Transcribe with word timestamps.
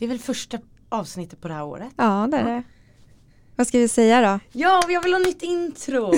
Det 0.00 0.04
är 0.06 0.08
väl 0.08 0.18
första 0.18 0.58
avsnittet 0.88 1.40
på 1.40 1.48
det 1.48 1.54
här 1.54 1.64
året? 1.64 1.92
Ja, 1.96 2.28
det 2.30 2.36
är 2.36 2.44
det. 2.44 2.62
Vad 3.56 3.66
ska 3.66 3.78
vi 3.78 3.88
säga 3.88 4.20
då? 4.20 4.40
Ja, 4.52 4.82
jag 4.88 5.02
vill 5.02 5.12
ha 5.12 5.18
nytt 5.20 5.42
intro. 5.42 6.12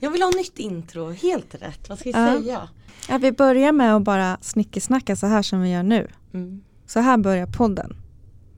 Jag 0.00 0.10
vill 0.10 0.22
ha 0.22 0.30
nytt 0.30 0.58
intro, 0.58 1.10
helt 1.10 1.54
rätt. 1.54 1.88
Vad 1.88 1.98
ska 1.98 2.08
vi 2.10 2.18
Ja. 2.18 2.40
säga? 2.40 2.68
Ja, 3.08 3.18
vi 3.18 3.32
börjar 3.32 3.72
med 3.72 3.96
att 3.96 4.02
bara 4.02 4.38
snickesnacka 4.40 5.16
så 5.16 5.26
här 5.26 5.42
som 5.42 5.60
vi 5.62 5.70
gör 5.70 5.82
nu. 5.82 6.08
Mm. 6.34 6.60
Så 6.86 7.00
här 7.00 7.18
börjar 7.18 7.46
podden. 7.46 7.96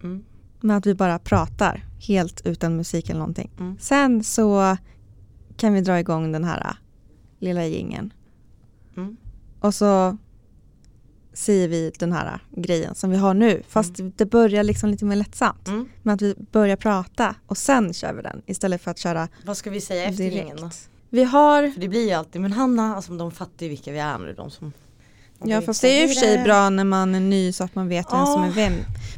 Mm. 0.03 0.25
Med 0.61 0.77
att 0.77 0.87
vi 0.87 0.95
bara 0.95 1.19
pratar 1.19 1.85
helt 1.99 2.47
utan 2.47 2.77
musik 2.77 3.09
eller 3.11 3.19
någonting. 3.21 3.51
Mm. 3.61 3.77
Sen 3.81 4.25
så 4.25 4.77
kan 5.57 5.73
vi 5.73 5.81
dra 5.81 5.99
igång 6.01 6.33
den 6.33 6.45
här 6.45 6.61
äh, 6.61 6.75
lilla 7.39 7.67
gingen 7.67 8.13
Mm. 8.97 9.17
Och 9.61 9.75
så 9.75 10.17
säger 11.33 11.69
vi 11.69 11.93
den 11.99 12.13
här 12.13 12.41
grejen 12.51 12.95
som 12.95 13.11
vi 13.11 13.17
har 13.17 13.35
nu. 13.35 13.63
Fast 13.69 13.93
det 14.17 14.27
börjar 14.27 14.65
liksom 14.65 14.91
lite 14.91 15.05
mer 15.05 15.17
lättsamt. 15.17 15.69
Mm. 15.69 15.89
Med 16.03 16.15
att 16.15 16.23
vi 16.23 16.35
börjar 16.53 16.77
prata 16.77 17.35
och 17.47 17.59
sen 17.59 17.95
kör 17.95 18.13
vi 18.13 18.23
den. 18.23 18.43
Istället 18.47 18.83
för 18.83 18.91
att 18.91 18.99
köra 18.99 19.29
Vad 19.45 19.57
ska 19.57 19.71
vi 19.71 19.81
säga 19.81 20.05
efter 20.05 20.57
då? 20.57 20.71
Vi 21.11 21.25
har, 21.25 21.71
För 21.71 21.81
det 21.81 21.89
blir 21.89 22.07
ju 22.07 22.13
alltid, 22.13 22.41
men 22.41 22.53
Hanna, 22.53 22.97
alltså, 22.97 23.13
de 23.13 23.31
fattar 23.31 23.67
ju 23.67 23.69
vilka 23.69 23.93
vi 23.93 23.99
är 23.99 24.19
nu. 24.19 24.35
De 24.35 24.51
som 24.51 24.73
ja 25.45 25.61
fast 25.61 25.83
det 25.83 25.89
är 25.89 25.97
ju 25.97 26.03
i 26.03 26.07
och 26.07 26.09
för 26.11 26.21
sig 26.21 26.45
bra 26.45 26.71
när 26.71 26.85
man 26.85 27.15
är 27.15 27.21
ny 27.21 27.53
så 27.53 27.65
att 27.65 27.75
man 27.75 27.89
vet 27.89 28.13
vem 28.13 28.27
som 28.27 28.43
är 28.43 28.51
vem. 28.51 28.73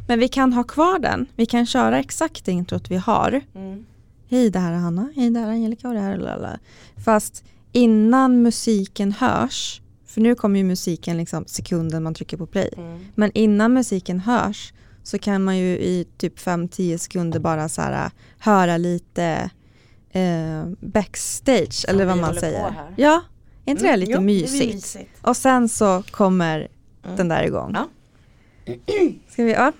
Men 0.07 0.19
vi 0.19 0.27
kan 0.27 0.53
ha 0.53 0.63
kvar 0.63 0.99
den. 0.99 1.27
Vi 1.35 1.45
kan 1.45 1.65
köra 1.65 1.99
exakt 1.99 2.45
det 2.45 2.51
introt 2.51 2.91
vi 2.91 2.95
har. 2.95 3.41
Mm. 3.55 3.85
Hej 4.29 4.49
det 4.49 4.59
här 4.59 4.71
är 4.71 4.77
Hanna, 4.77 5.09
hej 5.15 5.29
det 5.29 5.39
här 5.39 5.47
är 5.47 5.51
Angelica 5.51 5.87
och 5.87 5.93
det 5.93 5.99
här 5.99 6.13
är 6.13 6.17
Lala. 6.17 6.59
Fast 7.05 7.43
innan 7.71 8.41
musiken 8.41 9.11
hörs, 9.11 9.81
för 10.13 10.21
nu 10.21 10.35
kommer 10.35 10.59
ju 10.59 10.63
musiken 10.65 11.17
liksom 11.17 11.45
sekunden 11.47 12.03
man 12.03 12.13
trycker 12.13 12.37
på 12.37 12.45
play. 12.45 12.69
Mm. 12.77 13.05
Men 13.15 13.31
innan 13.33 13.73
musiken 13.73 14.19
hörs 14.19 14.73
så 15.03 15.19
kan 15.19 15.43
man 15.43 15.57
ju 15.57 15.65
i 15.77 16.07
typ 16.17 16.39
5-10 16.39 16.97
sekunder 16.97 17.39
bara 17.39 17.69
så 17.69 17.81
här, 17.81 18.11
höra 18.39 18.77
lite 18.77 19.49
eh, 20.11 20.65
backstage 20.79 21.85
eller 21.87 22.05
vi 22.05 22.05
vad 22.05 22.17
man 22.17 22.35
säger. 22.35 22.73
Ja, 22.97 23.21
är 23.65 23.71
inte 23.71 23.83
det 23.83 23.89
Mm, 23.89 23.99
lite 23.99 24.11
jo, 24.11 24.17
det 24.17 24.23
mysigt? 24.25 24.73
mysigt. 24.73 25.09
Och 25.21 25.37
sen 25.37 25.69
så 25.69 26.03
kommer 26.11 26.67
Mm. 27.05 27.15
den 27.17 27.27
där 27.27 27.43
igång. 27.43 27.71
Ja. 27.75 27.87
Ska 29.29 29.43
vi, 29.43 29.51
ja. 29.51 29.71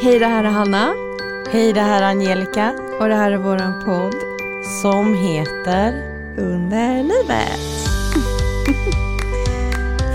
Hej, 0.00 0.18
det 0.18 0.26
här 0.26 0.44
är 0.44 0.48
Hanna 0.48 0.94
Hej, 1.52 1.72
det 1.72 1.80
här 1.80 2.02
är 2.02 2.06
Angelica 2.06 2.74
och 3.00 3.08
det 3.08 3.14
här 3.14 3.30
är 3.30 3.36
våran 3.36 3.84
podd 3.84 4.14
som 4.82 5.14
heter 5.14 5.92
Under 6.38 7.02
livet. 7.02 7.60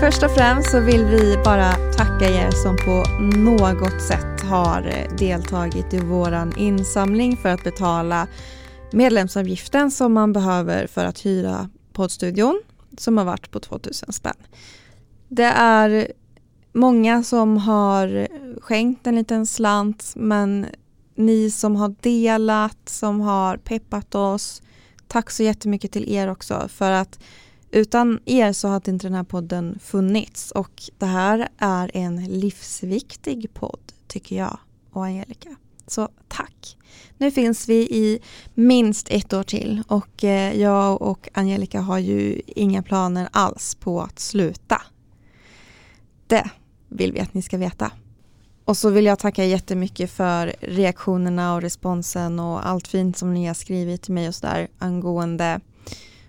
Först 0.00 0.22
och 0.22 0.30
främst 0.30 0.70
så 0.70 0.80
vill 0.80 1.04
vi 1.04 1.36
bara 1.44 1.72
tacka 1.72 2.30
er 2.30 2.50
som 2.50 2.76
på 2.76 3.04
något 3.38 4.02
sätt 4.02 4.40
har 4.40 5.08
deltagit 5.18 5.94
i 5.94 5.98
våran 5.98 6.56
insamling 6.56 7.36
för 7.36 7.48
att 7.48 7.64
betala 7.64 8.26
medlemsavgiften 8.92 9.90
som 9.90 10.12
man 10.12 10.32
behöver 10.32 10.86
för 10.86 11.04
att 11.04 11.26
hyra 11.26 11.70
poddstudion 11.92 12.62
som 12.98 13.18
har 13.18 13.24
varit 13.24 13.50
på 13.50 13.60
2000 13.60 14.12
spänn. 14.12 14.36
Det 15.28 15.52
är 15.56 16.12
många 16.72 17.22
som 17.22 17.56
har 17.56 18.28
skänkt 18.60 19.06
en 19.06 19.14
liten 19.14 19.46
slant 19.46 20.12
men 20.16 20.66
ni 21.14 21.50
som 21.50 21.76
har 21.76 21.94
delat, 22.00 22.88
som 22.88 23.20
har 23.20 23.56
peppat 23.56 24.14
oss, 24.14 24.62
tack 25.06 25.30
så 25.30 25.42
jättemycket 25.42 25.92
till 25.92 26.12
er 26.12 26.28
också 26.28 26.68
för 26.68 26.90
att 26.90 27.18
utan 27.70 28.20
er 28.24 28.52
så 28.52 28.68
hade 28.68 28.90
inte 28.90 29.06
den 29.06 29.14
här 29.14 29.24
podden 29.24 29.78
funnits 29.82 30.50
och 30.50 30.82
det 30.98 31.06
här 31.06 31.48
är 31.58 31.90
en 31.94 32.24
livsviktig 32.24 33.54
podd 33.54 33.92
tycker 34.08 34.36
jag 34.36 34.58
och 34.90 35.04
Angelica. 35.04 35.56
Så 35.86 36.08
tack! 36.28 36.76
Nu 37.18 37.30
finns 37.30 37.68
vi 37.68 37.74
i 37.74 38.20
minst 38.54 39.06
ett 39.10 39.32
år 39.32 39.42
till 39.42 39.82
och 39.88 40.24
eh, 40.24 40.60
jag 40.60 41.02
och 41.02 41.28
Angelica 41.34 41.80
har 41.80 41.98
ju 41.98 42.40
inga 42.46 42.82
planer 42.82 43.28
alls 43.32 43.74
på 43.74 44.00
att 44.00 44.18
sluta. 44.18 44.82
Det 46.26 46.50
vill 46.92 47.12
vi 47.12 47.20
att 47.20 47.34
ni 47.34 47.42
ska 47.42 47.58
veta. 47.58 47.90
Och 48.64 48.76
så 48.76 48.90
vill 48.90 49.04
jag 49.04 49.18
tacka 49.18 49.44
jättemycket 49.44 50.10
för 50.10 50.54
reaktionerna 50.60 51.54
och 51.54 51.62
responsen 51.62 52.40
och 52.40 52.66
allt 52.66 52.88
fint 52.88 53.16
som 53.16 53.34
ni 53.34 53.46
har 53.46 53.54
skrivit 53.54 54.02
till 54.02 54.14
mig 54.14 54.28
och 54.28 54.34
sådär 54.34 54.68
angående 54.78 55.60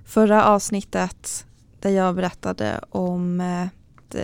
förra 0.05 0.45
avsnittet 0.45 1.45
där 1.79 1.89
jag 1.89 2.15
berättade 2.15 2.79
om 2.89 3.39
att 3.41 4.15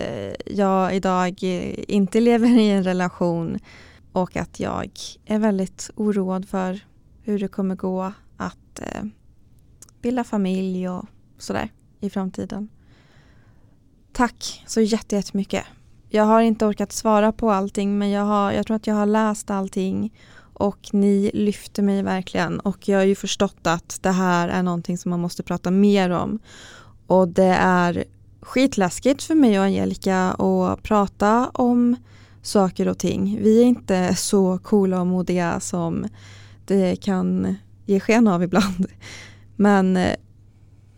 jag 0.46 0.96
idag 0.96 1.42
inte 1.88 2.20
lever 2.20 2.58
i 2.58 2.70
en 2.70 2.84
relation 2.84 3.58
och 4.12 4.36
att 4.36 4.60
jag 4.60 4.90
är 5.24 5.38
väldigt 5.38 5.90
oroad 5.96 6.48
för 6.48 6.80
hur 7.22 7.38
det 7.38 7.48
kommer 7.48 7.74
gå 7.76 8.12
att 8.36 8.80
eh, 8.80 9.04
bilda 10.02 10.24
familj 10.24 10.88
och 10.88 11.04
sådär 11.38 11.68
i 12.00 12.10
framtiden. 12.10 12.68
Tack 14.12 14.64
så 14.66 14.80
jätte- 14.80 15.16
jättemycket. 15.16 15.64
Jag 16.12 16.24
har 16.24 16.40
inte 16.40 16.66
orkat 16.66 16.92
svara 16.92 17.32
på 17.32 17.50
allting 17.50 17.98
men 17.98 18.10
jag, 18.10 18.24
har, 18.24 18.52
jag 18.52 18.66
tror 18.66 18.76
att 18.76 18.86
jag 18.86 18.94
har 18.94 19.06
läst 19.06 19.50
allting 19.50 20.12
och 20.54 20.88
ni 20.92 21.30
lyfter 21.34 21.82
mig 21.82 22.02
verkligen 22.02 22.60
och 22.60 22.88
jag 22.88 22.98
har 22.98 23.04
ju 23.04 23.14
förstått 23.14 23.66
att 23.66 23.98
det 24.02 24.10
här 24.10 24.48
är 24.48 24.62
någonting 24.62 24.98
som 24.98 25.10
man 25.10 25.20
måste 25.20 25.42
prata 25.42 25.70
mer 25.70 26.10
om. 26.10 26.38
Och 27.06 27.28
det 27.28 27.56
är 27.60 28.04
skitläskigt 28.40 29.22
för 29.22 29.34
mig 29.34 29.58
och 29.58 29.64
Angelica 29.64 30.30
att 30.30 30.82
prata 30.82 31.50
om 31.54 31.96
saker 32.42 32.88
och 32.88 32.98
ting. 32.98 33.38
Vi 33.42 33.60
är 33.60 33.64
inte 33.64 34.14
så 34.16 34.58
coola 34.58 35.00
och 35.00 35.06
modiga 35.06 35.60
som 35.60 36.06
det 36.66 36.96
kan 36.96 37.56
ge 37.86 38.00
sken 38.00 38.28
av 38.28 38.42
ibland. 38.42 38.86
Men 39.56 39.96
eh, 39.96 40.16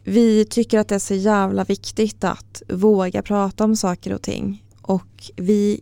vi 0.05 0.45
tycker 0.45 0.79
att 0.79 0.89
det 0.89 0.95
är 0.95 0.99
så 0.99 1.15
jävla 1.15 1.65
viktigt 1.65 2.25
att 2.25 2.63
våga 2.69 3.23
prata 3.23 3.65
om 3.65 3.77
saker 3.77 4.13
och 4.13 4.23
ting. 4.23 4.63
Och 4.93 5.31
vi 5.37 5.81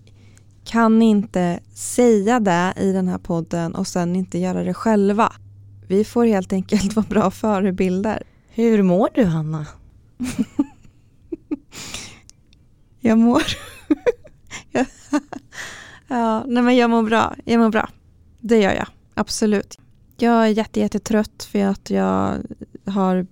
kan 0.65 1.03
inte 1.03 1.61
säga 1.75 2.41
det 2.41 2.75
i 2.77 2.93
den 2.93 3.09
här 3.09 3.19
podden 3.19 3.75
och 3.75 3.87
sen 3.87 4.17
inte 4.17 4.39
göra 4.39 4.65
det 4.65 4.75
själva. 4.75 5.33
Vi 5.89 6.05
får 6.05 6.25
helt 6.25 6.53
enkelt 6.53 6.97
vara 6.97 7.07
bra 7.09 7.31
förebilder. 7.31 8.23
Hur 8.49 8.83
mår 8.83 9.09
du 9.15 9.25
Hanna? 9.25 9.67
Jag 13.01 13.19
mår... 13.19 13.43
ja, 16.09 16.45
nej 16.47 16.63
men 16.63 16.77
jag 16.77 16.91
mår 16.91 17.03
bra. 17.03 17.35
Jag 17.45 17.61
mår 17.61 17.71
bra. 17.71 17.89
Det 18.41 18.59
gör 18.59 18.73
jag. 18.73 18.87
Absolut. 19.15 19.79
Jag 20.17 20.45
är 20.45 20.47
jätte, 20.47 20.81
jättetrött 20.81 21.49
för 21.53 21.65
att 21.65 21.91
jag 21.91 22.37
har 22.87 23.27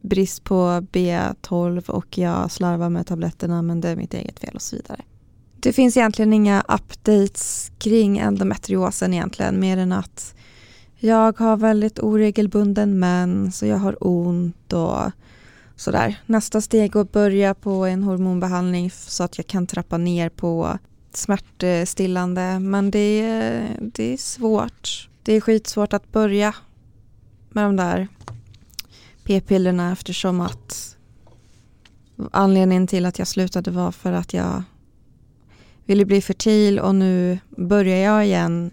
brist 0.00 0.44
på 0.44 0.54
B12 0.92 1.90
och 1.90 2.18
jag 2.18 2.50
slarvar 2.50 2.88
med 2.88 3.06
tabletterna 3.06 3.62
men 3.62 3.80
det 3.80 3.88
är 3.88 3.96
mitt 3.96 4.14
eget 4.14 4.40
fel 4.40 4.54
och 4.54 4.62
så 4.62 4.76
vidare. 4.76 5.02
Det 5.60 5.72
finns 5.72 5.96
egentligen 5.96 6.32
inga 6.32 6.60
updates 6.68 7.72
kring 7.78 8.18
endometriosen 8.18 9.14
egentligen 9.14 9.60
mer 9.60 9.76
än 9.76 9.92
att 9.92 10.34
jag 10.96 11.38
har 11.38 11.56
väldigt 11.56 11.98
oregelbunden 11.98 12.98
mens 12.98 13.62
och 13.62 13.68
jag 13.68 13.76
har 13.76 13.96
ont 14.00 14.72
och 14.72 15.10
sådär. 15.76 16.20
Nästa 16.26 16.60
steg 16.60 16.96
är 16.96 17.00
att 17.00 17.12
börja 17.12 17.54
på 17.54 17.86
en 17.86 18.02
hormonbehandling 18.02 18.90
så 18.90 19.24
att 19.24 19.38
jag 19.38 19.46
kan 19.46 19.66
trappa 19.66 19.98
ner 19.98 20.28
på 20.28 20.78
smärtstillande 21.12 22.58
men 22.58 22.90
det 22.90 23.20
är, 23.20 23.76
det 23.80 24.12
är 24.12 24.16
svårt. 24.16 25.08
Det 25.22 25.32
är 25.32 25.40
skitsvårt 25.40 25.92
att 25.92 26.12
börja 26.12 26.54
med 27.50 27.64
de 27.64 27.76
där 27.76 28.08
p-pillerna 29.24 29.92
eftersom 29.92 30.40
att 30.40 30.96
anledningen 32.32 32.86
till 32.86 33.06
att 33.06 33.18
jag 33.18 33.28
slutade 33.28 33.70
var 33.70 33.92
för 33.92 34.12
att 34.12 34.34
jag 34.34 34.62
ville 35.84 36.04
bli 36.04 36.22
fertil 36.22 36.78
och 36.78 36.94
nu 36.94 37.38
börjar 37.48 37.96
jag 37.96 38.26
igen 38.26 38.70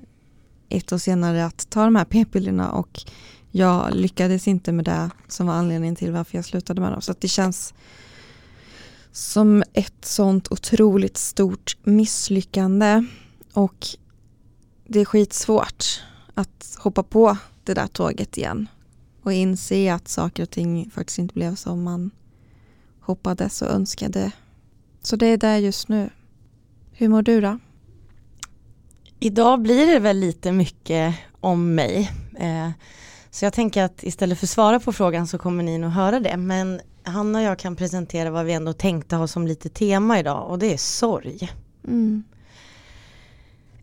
ett 0.70 0.94
år 0.94 0.98
senare 0.98 1.46
att 1.46 1.70
ta 1.70 1.84
de 1.84 1.96
här 1.96 2.06
p-pillerna 2.06 2.72
och 2.72 3.02
jag 3.52 3.96
lyckades 3.96 4.48
inte 4.48 4.72
med 4.72 4.86
det 4.86 5.10
som 5.28 5.48
var 5.48 5.54
anledningen 5.54 5.96
till 5.96 6.12
varför 6.12 6.38
jag 6.38 6.46
slutade 6.46 6.82
med 6.82 6.92
dem. 6.92 7.02
Så 7.02 7.12
att 7.12 7.22
det 7.22 7.28
känns 7.28 7.74
som 9.12 9.64
ett 9.74 10.06
sånt 10.06 10.52
otroligt 10.52 11.18
stort 11.18 11.78
misslyckande 11.84 13.06
och 13.54 13.88
det 14.88 15.00
är 15.00 15.06
skitsvårt 15.06 15.86
att 16.34 16.78
hoppa 16.80 17.04
på 17.04 17.38
det 17.64 17.74
där 17.74 17.88
tåget 17.88 18.38
igen 18.38 18.68
och 19.28 19.34
inse 19.34 19.94
att 19.94 20.08
saker 20.08 20.44
och 20.44 20.50
ting 20.50 20.90
faktiskt 20.92 21.20
inte 21.20 21.34
blev 21.34 21.56
som 21.56 21.84
man 21.84 22.12
hoppades 23.00 23.62
och 23.62 23.68
önskade. 23.68 24.32
Så 25.02 25.16
det 25.16 25.26
är 25.26 25.38
där 25.38 25.58
just 25.58 25.88
nu. 25.90 26.10
Hur 26.92 27.08
mår 27.08 27.22
du 27.22 27.42
då? 27.42 27.60
Idag 29.20 29.62
blir 29.62 29.86
det 29.88 30.00
väl 30.00 30.18
lite 30.18 30.52
mycket 30.52 31.16
om 31.40 31.76
mig. 31.76 32.12
Eh, 32.40 32.70
Så 33.30 33.46
jag 33.46 33.54
tänker 33.54 33.84
att 33.84 34.04
istället 34.04 34.40
för 34.40 34.46
att 34.46 34.50
svara 34.50 34.80
på 34.80 34.94
frågan 34.94 35.28
så 35.28 35.38
kommer 35.38 35.64
ni 35.64 35.78
nog 35.78 35.92
höra 35.92 36.20
det. 36.20 36.38
Men 36.38 36.82
Hanna 37.04 37.40
och 37.40 37.46
jag 37.46 37.60
kan 37.60 37.76
presentera 37.76 38.30
vad 38.30 38.46
vi 38.46 38.54
ändå 38.54 38.74
tänkte 38.74 39.16
ha 39.16 39.28
som 39.28 39.48
lite 39.48 39.70
tema 39.70 40.20
idag 40.20 40.50
och 40.50 40.60
det 40.60 40.74
är 40.74 40.78
sorg. 40.78 41.50
Mm. 41.88 42.24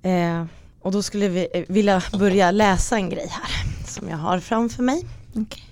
Eh, 0.02 0.44
och 0.80 0.92
då 0.92 1.02
skulle 1.02 1.28
vi 1.28 1.48
eh, 1.54 1.64
vilja 1.68 2.02
börja 2.18 2.50
läsa 2.50 2.96
en 2.96 3.10
grej 3.10 3.28
här 3.30 3.86
som 3.86 4.08
jag 4.08 4.16
har 4.16 4.40
framför 4.40 4.82
mig. 4.82 5.06
Okay. 5.34 5.62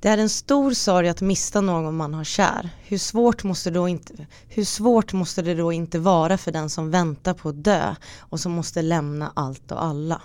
Det 0.00 0.08
är 0.08 0.18
en 0.18 0.28
stor 0.28 0.72
sorg 0.72 1.08
att 1.08 1.20
mista 1.20 1.60
någon 1.60 1.96
man 1.96 2.14
har 2.14 2.24
kär. 2.24 2.70
Hur 2.82 2.98
svårt, 2.98 3.44
måste 3.44 3.70
då 3.70 3.88
inte, 3.88 4.26
hur 4.48 4.64
svårt 4.64 5.12
måste 5.12 5.42
det 5.42 5.54
då 5.54 5.72
inte 5.72 5.98
vara 5.98 6.38
för 6.38 6.52
den 6.52 6.70
som 6.70 6.90
väntar 6.90 7.34
på 7.34 7.48
att 7.48 7.64
dö 7.64 7.94
och 8.18 8.40
som 8.40 8.52
måste 8.52 8.82
lämna 8.82 9.32
allt 9.36 9.72
och 9.72 9.84
alla? 9.84 10.22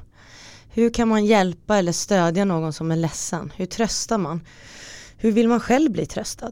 Hur 0.69 0.89
kan 0.89 1.07
man 1.07 1.25
hjälpa 1.25 1.77
eller 1.77 1.91
stödja 1.91 2.45
någon 2.45 2.73
som 2.73 2.91
är 2.91 2.95
ledsen? 2.95 3.51
Hur 3.56 3.65
tröstar 3.65 4.18
man? 4.18 4.41
Hur 5.18 5.31
vill 5.31 5.47
man 5.47 5.59
själv 5.59 5.91
bli 5.91 6.06
tröstad? 6.06 6.51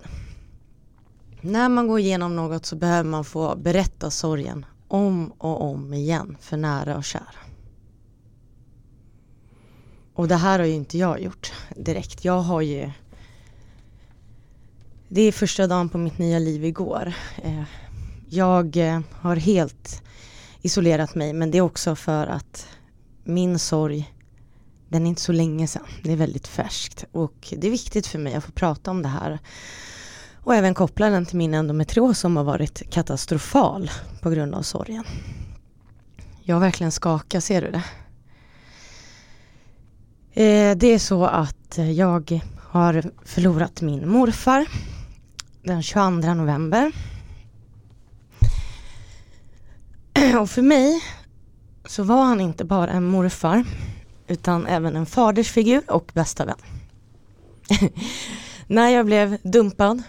När 1.42 1.70
man 1.70 1.88
går 1.88 2.00
igenom 2.00 2.36
något 2.36 2.66
så 2.66 2.76
behöver 2.76 3.10
man 3.10 3.26
få 3.26 3.56
berätta 3.56 4.12
sorgen 4.12 4.66
om 4.88 5.32
och 5.38 5.62
om 5.62 5.94
igen 5.94 6.38
för 6.42 6.58
nära 6.58 6.98
och 6.98 7.04
kära. 7.04 7.53
Och 10.14 10.28
det 10.28 10.36
här 10.36 10.60
har 10.60 10.66
ju 10.66 10.74
inte 10.74 10.98
jag 10.98 11.22
gjort 11.22 11.52
direkt. 11.76 12.26
Jag 12.26 12.42
har 12.42 12.62
ju 12.62 12.92
Det 15.08 15.22
är 15.22 15.32
första 15.32 15.68
dagen 15.68 15.90
på 15.90 15.98
mitt 15.98 16.18
nya 16.18 16.40
liv 16.40 16.66
igår. 16.66 17.14
Eh, 17.44 17.64
jag 18.30 18.78
eh, 18.78 19.00
har 19.12 19.36
helt 19.36 20.02
isolerat 20.62 21.16
mig 21.16 21.34
men 21.34 21.52
det 21.52 21.58
är 21.58 21.62
också 21.62 21.96
för 21.96 22.28
att 22.28 22.68
min 23.24 23.60
sorg 23.60 24.14
den 24.94 25.06
är 25.06 25.10
inte 25.10 25.22
så 25.22 25.32
länge 25.32 25.68
sedan. 25.68 25.86
Det 26.04 26.12
är 26.12 26.16
väldigt 26.16 26.48
färskt 26.48 27.06
och 27.12 27.54
det 27.58 27.68
är 27.68 27.72
viktigt 27.72 28.08
för 28.08 28.20
mig 28.20 28.34
att 28.34 28.44
få 28.44 28.52
prata 28.52 28.92
om 28.92 29.02
det 29.02 29.10
här. 29.10 29.40
Och 30.44 30.56
även 30.56 30.74
koppla 30.74 31.10
den 31.10 31.26
till 31.26 31.38
min 31.38 31.54
endometrios 31.54 32.20
som 32.20 32.38
har 32.38 32.44
varit 32.44 32.90
katastrofal 32.90 33.92
på 34.22 34.30
grund 34.30 34.56
av 34.56 34.62
sorgen. 34.62 35.04
Jag 36.42 36.60
verkligen 36.60 36.92
skakar, 36.92 37.40
ser 37.40 37.62
du 37.62 37.72
det? 37.72 37.84
Eh, 40.36 40.78
det 40.78 40.88
är 40.88 41.00
så 41.00 41.26
att 41.26 41.78
eh, 41.78 41.92
jag 41.92 42.42
har 42.60 43.04
förlorat 43.26 43.82
min 43.82 44.10
morfar 44.10 44.66
den 45.64 45.84
22 45.84 46.10
november. 46.34 46.92
Och 50.40 50.50
för 50.50 50.62
mig 50.62 51.04
så 51.86 52.04
var 52.04 52.24
han 52.24 52.42
inte 52.42 52.66
bara 52.66 52.92
en 52.92 53.04
morfar 53.04 53.64
utan 54.28 54.68
även 54.68 54.96
en 54.96 55.06
fadersfigur 55.06 55.82
och 55.88 56.12
bästa 56.14 56.46
vän. 56.46 56.60
När 58.68 58.90
jag 58.90 59.06
blev 59.06 59.38
dumpad 59.44 60.04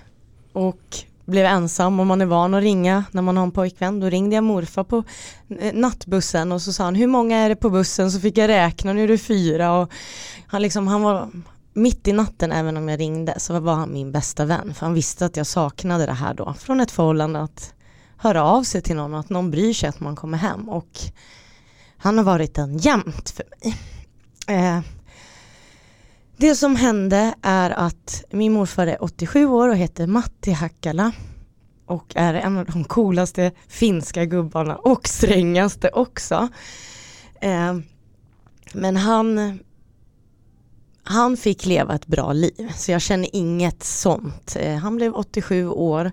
och 0.52 0.96
blev 1.24 1.46
ensam 1.46 2.00
och 2.00 2.06
man 2.06 2.20
är 2.20 2.26
van 2.26 2.54
att 2.54 2.62
ringa 2.62 3.04
när 3.10 3.22
man 3.22 3.36
har 3.36 3.44
en 3.44 3.50
pojkvän. 3.50 4.00
Då 4.00 4.08
ringde 4.08 4.34
jag 4.34 4.44
morfar 4.44 4.84
på 4.84 5.04
eh, 5.60 5.74
nattbussen 5.74 6.52
och 6.52 6.62
så 6.62 6.72
sa 6.72 6.84
han 6.84 6.94
hur 6.94 7.06
många 7.06 7.38
är 7.38 7.48
det 7.48 7.56
på 7.56 7.70
bussen 7.70 8.10
så 8.10 8.20
fick 8.20 8.38
jag 8.38 8.48
räkna, 8.48 8.92
nu 8.92 9.04
är 9.04 9.08
det 9.08 9.18
fyra 9.18 9.78
och 9.78 9.92
han 10.46 10.62
liksom, 10.62 10.88
han 10.88 11.02
var 11.02 11.30
mitt 11.72 12.08
i 12.08 12.12
natten 12.12 12.52
även 12.52 12.76
om 12.76 12.88
jag 12.88 13.00
ringde 13.00 13.40
så 13.40 13.60
var 13.60 13.74
han 13.74 13.92
min 13.92 14.12
bästa 14.12 14.44
vän 14.44 14.74
för 14.74 14.86
han 14.86 14.94
visste 14.94 15.26
att 15.26 15.36
jag 15.36 15.46
saknade 15.46 16.06
det 16.06 16.12
här 16.12 16.34
då 16.34 16.54
från 16.54 16.80
ett 16.80 16.90
förhållande 16.90 17.42
att 17.42 17.74
höra 18.16 18.44
av 18.44 18.62
sig 18.62 18.82
till 18.82 18.96
någon 18.96 19.14
och 19.14 19.20
att 19.20 19.30
någon 19.30 19.50
bryr 19.50 19.74
sig 19.74 19.88
att 19.88 20.00
man 20.00 20.16
kommer 20.16 20.38
hem 20.38 20.68
och 20.68 20.88
han 21.96 22.18
har 22.18 22.24
varit 22.24 22.58
en 22.58 22.78
jämt 22.78 23.30
för 23.30 23.44
mig. 23.50 23.76
Eh, 24.46 24.80
det 26.36 26.54
som 26.54 26.76
hände 26.76 27.34
är 27.42 27.70
att 27.70 28.24
min 28.30 28.52
morfar 28.52 28.86
är 28.86 29.04
87 29.04 29.46
år 29.46 29.68
och 29.68 29.76
heter 29.76 30.06
Matti 30.06 30.50
Hakkala 30.52 31.12
och 31.86 32.12
är 32.14 32.34
en 32.34 32.58
av 32.58 32.64
de 32.66 32.84
coolaste 32.84 33.52
finska 33.68 34.24
gubbarna 34.24 34.76
och 34.76 35.08
strängaste 35.08 35.88
också. 35.88 36.48
Eh, 37.40 37.78
men 38.72 38.96
han 38.96 39.58
han 41.06 41.36
fick 41.36 41.66
leva 41.66 41.94
ett 41.94 42.06
bra 42.06 42.32
liv 42.32 42.72
så 42.76 42.92
jag 42.92 43.02
känner 43.02 43.28
inget 43.32 43.84
sånt. 43.84 44.56
Eh, 44.60 44.76
han 44.76 44.96
blev 44.96 45.14
87 45.14 45.68
år 45.68 46.12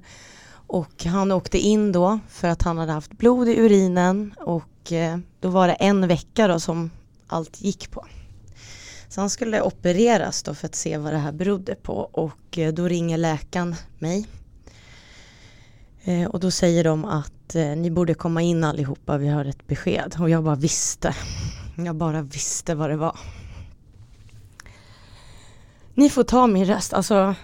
och 0.67 1.05
han 1.05 1.31
åkte 1.31 1.57
in 1.57 1.91
då 1.91 2.19
för 2.29 2.47
att 2.47 2.61
han 2.61 2.77
hade 2.77 2.91
haft 2.91 3.17
blod 3.17 3.49
i 3.49 3.59
urinen 3.59 4.33
och 4.39 4.91
eh, 4.91 5.17
då 5.39 5.49
var 5.49 5.67
det 5.67 5.73
en 5.73 6.07
vecka 6.07 6.47
då 6.47 6.59
som 6.59 6.91
allt 7.27 7.61
gick 7.61 7.91
på. 7.91 8.05
Så 9.11 9.21
han 9.21 9.29
skulle 9.29 9.61
opereras 9.61 10.43
då 10.43 10.53
för 10.53 10.65
att 10.65 10.75
se 10.75 10.97
vad 10.97 11.13
det 11.13 11.17
här 11.17 11.31
berodde 11.31 11.75
på 11.75 11.93
och 11.93 12.57
eh, 12.57 12.73
då 12.73 12.87
ringer 12.87 13.17
läkaren 13.17 13.75
mig. 13.99 14.27
Eh, 16.03 16.25
och 16.25 16.39
då 16.39 16.51
säger 16.51 16.83
de 16.83 17.05
att 17.05 17.55
eh, 17.55 17.65
ni 17.65 17.91
borde 17.91 18.13
komma 18.13 18.41
in 18.41 18.63
allihopa, 18.63 19.17
vi 19.17 19.27
har 19.27 19.45
ett 19.45 19.67
besked. 19.67 20.15
Och 20.19 20.29
jag 20.29 20.43
bara 20.43 20.55
visste. 20.55 21.15
Jag 21.77 21.95
bara 21.95 22.21
visste 22.21 22.75
vad 22.75 22.89
det 22.89 22.95
var. 22.95 23.19
Ni 25.93 26.09
får 26.09 26.23
ta 26.23 26.47
min 26.47 26.65
röst, 26.65 26.93
alltså 26.93 27.35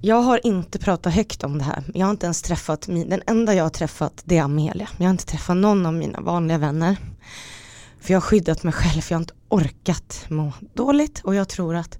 jag 0.00 0.22
har 0.22 0.46
inte 0.46 0.78
pratat 0.78 1.14
högt 1.14 1.44
om 1.44 1.58
det 1.58 1.64
här. 1.64 1.84
Jag 1.94 2.06
har 2.06 2.10
inte 2.10 2.26
ens 2.26 2.42
träffat, 2.42 2.86
den 2.86 3.22
enda 3.26 3.54
jag 3.54 3.64
har 3.64 3.70
träffat 3.70 4.22
det 4.24 4.38
är 4.38 4.42
Amelia. 4.42 4.88
Jag 4.96 5.04
har 5.04 5.10
inte 5.10 5.26
träffat 5.26 5.56
någon 5.56 5.86
av 5.86 5.94
mina 5.94 6.20
vanliga 6.20 6.58
vänner. 6.58 6.96
För 8.00 8.12
jag 8.12 8.20
har 8.20 8.26
skyddat 8.26 8.62
mig 8.62 8.72
själv, 8.72 9.00
för 9.00 9.12
jag 9.12 9.18
har 9.18 9.22
inte 9.22 9.34
orkat 9.48 10.24
må 10.28 10.52
dåligt 10.74 11.20
och 11.24 11.34
jag 11.34 11.48
tror 11.48 11.74
att 11.74 11.98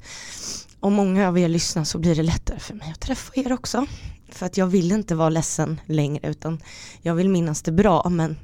om 0.80 0.92
många 0.94 1.28
av 1.28 1.38
er 1.38 1.48
lyssnar 1.48 1.84
så 1.84 1.98
blir 1.98 2.14
det 2.14 2.22
lättare 2.22 2.58
för 2.58 2.74
mig 2.74 2.90
att 2.90 3.00
träffa 3.00 3.32
er 3.34 3.52
också. 3.52 3.86
För 4.28 4.46
att 4.46 4.56
jag 4.56 4.66
vill 4.66 4.92
inte 4.92 5.14
vara 5.14 5.28
ledsen 5.28 5.80
längre 5.86 6.30
utan 6.30 6.62
jag 7.02 7.14
vill 7.14 7.28
minnas 7.28 7.62
det 7.62 7.72
bra 7.72 8.08
men 8.08 8.36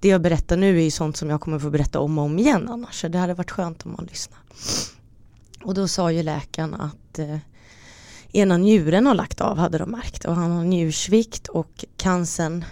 det 0.00 0.08
jag 0.08 0.22
berättar 0.22 0.56
nu 0.56 0.78
är 0.78 0.82
ju 0.82 0.90
sånt 0.90 1.16
som 1.16 1.30
jag 1.30 1.40
kommer 1.40 1.58
få 1.58 1.70
berätta 1.70 2.00
om 2.00 2.18
och 2.18 2.24
om 2.24 2.38
igen 2.38 2.68
annars 2.68 3.00
så 3.00 3.08
det 3.08 3.18
hade 3.18 3.34
varit 3.34 3.50
skönt 3.50 3.86
om 3.86 3.92
man 3.92 4.04
lyssnar. 4.10 4.38
Och 5.64 5.74
då 5.74 5.88
sa 5.88 6.12
ju 6.12 6.22
läkaren 6.22 6.74
att 6.74 7.18
eh, 7.18 7.36
ena 8.32 8.56
njuren 8.56 9.06
har 9.06 9.14
lagt 9.14 9.40
av 9.40 9.58
hade 9.58 9.78
de 9.78 9.90
märkt 9.90 10.24
och 10.24 10.34
han 10.34 10.50
har 10.50 10.64
njursvikt 10.64 11.48
och 11.48 11.84
cancern 11.96 12.64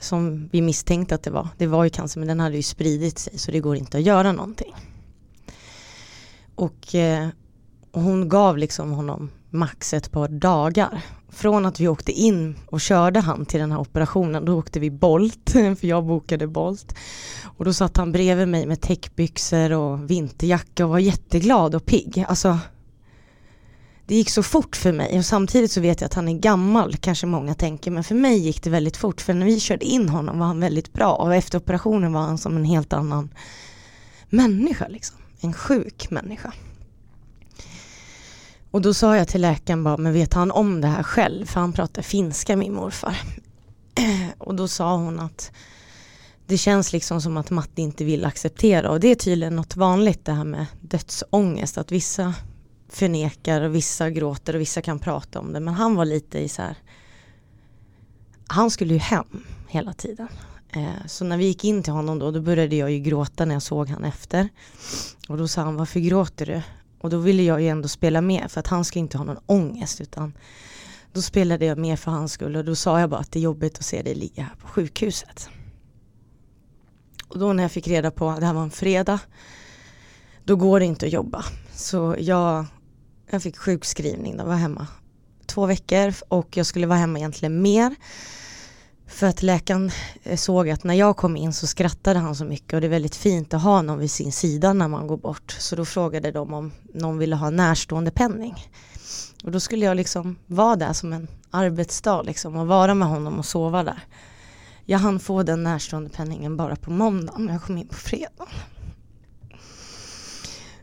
som 0.00 0.48
vi 0.52 0.62
misstänkte 0.62 1.14
att 1.14 1.22
det 1.22 1.30
var. 1.30 1.48
Det 1.58 1.66
var 1.66 1.84
ju 1.84 1.90
cancer 1.90 2.20
men 2.20 2.28
den 2.28 2.40
hade 2.40 2.56
ju 2.56 2.62
spridit 2.62 3.18
sig 3.18 3.38
så 3.38 3.50
det 3.50 3.60
går 3.60 3.76
inte 3.76 3.98
att 3.98 4.04
göra 4.04 4.32
någonting. 4.32 4.74
Och, 6.58 6.94
eh, 6.94 7.28
hon 7.92 8.28
gav 8.28 8.58
liksom 8.58 8.92
honom 8.92 9.30
max 9.50 9.94
ett 9.94 10.10
par 10.10 10.28
dagar. 10.28 11.02
Från 11.28 11.66
att 11.66 11.80
vi 11.80 11.88
åkte 11.88 12.12
in 12.12 12.56
och 12.66 12.80
körde 12.80 13.20
han 13.20 13.46
till 13.46 13.60
den 13.60 13.72
här 13.72 13.80
operationen, 13.80 14.44
då 14.44 14.58
åkte 14.58 14.80
vi 14.80 14.90
Bolt, 14.90 15.50
för 15.52 15.86
jag 15.86 16.04
bokade 16.04 16.46
Bolt. 16.46 16.94
Och 17.56 17.64
då 17.64 17.72
satt 17.72 17.96
han 17.96 18.12
bredvid 18.12 18.48
mig 18.48 18.66
med 18.66 18.80
täckbyxor 18.80 19.72
och 19.72 20.10
vinterjacka 20.10 20.84
och 20.84 20.90
var 20.90 20.98
jätteglad 20.98 21.74
och 21.74 21.86
pigg. 21.86 22.24
Alltså 22.28 22.58
det 24.06 24.14
gick 24.14 24.30
så 24.30 24.42
fort 24.42 24.76
för 24.76 24.92
mig 24.92 25.18
och 25.18 25.24
samtidigt 25.24 25.72
så 25.72 25.80
vet 25.80 26.00
jag 26.00 26.06
att 26.06 26.14
han 26.14 26.28
är 26.28 26.38
gammal, 26.38 26.96
kanske 26.96 27.26
många 27.26 27.54
tänker, 27.54 27.90
men 27.90 28.04
för 28.04 28.14
mig 28.14 28.38
gick 28.38 28.62
det 28.62 28.70
väldigt 28.70 28.96
fort 28.96 29.20
för 29.20 29.34
när 29.34 29.46
vi 29.46 29.60
körde 29.60 29.84
in 29.84 30.08
honom 30.08 30.38
var 30.38 30.46
han 30.46 30.60
väldigt 30.60 30.92
bra 30.92 31.12
och 31.14 31.34
efter 31.34 31.58
operationen 31.58 32.12
var 32.12 32.20
han 32.20 32.38
som 32.38 32.56
en 32.56 32.64
helt 32.64 32.92
annan 32.92 33.34
människa 34.30 34.88
liksom, 34.88 35.16
en 35.40 35.52
sjuk 35.52 36.10
människa. 36.10 36.52
Och 38.70 38.82
då 38.82 38.94
sa 38.94 39.16
jag 39.16 39.28
till 39.28 39.40
läkaren 39.40 39.84
bara, 39.84 39.96
men 39.96 40.12
vet 40.12 40.34
han 40.34 40.50
om 40.50 40.80
det 40.80 40.88
här 40.88 41.02
själv? 41.02 41.46
För 41.46 41.60
han 41.60 41.72
pratar 41.72 42.02
finska 42.02 42.56
min 42.56 42.74
morfar. 42.74 43.16
Och 44.38 44.54
då 44.54 44.68
sa 44.68 44.96
hon 44.96 45.20
att 45.20 45.52
det 46.46 46.58
känns 46.58 46.92
liksom 46.92 47.20
som 47.20 47.36
att 47.36 47.50
Matti 47.50 47.82
inte 47.82 48.04
vill 48.04 48.24
acceptera 48.24 48.90
och 48.90 49.00
det 49.00 49.08
är 49.08 49.14
tydligen 49.14 49.56
något 49.56 49.76
vanligt 49.76 50.24
det 50.24 50.32
här 50.32 50.44
med 50.44 50.66
dödsångest 50.80 51.78
att 51.78 51.92
vissa 51.92 52.34
förnekar 52.88 53.62
och 53.62 53.74
vissa 53.74 54.10
gråter 54.10 54.54
och 54.54 54.60
vissa 54.60 54.82
kan 54.82 54.98
prata 54.98 55.40
om 55.40 55.52
det. 55.52 55.60
Men 55.60 55.74
han 55.74 55.94
var 55.94 56.04
lite 56.04 56.38
i 56.38 56.48
så 56.48 56.62
här, 56.62 56.76
han 58.46 58.70
skulle 58.70 58.92
ju 58.92 58.98
hem 58.98 59.44
hela 59.68 59.92
tiden. 59.92 60.28
Eh, 60.72 61.06
så 61.06 61.24
när 61.24 61.36
vi 61.36 61.44
gick 61.44 61.64
in 61.64 61.82
till 61.82 61.92
honom 61.92 62.18
då, 62.18 62.30
då 62.30 62.40
började 62.40 62.76
jag 62.76 62.90
ju 62.90 62.98
gråta 62.98 63.44
när 63.44 63.54
jag 63.54 63.62
såg 63.62 63.88
han 63.88 64.04
efter. 64.04 64.48
Och 65.28 65.38
då 65.38 65.48
sa 65.48 65.62
han, 65.62 65.76
varför 65.76 66.00
gråter 66.00 66.46
du? 66.46 66.62
Och 67.00 67.10
då 67.10 67.18
ville 67.18 67.42
jag 67.42 67.62
ju 67.62 67.68
ändå 67.68 67.88
spela 67.88 68.20
med 68.20 68.50
för 68.50 68.60
att 68.60 68.66
han 68.66 68.84
ska 68.84 68.98
inte 68.98 69.18
ha 69.18 69.24
någon 69.24 69.40
ångest 69.46 70.00
utan 70.00 70.32
då 71.12 71.22
spelade 71.22 71.64
jag 71.64 71.78
med 71.78 71.98
för 71.98 72.10
hans 72.10 72.32
skull 72.32 72.56
och 72.56 72.64
då 72.64 72.74
sa 72.74 73.00
jag 73.00 73.10
bara 73.10 73.20
att 73.20 73.32
det 73.32 73.38
är 73.38 73.42
jobbigt 73.42 73.78
att 73.78 73.84
se 73.84 74.02
dig 74.02 74.14
ligga 74.14 74.42
här 74.42 74.54
på 74.54 74.68
sjukhuset. 74.68 75.48
Och 77.28 77.38
då 77.38 77.52
när 77.52 77.62
jag 77.64 77.72
fick 77.72 77.88
reda 77.88 78.10
på 78.10 78.30
att 78.30 78.40
det 78.40 78.46
här 78.46 78.54
var 78.54 78.62
en 78.62 78.70
fredag 78.70 79.20
då 80.44 80.56
går 80.56 80.80
det 80.80 80.86
inte 80.86 81.06
att 81.06 81.12
jobba. 81.12 81.44
Så 81.72 82.16
jag 82.18 82.66
jag 83.30 83.42
fick 83.42 83.56
sjukskrivning, 83.56 84.36
då 84.36 84.44
var 84.44 84.54
hemma 84.54 84.86
två 85.46 85.66
veckor 85.66 86.14
och 86.28 86.56
jag 86.56 86.66
skulle 86.66 86.86
vara 86.86 86.98
hemma 86.98 87.18
egentligen 87.18 87.62
mer. 87.62 87.94
För 89.08 89.26
att 89.26 89.42
läkaren 89.42 89.90
eh, 90.22 90.36
såg 90.36 90.70
att 90.70 90.84
när 90.84 90.94
jag 90.94 91.16
kom 91.16 91.36
in 91.36 91.52
så 91.52 91.66
skrattade 91.66 92.18
han 92.18 92.34
så 92.34 92.44
mycket 92.44 92.72
och 92.72 92.80
det 92.80 92.86
är 92.86 92.90
väldigt 92.90 93.16
fint 93.16 93.54
att 93.54 93.62
ha 93.62 93.82
någon 93.82 93.98
vid 93.98 94.10
sin 94.10 94.32
sida 94.32 94.72
när 94.72 94.88
man 94.88 95.06
går 95.06 95.16
bort. 95.16 95.56
Så 95.58 95.76
då 95.76 95.84
frågade 95.84 96.30
de 96.30 96.54
om 96.54 96.72
någon 96.94 97.18
ville 97.18 97.36
ha 97.36 97.50
närstående 97.50 98.10
penning. 98.10 98.54
Och 99.44 99.50
då 99.50 99.60
skulle 99.60 99.84
jag 99.84 99.96
liksom 99.96 100.36
vara 100.46 100.76
där 100.76 100.92
som 100.92 101.12
en 101.12 101.28
arbetsdag 101.50 102.22
liksom 102.22 102.56
och 102.56 102.66
vara 102.66 102.94
med 102.94 103.08
honom 103.08 103.38
och 103.38 103.44
sova 103.44 103.82
där. 103.82 104.04
Jag 104.84 104.98
hann 104.98 105.20
få 105.20 105.42
den 105.42 105.62
närstående 105.62 106.10
penningen 106.10 106.56
bara 106.56 106.76
på 106.76 106.90
måndagen 106.90 107.44
men 107.44 107.54
jag 107.54 107.62
kom 107.62 107.78
in 107.78 107.88
på 107.88 107.94
fredagen. 107.94 108.48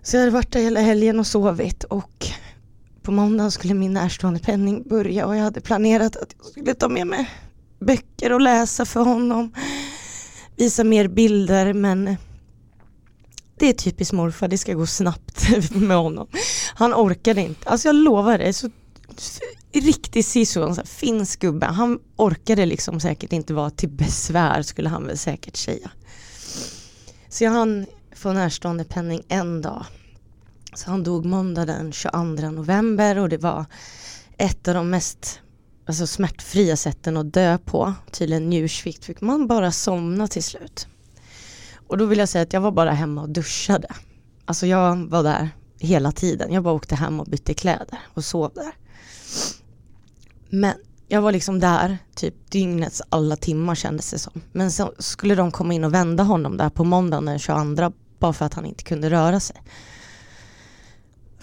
Så 0.01 0.15
jag 0.15 0.21
hade 0.21 0.31
varit 0.31 0.51
där 0.51 0.61
hela 0.61 0.79
helgen 0.79 1.19
och 1.19 1.27
sovit 1.27 1.83
och 1.83 2.27
på 3.01 3.11
måndagen 3.11 3.51
skulle 3.51 3.73
min 3.73 3.93
närstående 3.93 4.39
penning 4.39 4.83
börja 4.89 5.25
och 5.25 5.35
jag 5.35 5.43
hade 5.43 5.61
planerat 5.61 6.15
att 6.15 6.35
jag 6.37 6.45
skulle 6.45 6.73
ta 6.73 6.89
med 6.89 7.07
mig 7.07 7.29
böcker 7.79 8.31
och 8.31 8.41
läsa 8.41 8.85
för 8.85 8.99
honom. 8.99 9.53
Visa 10.55 10.83
mer 10.83 11.07
bilder 11.07 11.73
men 11.73 12.17
det 13.59 13.69
är 13.69 13.73
typiskt 13.73 14.13
morfar, 14.13 14.47
det 14.47 14.57
ska 14.57 14.73
gå 14.73 14.85
snabbt 14.85 15.47
med 15.71 15.97
honom. 15.97 16.27
Han 16.75 16.93
orkade 16.93 17.41
inte, 17.41 17.69
alltså 17.69 17.87
jag 17.87 17.95
lovar 17.95 18.37
dig, 18.37 18.53
så 18.53 18.69
riktig 19.73 20.25
sisu, 20.25 20.75
finsk 20.85 21.39
gubbe. 21.39 21.65
Han 21.65 21.99
orkade 22.15 22.65
liksom 22.65 22.99
säkert 22.99 23.33
inte 23.33 23.53
vara 23.53 23.69
till 23.69 23.89
besvär 23.89 24.61
skulle 24.61 24.89
han 24.89 25.07
väl 25.07 25.17
säkert 25.17 25.55
säga. 25.55 25.91
Så 27.29 27.43
jag 27.43 27.51
hann 27.51 27.85
få 28.15 28.33
närstående 28.33 28.83
penning 28.83 29.21
en 29.27 29.61
dag. 29.61 29.85
Så 30.73 30.89
han 30.89 31.03
dog 31.03 31.25
måndag 31.25 31.65
den 31.65 31.91
22 31.91 32.23
november 32.51 33.17
och 33.17 33.29
det 33.29 33.37
var 33.37 33.65
ett 34.37 34.67
av 34.67 34.73
de 34.73 34.89
mest 34.89 35.39
alltså 35.85 36.07
smärtfria 36.07 36.75
sätten 36.75 37.17
att 37.17 37.33
dö 37.33 37.57
på. 37.57 37.93
Tydligen 38.11 38.49
njursvikt 38.49 39.05
fick 39.05 39.21
man 39.21 39.47
bara 39.47 39.71
somna 39.71 40.27
till 40.27 40.43
slut. 40.43 40.87
Och 41.87 41.97
då 41.97 42.05
vill 42.05 42.19
jag 42.19 42.29
säga 42.29 42.41
att 42.41 42.53
jag 42.53 42.61
var 42.61 42.71
bara 42.71 42.91
hemma 42.91 43.21
och 43.21 43.29
duschade. 43.29 43.87
Alltså 44.45 44.67
jag 44.67 45.09
var 45.09 45.23
där 45.23 45.49
hela 45.79 46.11
tiden. 46.11 46.53
Jag 46.53 46.63
bara 46.63 46.73
åkte 46.73 46.95
hem 46.95 47.19
och 47.19 47.25
bytte 47.25 47.53
kläder 47.53 47.99
och 48.13 48.25
sov 48.25 48.51
där. 48.55 48.73
Men 50.49 50.73
jag 51.07 51.21
var 51.21 51.31
liksom 51.31 51.59
där 51.59 51.97
typ 52.15 52.51
dygnets 52.51 53.01
alla 53.09 53.35
timmar 53.35 53.75
kändes 53.75 54.11
det 54.11 54.19
som. 54.19 54.41
Men 54.51 54.71
så 54.71 54.93
skulle 54.99 55.35
de 55.35 55.51
komma 55.51 55.73
in 55.73 55.83
och 55.83 55.93
vända 55.93 56.23
honom 56.23 56.57
där 56.57 56.69
på 56.69 56.83
måndagen 56.83 57.25
den 57.25 57.39
22 57.39 57.91
bara 58.19 58.33
för 58.33 58.45
att 58.45 58.53
han 58.53 58.65
inte 58.65 58.83
kunde 58.83 59.09
röra 59.09 59.39
sig. 59.39 59.61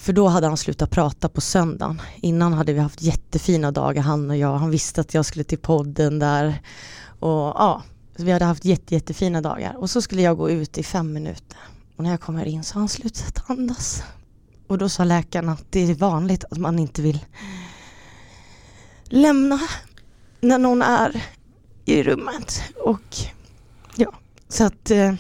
För 0.03 0.13
då 0.13 0.29
hade 0.29 0.47
han 0.47 0.57
slutat 0.57 0.91
prata 0.91 1.29
på 1.29 1.41
söndagen. 1.41 2.03
Innan 2.21 2.53
hade 2.53 2.73
vi 2.73 2.81
haft 2.81 3.03
jättefina 3.03 3.71
dagar 3.71 4.03
han 4.03 4.31
och 4.31 4.37
jag. 4.37 4.57
Han 4.57 4.71
visste 4.71 5.01
att 5.01 5.15
jag 5.15 5.25
skulle 5.25 5.45
till 5.45 5.59
podden 5.59 6.19
där. 6.19 6.63
Och 7.21 7.31
ja, 7.31 7.83
vi 8.17 8.33
hade 8.33 8.45
haft 8.45 8.65
jätte, 8.65 8.95
jättefina 8.95 9.41
dagar. 9.41 9.77
Och 9.77 9.91
så 9.91 10.03
skulle 10.03 10.23
jag 10.23 10.37
gå 10.37 10.51
ut 10.51 10.79
i 10.79 10.83
fem 10.83 11.13
minuter. 11.13 11.59
Och 11.97 12.05
när 12.05 12.11
jag 12.11 12.21
kommer 12.21 12.45
in 12.45 12.65
så 12.65 12.75
har 12.75 12.81
han 12.81 12.89
slutat 12.89 13.51
andas. 13.51 14.03
Och 14.67 14.79
då 14.79 14.89
sa 14.89 15.05
läkaren 15.05 15.49
att 15.49 15.65
det 15.71 15.81
är 15.81 15.95
vanligt 15.95 16.45
att 16.51 16.59
man 16.59 16.79
inte 16.79 17.03
vill 17.03 17.25
lämna 19.05 19.61
när 20.41 20.59
någon 20.59 20.83
är 20.83 21.25
i 21.85 22.03
rummet. 22.03 22.63
Och 22.85 23.17
ja, 23.97 24.13
så 24.49 24.65
att 24.65 24.91
eh, 24.91 25.15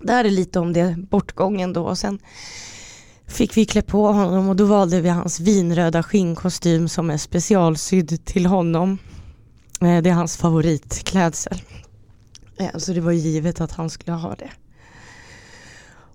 det 0.00 0.12
här 0.12 0.24
är 0.24 0.30
lite 0.30 0.58
om 0.58 0.72
det 0.72 0.96
bortgången 1.10 1.72
då. 1.72 1.84
Och 1.84 1.98
sen 1.98 2.18
fick 3.32 3.56
vi 3.56 3.66
klä 3.66 3.82
på 3.82 4.06
honom 4.06 4.48
och 4.48 4.56
då 4.56 4.64
valde 4.64 5.00
vi 5.00 5.08
hans 5.08 5.40
vinröda 5.40 6.02
skinnkostym 6.02 6.88
som 6.88 7.10
är 7.10 7.16
specialsydd 7.16 8.24
till 8.24 8.46
honom. 8.46 8.98
Eh, 9.80 10.02
det 10.02 10.10
är 10.10 10.14
hans 10.14 10.36
favoritklädsel. 10.36 11.62
Eh, 12.56 12.78
så 12.78 12.92
det 12.92 13.00
var 13.00 13.12
givet 13.12 13.60
att 13.60 13.72
han 13.72 13.90
skulle 13.90 14.12
ha 14.12 14.34
det. 14.34 14.50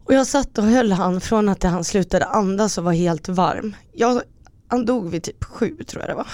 Och 0.03 0.13
jag 0.13 0.27
satt 0.27 0.57
och 0.57 0.63
höll 0.63 0.91
han 0.91 1.21
från 1.21 1.49
att 1.49 1.63
han 1.63 1.83
slutade 1.83 2.25
andas 2.25 2.77
och 2.77 2.83
var 2.83 2.93
helt 2.93 3.29
varm. 3.29 3.75
Jag, 3.93 4.21
han 4.67 4.85
dog 4.85 5.09
vid 5.09 5.23
typ 5.23 5.43
sju 5.43 5.77
tror 5.87 6.01
jag 6.01 6.09
det 6.09 6.15
var. 6.15 6.27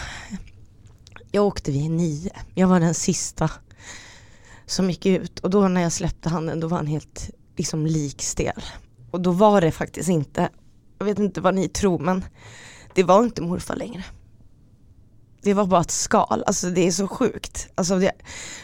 Jag 1.32 1.46
åkte 1.46 1.72
vid 1.72 1.92
nio. 1.92 2.32
Jag 2.56 2.68
var 2.68 2.80
den 2.80 2.94
sista 2.94 3.50
som 4.66 4.90
gick 4.90 5.06
ut 5.06 5.40
och 5.40 5.50
då 5.50 5.68
när 5.68 5.82
jag 5.82 5.92
släppte 5.92 6.30
handen 6.30 6.60
då 6.60 6.68
var 6.68 6.78
han 6.78 6.88
helt 6.88 7.30
liksom 7.58 7.86
likstel. 7.86 8.64
Och 9.12 9.22
då 9.22 9.32
var 9.32 9.62
det 9.62 9.72
faktiskt 9.72 10.10
inte, 10.10 10.50
jag 11.04 11.16
vet 11.16 11.20
inte 11.20 11.42
vad 11.42 11.56
ni 11.56 11.68
tror 11.68 12.00
men 12.00 12.26
det 12.94 13.04
var 13.04 13.24
inte 13.24 13.42
morfar 13.42 13.76
längre. 13.76 14.04
Det 15.42 15.54
var 15.54 15.66
bara 15.66 15.82
ett 15.82 15.92
skal, 15.92 16.44
alltså 16.48 16.70
det 16.70 16.88
är 16.88 16.92
så 16.92 17.08
sjukt. 17.08 17.70
Alltså 17.76 18.00
det, 18.00 18.12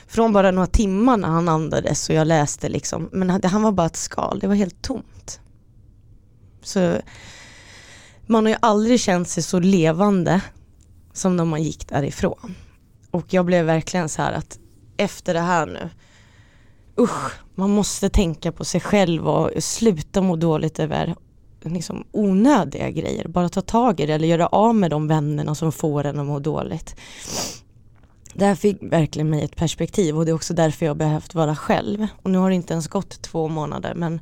från 0.07 0.33
bara 0.33 0.51
några 0.51 0.67
timmar 0.67 1.17
när 1.17 1.27
han 1.27 1.49
andades 1.49 2.09
och 2.09 2.15
jag 2.15 2.27
läste 2.27 2.69
liksom, 2.69 3.09
men 3.11 3.29
han 3.43 3.61
var 3.61 3.71
bara 3.71 3.87
ett 3.87 3.95
skal, 3.95 4.39
det 4.39 4.47
var 4.47 4.55
helt 4.55 4.81
tomt. 4.81 5.39
Så 6.61 6.97
man 8.27 8.45
har 8.45 8.49
ju 8.49 8.57
aldrig 8.61 8.99
känt 8.99 9.29
sig 9.29 9.43
så 9.43 9.59
levande 9.59 10.41
som 11.13 11.35
när 11.35 11.45
man 11.45 11.63
gick 11.63 11.87
därifrån. 11.87 12.55
Och 13.11 13.33
jag 13.33 13.45
blev 13.45 13.65
verkligen 13.65 14.09
så 14.09 14.21
här 14.21 14.31
att 14.31 14.59
efter 14.97 15.33
det 15.33 15.39
här 15.39 15.65
nu, 15.65 15.89
usch, 16.97 17.31
man 17.55 17.69
måste 17.69 18.09
tänka 18.09 18.51
på 18.51 18.65
sig 18.65 18.81
själv 18.81 19.27
och 19.27 19.63
sluta 19.63 20.21
må 20.21 20.35
dåligt 20.35 20.79
över 20.79 21.15
liksom 21.63 22.03
onödiga 22.11 22.89
grejer. 22.89 23.27
Bara 23.27 23.49
ta 23.49 23.61
tag 23.61 23.99
i 23.99 24.05
det 24.05 24.13
eller 24.13 24.27
göra 24.27 24.47
av 24.47 24.75
med 24.75 24.91
de 24.91 25.07
vännerna 25.07 25.55
som 25.55 25.71
får 25.71 26.05
en 26.05 26.19
att 26.19 26.25
må 26.25 26.39
dåligt. 26.39 26.95
Det 28.33 28.45
här 28.45 28.55
fick 28.55 28.77
verkligen 28.81 29.29
mig 29.29 29.43
ett 29.43 29.55
perspektiv 29.55 30.17
och 30.17 30.25
det 30.25 30.31
är 30.31 30.35
också 30.35 30.53
därför 30.53 30.85
jag 30.85 30.97
behövt 30.97 31.35
vara 31.35 31.55
själv. 31.55 32.07
Och 32.23 32.31
nu 32.31 32.37
har 32.37 32.49
det 32.49 32.55
inte 32.55 32.73
ens 32.73 32.87
gått 32.87 33.21
två 33.21 33.47
månader 33.47 33.93
men 33.95 34.21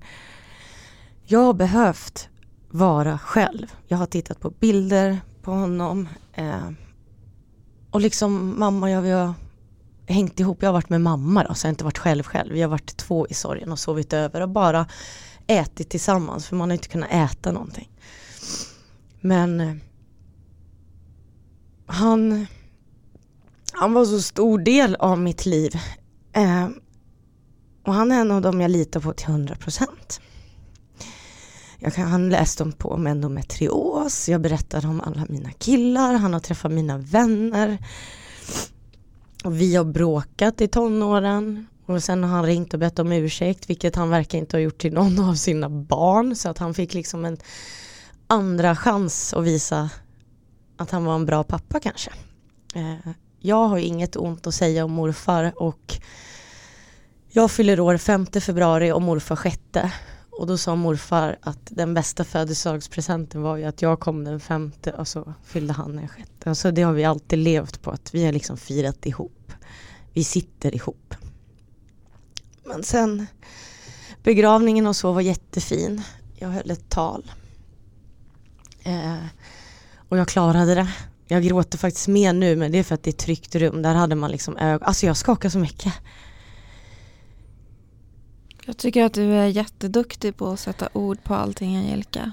jag 1.26 1.40
har 1.40 1.54
behövt 1.54 2.30
vara 2.70 3.18
själv. 3.18 3.68
Jag 3.88 3.98
har 3.98 4.06
tittat 4.06 4.40
på 4.40 4.50
bilder 4.50 5.20
på 5.42 5.52
honom. 5.52 6.10
Eh, 6.34 6.70
och 7.92 8.02
liksom 8.02 8.60
mamma 8.60 8.86
och 8.86 8.92
jag, 8.92 9.02
vi 9.02 9.12
har 9.12 9.34
hängt 10.08 10.40
ihop. 10.40 10.58
Jag 10.62 10.70
har 10.70 10.74
varit 10.74 10.90
med 10.90 11.02
mamma 11.02 11.44
då, 11.44 11.54
så 11.54 11.66
jag 11.66 11.70
har 11.70 11.74
inte 11.74 11.84
varit 11.84 11.98
själv 11.98 12.24
själv. 12.24 12.54
Vi 12.54 12.62
har 12.62 12.70
varit 12.70 12.98
två 12.98 13.28
i 13.28 13.34
sorgen 13.34 13.72
och 13.72 13.80
sovit 13.80 14.14
över 14.14 14.42
och 14.42 14.50
bara 14.50 14.86
ätit 15.48 15.90
tillsammans 15.90 16.48
för 16.48 16.56
man 16.56 16.70
har 16.70 16.74
inte 16.74 16.88
kunnat 16.88 17.12
äta 17.12 17.52
någonting. 17.52 17.90
Men 19.22 19.62
eh, 19.62 19.76
han, 21.86 22.48
han 23.72 23.94
var 23.94 24.06
så 24.06 24.22
stor 24.22 24.60
del 24.60 24.96
av 24.96 25.20
mitt 25.20 25.46
liv. 25.46 25.76
Eh, 26.34 26.70
och 27.86 27.94
han 27.94 28.12
är 28.12 28.22
en 28.22 28.32
av 28.32 28.42
dem 28.42 28.62
jag 28.62 28.72
litar 28.72 29.00
på 29.00 29.14
till 29.14 29.30
100 29.30 29.56
procent. 29.56 30.22
Han 31.96 32.30
läste 32.30 32.64
om 32.64 32.72
på 32.72 32.90
om 32.90 33.08
endometrios, 33.08 34.30
jag 34.30 34.42
berättade 34.42 34.88
om 34.88 35.02
alla 35.02 35.26
mina 35.30 35.52
killar, 35.52 36.14
han 36.14 36.34
har 36.34 36.40
träffat 36.40 36.72
mina 36.72 36.98
vänner. 36.98 37.78
Och 39.44 39.62
vi 39.62 39.76
har 39.76 39.84
bråkat 39.84 40.62
i 40.62 40.68
tonåren. 40.68 41.68
Och 41.88 42.04
sen 42.04 42.24
har 42.24 42.30
han 42.30 42.46
ringt 42.46 42.74
och 42.74 42.80
bett 42.80 43.00
om 43.00 43.12
ursäkt, 43.12 43.70
vilket 43.70 43.96
han 43.96 44.10
verkar 44.10 44.38
inte 44.38 44.58
ha 44.58 44.62
gjort 44.62 44.78
till 44.78 44.94
någon 44.94 45.20
av 45.20 45.34
sina 45.34 45.70
barn. 45.70 46.36
Så 46.36 46.50
att 46.50 46.58
han 46.58 46.74
fick 46.74 46.94
liksom 46.94 47.26
en 47.26 47.38
andra 48.28 48.76
chans 48.76 49.34
att 49.34 49.44
visa 49.44 49.90
att 50.78 50.92
han 50.92 51.06
var 51.06 51.16
en 51.16 51.26
bra 51.26 51.44
pappa 51.44 51.80
kanske. 51.80 52.12
Eh, 52.76 53.12
jag 53.40 53.68
har 53.68 53.78
inget 53.78 54.16
ont 54.16 54.48
att 54.48 54.56
säga 54.56 54.86
om 54.86 54.92
morfar 54.92 55.54
och 55.56 56.00
jag 57.30 57.52
fyller 57.52 57.80
år 57.80 57.98
5 57.98 58.26
februari 58.26 58.92
och 58.92 59.02
morfar 59.02 59.36
6. 59.36 59.60
Och 60.30 60.48
då 60.48 60.58
sa 60.58 60.76
morfar 60.76 61.38
att 61.42 61.60
den 61.64 61.94
bästa 61.94 62.24
födelsedagspresenten 62.24 63.42
var 63.42 63.58
ju 63.58 63.64
att 63.64 63.82
jag 63.82 64.00
kom 64.00 64.24
den 64.24 64.40
femte 64.40 64.92
och 64.92 65.08
så 65.08 65.34
fyllde 65.44 65.74
han 65.74 65.96
den 65.96 66.08
sjätte. 66.08 66.50
Alltså 66.50 66.72
det 66.72 66.82
har 66.82 66.94
vi 66.94 67.06
alltid 67.06 67.40
levt 67.40 67.82
på 67.82 67.92
att 67.92 68.14
vi 68.14 68.26
har 68.26 68.32
liksom 68.32 68.58
firat 68.58 69.06
ihop. 69.06 69.54
Vi 70.14 70.24
sitter 70.24 70.76
ihop. 70.76 71.16
Men 72.68 72.84
sen 72.84 73.28
begravningen 74.24 74.88
och 74.88 74.96
så 74.96 75.12
var 75.12 75.22
jättefin. 75.22 76.02
Jag 76.36 76.50
höll 76.50 76.72
ett 76.72 76.90
tal. 76.90 77.32
Eh, 78.84 79.26
och 80.10 80.18
jag 80.18 80.28
klarade 80.28 80.76
det. 80.76 80.88
Jag 81.28 81.44
gråter 81.44 81.78
faktiskt 81.78 82.08
mer 82.08 82.34
nu 82.34 82.56
men 82.56 82.72
det 82.72 82.78
är 82.78 82.84
för 82.84 82.96
att 82.96 83.04
det 83.04 83.10
är 83.10 83.14
ett 83.14 83.18
tryggt 83.18 83.56
rum. 83.56 83.82
Där 83.82 83.96
hade 83.96 84.16
man 84.16 84.32
liksom 84.32 84.58
ögon. 84.58 84.88
Alltså 84.88 85.06
jag 85.06 85.18
skakar 85.18 85.50
så 85.50 85.60
mycket. 85.60 85.94
Jag 88.66 88.78
tycker 88.78 89.04
att 89.04 89.14
du 89.14 89.34
är 89.34 89.46
jätteduktig 89.46 90.38
på 90.38 90.48
att 90.48 90.60
sätta 90.60 90.90
ord 90.94 91.24
på 91.24 91.34
allting 91.34 91.78
Angelica. 91.78 92.32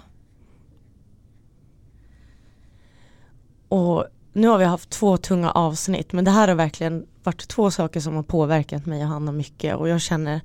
Och 3.69 4.07
nu 4.33 4.49
har 4.49 4.59
vi 4.59 4.65
haft 4.65 4.91
två 4.91 5.17
tunga 5.17 5.51
avsnitt 5.51 6.13
men 6.13 6.25
det 6.25 6.31
här 6.31 6.49
har 6.49 6.55
verkligen 6.55 7.07
varit 7.25 7.49
två 7.49 7.71
saker 7.71 8.01
som 8.01 8.15
har 8.15 8.23
påverkat 8.23 8.87
mig 8.87 9.03
och 9.03 9.09
Hanna 9.09 9.33
mycket 9.33 9.77
och 9.77 9.89
jag 9.89 10.01
känner 10.01 10.41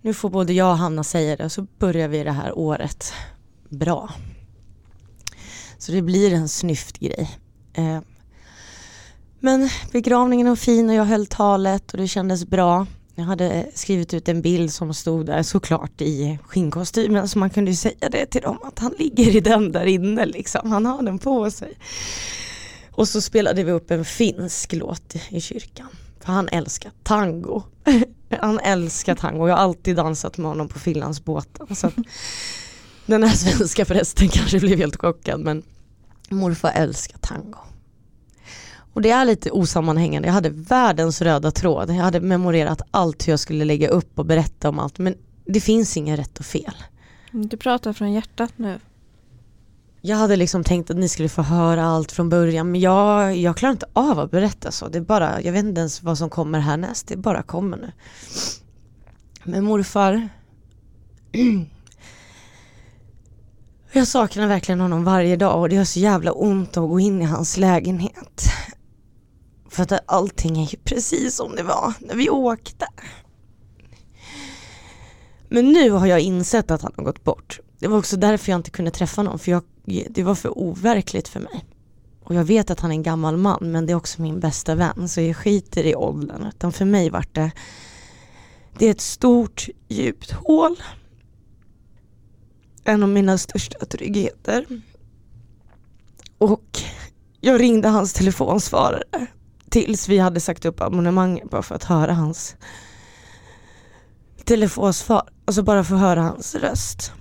nu 0.00 0.14
får 0.14 0.30
både 0.30 0.52
jag 0.52 0.70
och 0.70 0.78
Hanna 0.78 1.04
säga 1.04 1.36
det 1.36 1.44
och 1.44 1.52
så 1.52 1.66
börjar 1.78 2.08
vi 2.08 2.24
det 2.24 2.32
här 2.32 2.58
året 2.58 3.12
bra. 3.68 4.10
Så 5.78 5.92
det 5.92 6.02
blir 6.02 6.32
en 6.32 6.48
snyft 6.48 6.98
grej. 6.98 7.38
Eh, 7.74 8.00
Men 9.40 9.70
begravningen 9.92 10.48
var 10.48 10.56
fin 10.56 10.90
och 10.90 10.94
jag 10.96 11.04
höll 11.04 11.26
talet 11.26 11.92
och 11.92 11.98
det 11.98 12.08
kändes 12.08 12.46
bra. 12.46 12.86
Jag 13.14 13.24
hade 13.24 13.66
skrivit 13.74 14.14
ut 14.14 14.28
en 14.28 14.42
bild 14.42 14.72
som 14.72 14.94
stod 14.94 15.26
där 15.26 15.42
såklart 15.42 16.00
i 16.00 16.38
skinnkostymen 16.46 17.28
så 17.28 17.38
man 17.38 17.50
kunde 17.50 17.70
ju 17.70 17.76
säga 17.76 18.08
det 18.10 18.26
till 18.26 18.42
dem 18.42 18.58
att 18.62 18.78
han 18.78 18.94
ligger 18.98 19.36
i 19.36 19.40
den 19.40 19.72
där 19.72 19.86
inne 19.86 20.26
liksom. 20.26 20.70
Han 20.70 20.86
har 20.86 21.02
den 21.02 21.18
på 21.18 21.50
sig. 21.50 21.78
Och 22.90 23.08
så 23.08 23.20
spelade 23.20 23.64
vi 23.64 23.72
upp 23.72 23.90
en 23.90 24.04
finsk 24.04 24.72
låt 24.72 25.16
i 25.28 25.40
kyrkan. 25.40 25.88
För 26.24 26.32
han 26.32 26.48
älskar 26.48 26.92
tango. 27.02 27.62
han 28.40 28.60
älskar 28.60 29.14
tango. 29.14 29.48
Jag 29.48 29.56
har 29.56 29.62
alltid 29.62 29.96
dansat 29.96 30.38
med 30.38 30.46
honom 30.46 30.68
på 30.68 30.78
Finlandsbåten. 30.78 31.76
Så 31.76 31.90
den 33.06 33.22
här 33.22 33.36
svenska 33.36 33.84
förresten 33.84 34.28
kanske 34.28 34.60
blev 34.60 34.78
helt 34.78 34.96
chockad 34.96 35.40
men 35.40 35.62
morfar 36.28 36.72
älskar 36.74 37.18
tango. 37.18 37.58
Och 38.94 39.02
det 39.02 39.10
är 39.10 39.24
lite 39.24 39.50
osammanhängande. 39.50 40.28
Jag 40.28 40.32
hade 40.32 40.50
världens 40.50 41.22
röda 41.22 41.50
tråd. 41.50 41.90
Jag 41.90 41.94
hade 41.94 42.20
memorerat 42.20 42.82
allt 42.90 43.28
hur 43.28 43.32
jag 43.32 43.40
skulle 43.40 43.64
lägga 43.64 43.88
upp 43.88 44.18
och 44.18 44.26
berätta 44.26 44.68
om 44.68 44.78
allt. 44.78 44.98
Men 44.98 45.14
det 45.44 45.60
finns 45.60 45.96
inget 45.96 46.18
rätt 46.18 46.38
och 46.38 46.46
fel. 46.46 46.74
Du 47.30 47.56
pratar 47.56 47.92
från 47.92 48.12
hjärtat 48.12 48.52
nu. 48.56 48.80
Jag 50.04 50.16
hade 50.16 50.36
liksom 50.36 50.64
tänkt 50.64 50.90
att 50.90 50.96
ni 50.96 51.08
skulle 51.08 51.28
få 51.28 51.42
höra 51.42 51.84
allt 51.84 52.12
från 52.12 52.28
början 52.28 52.70
men 52.70 52.80
jag, 52.80 53.36
jag 53.36 53.56
klarar 53.56 53.72
inte 53.72 53.86
av 53.92 54.18
att 54.18 54.30
berätta 54.30 54.70
så. 54.72 54.88
Det 54.88 54.98
är 54.98 55.02
bara, 55.02 55.42
jag 55.42 55.52
vet 55.52 55.64
inte 55.64 55.80
ens 55.80 56.02
vad 56.02 56.18
som 56.18 56.30
kommer 56.30 56.58
härnäst. 56.58 57.06
Det 57.06 57.16
bara 57.16 57.42
kommer 57.42 57.76
nu. 57.76 57.92
Men 59.44 59.64
morfar 59.64 60.28
Jag 63.92 64.08
saknar 64.08 64.46
verkligen 64.46 64.80
honom 64.80 65.04
varje 65.04 65.36
dag 65.36 65.60
och 65.60 65.68
det 65.68 65.74
gör 65.74 65.84
så 65.84 66.00
jävla 66.00 66.32
ont 66.32 66.76
att 66.76 66.88
gå 66.88 67.00
in 67.00 67.22
i 67.22 67.24
hans 67.24 67.56
lägenhet. 67.56 68.42
För 69.68 69.82
att 69.82 69.92
allting 70.06 70.62
är 70.62 70.70
ju 70.70 70.78
precis 70.84 71.36
som 71.36 71.56
det 71.56 71.62
var 71.62 71.94
när 72.00 72.14
vi 72.14 72.30
åkte. 72.30 72.86
Men 75.48 75.72
nu 75.72 75.90
har 75.90 76.06
jag 76.06 76.20
insett 76.20 76.70
att 76.70 76.82
han 76.82 76.92
har 76.96 77.04
gått 77.04 77.24
bort. 77.24 77.60
Det 77.82 77.88
var 77.88 77.98
också 77.98 78.16
därför 78.16 78.52
jag 78.52 78.58
inte 78.58 78.70
kunde 78.70 78.90
träffa 78.90 79.22
någon, 79.22 79.38
för 79.38 79.50
jag, 79.50 79.62
det 80.10 80.22
var 80.22 80.34
för 80.34 80.58
overkligt 80.58 81.28
för 81.28 81.40
mig. 81.40 81.64
Och 82.24 82.34
jag 82.34 82.44
vet 82.44 82.70
att 82.70 82.80
han 82.80 82.90
är 82.90 82.94
en 82.94 83.02
gammal 83.02 83.36
man 83.36 83.58
men 83.72 83.86
det 83.86 83.92
är 83.92 83.94
också 83.94 84.22
min 84.22 84.40
bästa 84.40 84.74
vän 84.74 85.08
så 85.08 85.20
jag 85.20 85.36
skiter 85.36 85.86
i 85.86 85.94
åldern. 85.94 86.46
Utan 86.46 86.72
för 86.72 86.84
mig 86.84 87.10
vart 87.10 87.34
det, 87.34 87.50
det 88.78 88.86
är 88.86 88.90
ett 88.90 89.00
stort 89.00 89.68
djupt 89.88 90.32
hål. 90.32 90.76
En 92.84 93.02
av 93.02 93.08
mina 93.08 93.38
största 93.38 93.86
tryggheter. 93.86 94.66
Och 96.38 96.80
jag 97.40 97.60
ringde 97.60 97.88
hans 97.88 98.12
telefonsvarare 98.12 99.26
tills 99.70 100.08
vi 100.08 100.18
hade 100.18 100.40
sagt 100.40 100.64
upp 100.64 100.80
abonnemanget 100.80 101.50
bara 101.50 101.62
för 101.62 101.74
att 101.74 101.84
höra 101.84 102.14
hans 102.14 102.56
telefonsvar, 104.44 105.22
alltså 105.44 105.62
bara 105.62 105.84
för 105.84 105.94
att 105.94 106.00
höra 106.00 106.22
hans 106.22 106.54
röst. 106.54 107.12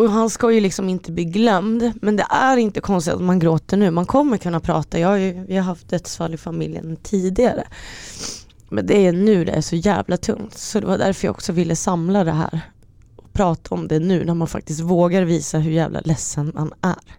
Och 0.00 0.10
han 0.10 0.30
ska 0.30 0.52
ju 0.52 0.60
liksom 0.60 0.88
inte 0.88 1.12
bli 1.12 1.24
glömd, 1.24 1.92
men 2.02 2.16
det 2.16 2.26
är 2.30 2.56
inte 2.56 2.80
konstigt 2.80 3.14
att 3.14 3.20
man 3.20 3.38
gråter 3.38 3.76
nu. 3.76 3.90
Man 3.90 4.06
kommer 4.06 4.36
kunna 4.36 4.60
prata, 4.60 4.98
jag 4.98 5.08
har 5.08 5.16
ju, 5.16 5.44
vi 5.48 5.56
har 5.56 5.64
haft 5.64 5.88
dödsfall 5.88 6.34
i 6.34 6.36
familjen 6.36 6.96
tidigare. 7.02 7.64
Men 8.68 8.86
det 8.86 9.06
är 9.06 9.12
nu 9.12 9.44
det 9.44 9.52
är 9.52 9.60
så 9.60 9.76
jävla 9.76 10.16
tungt. 10.16 10.58
Så 10.58 10.80
det 10.80 10.86
var 10.86 10.98
därför 10.98 11.26
jag 11.26 11.34
också 11.34 11.52
ville 11.52 11.76
samla 11.76 12.24
det 12.24 12.32
här. 12.32 12.60
Och 13.16 13.32
prata 13.32 13.74
om 13.74 13.88
det 13.88 13.98
nu 13.98 14.24
när 14.24 14.34
man 14.34 14.48
faktiskt 14.48 14.80
vågar 14.80 15.22
visa 15.22 15.58
hur 15.58 15.70
jävla 15.70 16.00
ledsen 16.00 16.52
man 16.54 16.72
är. 16.80 17.16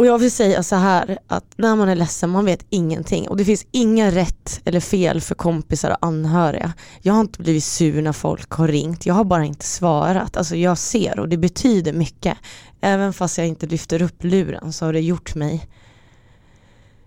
Och 0.00 0.06
jag 0.06 0.18
vill 0.18 0.30
säga 0.30 0.62
så 0.62 0.76
här 0.76 1.18
att 1.26 1.44
när 1.56 1.76
man 1.76 1.88
är 1.88 1.94
ledsen, 1.94 2.30
man 2.30 2.44
vet 2.44 2.66
ingenting 2.70 3.28
och 3.28 3.36
det 3.36 3.44
finns 3.44 3.66
inga 3.70 4.10
rätt 4.10 4.60
eller 4.64 4.80
fel 4.80 5.20
för 5.20 5.34
kompisar 5.34 5.90
och 5.90 6.06
anhöriga. 6.06 6.72
Jag 7.02 7.14
har 7.14 7.20
inte 7.20 7.42
blivit 7.42 7.64
sur 7.64 8.02
när 8.02 8.12
folk 8.12 8.50
har 8.50 8.68
ringt, 8.68 9.06
jag 9.06 9.14
har 9.14 9.24
bara 9.24 9.44
inte 9.44 9.64
svarat. 9.64 10.36
Alltså 10.36 10.56
jag 10.56 10.78
ser 10.78 11.20
och 11.20 11.28
det 11.28 11.36
betyder 11.36 11.92
mycket. 11.92 12.38
Även 12.80 13.12
fast 13.12 13.38
jag 13.38 13.46
inte 13.46 13.66
lyfter 13.66 14.02
upp 14.02 14.24
luren 14.24 14.72
så 14.72 14.84
har 14.84 14.92
det 14.92 15.00
gjort 15.00 15.34
mig 15.34 15.68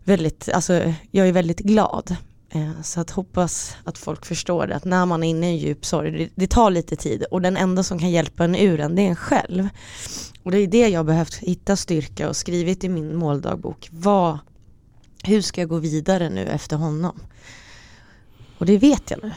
väldigt, 0.03 0.49
alltså 0.49 0.93
jag 1.11 1.27
är 1.27 1.31
väldigt 1.31 1.59
glad. 1.59 2.15
Eh, 2.49 2.81
så 2.83 2.99
att 2.99 3.09
hoppas 3.09 3.75
att 3.83 3.97
folk 3.97 4.25
förstår 4.25 4.67
det, 4.67 4.75
att 4.75 4.85
när 4.85 5.05
man 5.05 5.23
är 5.23 5.27
inne 5.27 5.47
i 5.47 5.49
en 5.49 5.57
djup 5.57 5.85
sorg, 5.85 6.11
det, 6.11 6.29
det 6.35 6.47
tar 6.47 6.69
lite 6.69 6.95
tid 6.95 7.23
och 7.31 7.41
den 7.41 7.57
enda 7.57 7.83
som 7.83 7.99
kan 7.99 8.11
hjälpa 8.11 8.43
en 8.43 8.55
ur 8.55 8.77
den, 8.77 8.95
det 8.95 9.01
är 9.01 9.09
en 9.09 9.15
själv. 9.15 9.69
Och 10.43 10.51
det 10.51 10.57
är 10.57 10.67
det 10.67 10.87
jag 10.87 11.05
behövt 11.05 11.35
hitta 11.35 11.75
styrka 11.75 12.29
och 12.29 12.35
skrivit 12.35 12.83
i 12.83 12.89
min 12.89 13.15
måldagbok. 13.15 13.89
Vad, 13.91 14.37
hur 15.23 15.41
ska 15.41 15.61
jag 15.61 15.69
gå 15.69 15.77
vidare 15.77 16.29
nu 16.29 16.45
efter 16.45 16.77
honom? 16.77 17.19
Och 18.57 18.65
det 18.65 18.77
vet 18.77 19.11
jag 19.11 19.23
nu. 19.23 19.31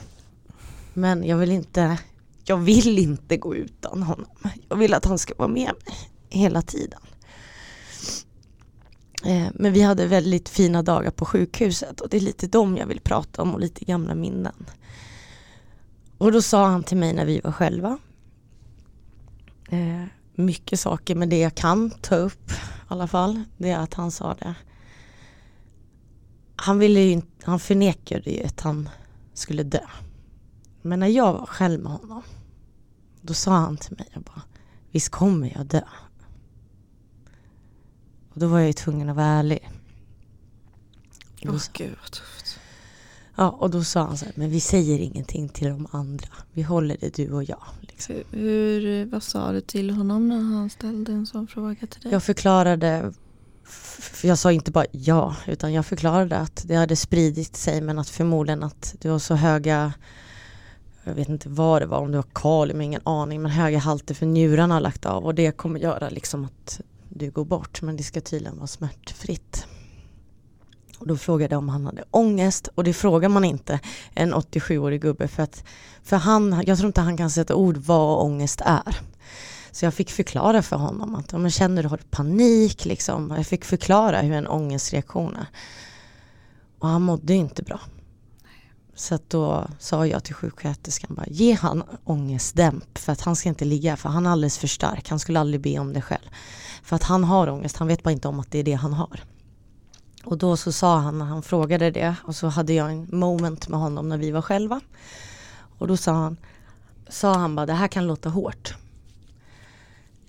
Men 0.94 1.24
jag 1.24 1.36
vill 1.36 1.50
inte, 1.50 1.98
jag 2.44 2.56
vill 2.56 2.98
inte 2.98 3.36
gå 3.36 3.54
utan 3.56 4.02
honom. 4.02 4.30
Jag 4.68 4.76
vill 4.76 4.94
att 4.94 5.04
han 5.04 5.18
ska 5.18 5.34
vara 5.34 5.48
med 5.48 5.72
mig 5.86 5.96
hela 6.28 6.62
tiden. 6.62 7.00
Eh, 9.24 9.46
men 9.54 9.72
vi 9.72 9.82
hade 9.82 10.06
väldigt 10.06 10.48
fina 10.48 10.82
dagar 10.82 11.10
på 11.10 11.24
sjukhuset 11.24 12.00
och 12.00 12.08
det 12.08 12.16
är 12.16 12.20
lite 12.20 12.46
dem 12.46 12.76
jag 12.76 12.86
vill 12.86 13.00
prata 13.00 13.42
om 13.42 13.54
och 13.54 13.60
lite 13.60 13.84
gamla 13.84 14.14
minnen. 14.14 14.66
Och 16.18 16.32
då 16.32 16.42
sa 16.42 16.66
han 16.66 16.82
till 16.82 16.96
mig 16.96 17.12
när 17.12 17.24
vi 17.24 17.40
var 17.40 17.52
själva. 17.52 17.98
Eh, 19.68 20.04
mycket 20.38 20.80
saker 20.80 21.14
men 21.14 21.28
det 21.28 21.38
jag 21.38 21.54
kan 21.54 21.90
ta 21.90 22.16
upp 22.16 22.50
i 22.50 22.54
alla 22.88 23.06
fall 23.06 23.42
det 23.56 23.70
är 23.70 23.78
att 23.78 23.94
han 23.94 24.10
sa 24.10 24.34
det. 24.34 24.54
Han 26.56 26.78
ville 26.78 27.00
ju 27.00 27.22
han 27.42 27.60
förnekade 27.60 28.30
ju 28.30 28.44
att 28.44 28.60
han 28.60 28.88
skulle 29.34 29.62
dö. 29.62 29.86
Men 30.82 31.00
när 31.00 31.06
jag 31.06 31.32
var 31.32 31.46
själv 31.46 31.82
med 31.82 31.92
honom 31.92 32.22
då 33.20 33.34
sa 33.34 33.50
han 33.50 33.76
till 33.76 33.96
mig, 33.98 34.08
jag 34.12 34.22
bara, 34.22 34.42
visst 34.90 35.08
kommer 35.08 35.52
jag 35.56 35.66
dö. 35.66 35.82
Och 38.32 38.40
då 38.40 38.46
var 38.48 38.58
jag 38.58 38.66
ju 38.66 38.72
tvungen 38.72 39.08
att 39.08 39.16
vara 39.16 39.26
ärlig. 39.26 39.70
Åh 41.44 41.50
oh, 41.54 41.62
gud. 41.72 42.22
Ja 43.36 43.50
och 43.50 43.70
då 43.70 43.84
sa 43.84 44.00
han 44.00 44.18
så 44.18 44.24
här, 44.24 44.34
men 44.36 44.50
vi 44.50 44.60
säger 44.60 44.98
ingenting 44.98 45.48
till 45.48 45.68
de 45.68 45.86
andra. 45.90 46.28
Vi 46.52 46.62
håller 46.62 46.96
det 47.00 47.16
du 47.16 47.32
och 47.32 47.44
jag. 47.44 47.62
Liksom. 47.80 48.14
Hur, 48.30 49.04
vad 49.04 49.22
sa 49.22 49.52
du 49.52 49.60
till 49.60 49.90
honom 49.90 50.28
när 50.28 50.40
han 50.40 50.70
ställde 50.70 51.12
en 51.12 51.26
sån 51.26 51.46
fråga 51.46 51.86
till 51.86 52.00
dig? 52.00 52.12
Jag 52.12 52.22
förklarade, 52.22 53.12
för 53.64 54.28
jag 54.28 54.38
sa 54.38 54.52
inte 54.52 54.70
bara 54.70 54.86
ja, 54.92 55.36
utan 55.46 55.72
jag 55.72 55.86
förklarade 55.86 56.36
att 56.36 56.64
det 56.66 56.74
hade 56.74 56.96
spridit 56.96 57.56
sig 57.56 57.80
men 57.80 57.98
att 57.98 58.08
förmodligen 58.08 58.62
att 58.62 58.94
det 59.00 59.08
var 59.08 59.18
så 59.18 59.34
höga 59.34 59.92
jag 61.04 61.14
vet 61.14 61.28
inte 61.28 61.48
vad 61.48 61.82
det 61.82 61.86
var, 61.86 61.98
om 61.98 62.10
det 62.10 62.18
var 62.18 62.26
kalium, 62.32 62.80
ingen 62.80 63.00
aning, 63.04 63.42
men 63.42 63.50
höga 63.50 63.78
halter 63.78 64.14
för 64.14 64.26
njurarna 64.26 64.74
har 64.74 64.80
lagt 64.80 65.06
av 65.06 65.24
och 65.24 65.34
det 65.34 65.52
kommer 65.52 65.80
göra 65.80 66.08
liksom 66.08 66.44
att 66.44 66.80
du 67.08 67.30
går 67.30 67.44
bort 67.44 67.82
men 67.82 67.96
det 67.96 68.02
ska 68.02 68.20
tydligen 68.20 68.56
vara 68.56 68.66
smärtfritt. 68.66 69.66
Och 70.98 71.06
då 71.06 71.16
frågade 71.16 71.54
jag 71.54 71.58
om 71.58 71.68
han 71.68 71.86
hade 71.86 72.04
ångest 72.10 72.68
och 72.74 72.84
det 72.84 72.92
frågar 72.92 73.28
man 73.28 73.44
inte 73.44 73.80
en 74.14 74.34
87-årig 74.34 75.02
gubbe 75.02 75.28
för 75.28 75.42
att 75.42 75.64
för 76.02 76.16
han, 76.16 76.62
jag 76.66 76.78
tror 76.78 76.86
inte 76.86 77.00
han 77.00 77.16
kan 77.16 77.30
sätta 77.30 77.54
ord 77.54 77.76
vad 77.76 78.20
ångest 78.20 78.60
är. 78.64 78.96
Så 79.70 79.84
jag 79.84 79.94
fick 79.94 80.10
förklara 80.10 80.62
för 80.62 80.76
honom 80.76 81.14
att 81.14 81.34
om 81.34 81.42
jag 81.42 81.52
känner 81.52 81.82
du 81.82 81.88
har 81.88 82.00
panik 82.10 82.84
liksom. 82.84 83.34
Jag 83.36 83.46
fick 83.46 83.64
förklara 83.64 84.20
hur 84.20 84.32
en 84.32 84.46
ångestreaktion 84.46 85.36
är. 85.36 85.46
Och 86.78 86.88
han 86.88 87.02
mådde 87.02 87.34
inte 87.34 87.62
bra. 87.62 87.80
Så 88.94 89.14
att 89.14 89.30
då 89.30 89.68
sa 89.78 90.06
jag 90.06 90.24
till 90.24 90.34
sjuksköterskan 90.34 91.14
bara 91.14 91.26
ge 91.26 91.52
han 91.52 91.82
ångestdämp 92.04 92.98
för 92.98 93.12
att 93.12 93.20
han 93.20 93.36
ska 93.36 93.48
inte 93.48 93.64
ligga 93.64 93.96
för 93.96 94.08
han 94.08 94.26
är 94.26 94.30
alldeles 94.30 94.58
för 94.58 94.66
stark. 94.66 95.08
Han 95.08 95.18
skulle 95.18 95.40
aldrig 95.40 95.60
be 95.60 95.78
om 95.78 95.92
det 95.92 96.02
själv. 96.02 96.28
För 96.82 96.96
att 96.96 97.02
han 97.02 97.24
har 97.24 97.48
ångest, 97.48 97.76
han 97.76 97.88
vet 97.88 98.02
bara 98.02 98.10
inte 98.10 98.28
om 98.28 98.40
att 98.40 98.50
det 98.50 98.58
är 98.58 98.64
det 98.64 98.72
han 98.72 98.92
har. 98.92 99.20
Och 100.26 100.38
då 100.38 100.56
så 100.56 100.72
sa 100.72 100.98
han 100.98 101.18
när 101.18 101.24
han 101.24 101.42
frågade 101.42 101.90
det 101.90 102.16
och 102.24 102.36
så 102.36 102.46
hade 102.46 102.72
jag 102.72 102.90
en 102.92 103.08
moment 103.10 103.68
med 103.68 103.80
honom 103.80 104.08
när 104.08 104.18
vi 104.18 104.30
var 104.30 104.42
själva. 104.42 104.80
Och 105.78 105.88
då 105.88 105.96
sa 105.96 106.12
han, 106.12 106.36
sa 107.08 107.34
han 107.34 107.56
bara 107.56 107.66
det 107.66 107.72
här 107.72 107.88
kan 107.88 108.06
låta 108.06 108.28
hårt. 108.28 108.74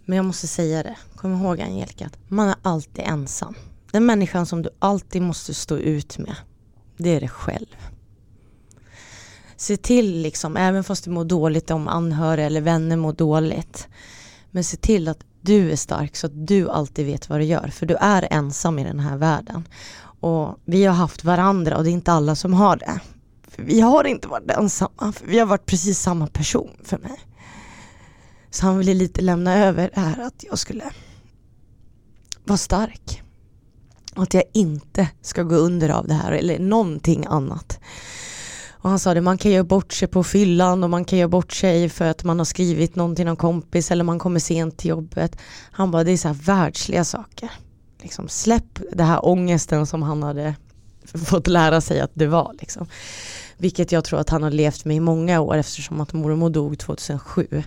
Men 0.05 0.15
jag 0.15 0.25
måste 0.25 0.47
säga 0.47 0.83
det, 0.83 0.95
kom 1.15 1.41
ihåg 1.41 1.61
Angelica 1.61 2.05
att 2.05 2.17
man 2.27 2.47
är 2.47 2.55
alltid 2.61 3.03
ensam. 3.07 3.55
Den 3.91 4.05
människan 4.05 4.45
som 4.45 4.61
du 4.61 4.69
alltid 4.79 5.21
måste 5.21 5.53
stå 5.53 5.77
ut 5.77 6.17
med, 6.17 6.35
det 6.97 7.09
är 7.09 7.19
dig 7.19 7.29
själv. 7.29 7.75
Se 9.55 9.77
till 9.77 10.21
liksom, 10.21 10.57
även 10.57 10.83
fast 10.83 11.03
du 11.03 11.09
mår 11.09 11.25
dåligt 11.25 11.71
om 11.71 11.87
anhöriga 11.87 12.45
eller 12.45 12.61
vänner 12.61 12.95
mår 12.95 13.13
dåligt. 13.13 13.87
Men 14.51 14.63
se 14.63 14.77
till 14.77 15.07
att 15.07 15.23
du 15.41 15.71
är 15.71 15.75
stark 15.75 16.15
så 16.15 16.27
att 16.27 16.47
du 16.47 16.69
alltid 16.69 17.05
vet 17.05 17.29
vad 17.29 17.39
du 17.39 17.43
gör. 17.43 17.67
För 17.67 17.85
du 17.85 17.95
är 17.95 18.27
ensam 18.31 18.79
i 18.79 18.83
den 18.83 18.99
här 18.99 19.17
världen. 19.17 19.67
Och 20.19 20.59
vi 20.65 20.85
har 20.85 20.93
haft 20.93 21.23
varandra 21.23 21.77
och 21.77 21.83
det 21.83 21.89
är 21.89 21.93
inte 21.93 22.11
alla 22.11 22.35
som 22.35 22.53
har 22.53 22.77
det. 22.77 22.99
För 23.47 23.63
vi 23.63 23.81
har 23.81 24.03
inte 24.03 24.27
varit 24.27 24.51
ensamma, 24.51 25.11
för 25.11 25.25
vi 25.27 25.39
har 25.39 25.45
varit 25.45 25.65
precis 25.65 25.99
samma 25.99 26.27
person 26.27 26.71
för 26.83 26.97
mig. 26.97 27.19
Så 28.49 28.65
han 28.65 28.77
ville 28.77 28.93
lite 28.93 29.21
lämna 29.21 29.55
över 29.55 29.91
det 29.93 30.01
här 30.01 30.19
att 30.27 30.43
jag 30.49 30.59
skulle 30.59 30.83
vara 32.45 32.57
stark. 32.57 33.23
Och 34.15 34.23
att 34.23 34.33
jag 34.33 34.43
inte 34.53 35.09
ska 35.21 35.43
gå 35.43 35.55
under 35.55 35.89
av 35.89 36.07
det 36.07 36.13
här 36.13 36.31
eller 36.31 36.59
någonting 36.59 37.25
annat. 37.25 37.79
Och 38.87 38.91
han 38.91 38.99
sa 38.99 39.13
det, 39.13 39.21
man 39.21 39.37
kan 39.37 39.51
göra 39.51 39.63
bort 39.63 39.93
sig 39.93 40.07
på 40.07 40.23
fyllan 40.23 40.83
och 40.83 40.89
man 40.89 41.05
kan 41.05 41.19
göra 41.19 41.29
bort 41.29 41.53
sig 41.53 41.89
för 41.89 42.05
att 42.05 42.23
man 42.23 42.37
har 42.37 42.45
skrivit 42.45 42.95
någonting 42.95 43.15
till 43.15 43.25
någon 43.25 43.35
kompis 43.35 43.91
eller 43.91 44.03
man 44.03 44.19
kommer 44.19 44.39
sent 44.39 44.77
till 44.77 44.89
jobbet. 44.89 45.37
Han 45.71 45.91
bara, 45.91 46.03
det 46.03 46.11
är 46.11 46.17
så 46.17 46.27
här 46.27 46.35
världsliga 46.35 47.03
saker. 47.03 47.51
Liksom, 48.01 48.27
släpp 48.27 48.79
den 48.91 49.07
här 49.07 49.25
ångesten 49.25 49.87
som 49.87 50.01
han 50.03 50.23
hade 50.23 50.55
fått 51.25 51.47
lära 51.47 51.81
sig 51.81 51.99
att 51.99 52.11
det 52.13 52.27
var. 52.27 52.55
Liksom. 52.59 52.87
Vilket 53.57 53.91
jag 53.91 54.03
tror 54.03 54.19
att 54.19 54.29
han 54.29 54.43
har 54.43 54.51
levt 54.51 54.85
med 54.85 54.97
i 54.97 54.99
många 54.99 55.41
år 55.41 55.55
eftersom 55.57 56.01
att 56.01 56.13
mormor 56.13 56.49
dog 56.49 56.79
2007. 56.79 57.63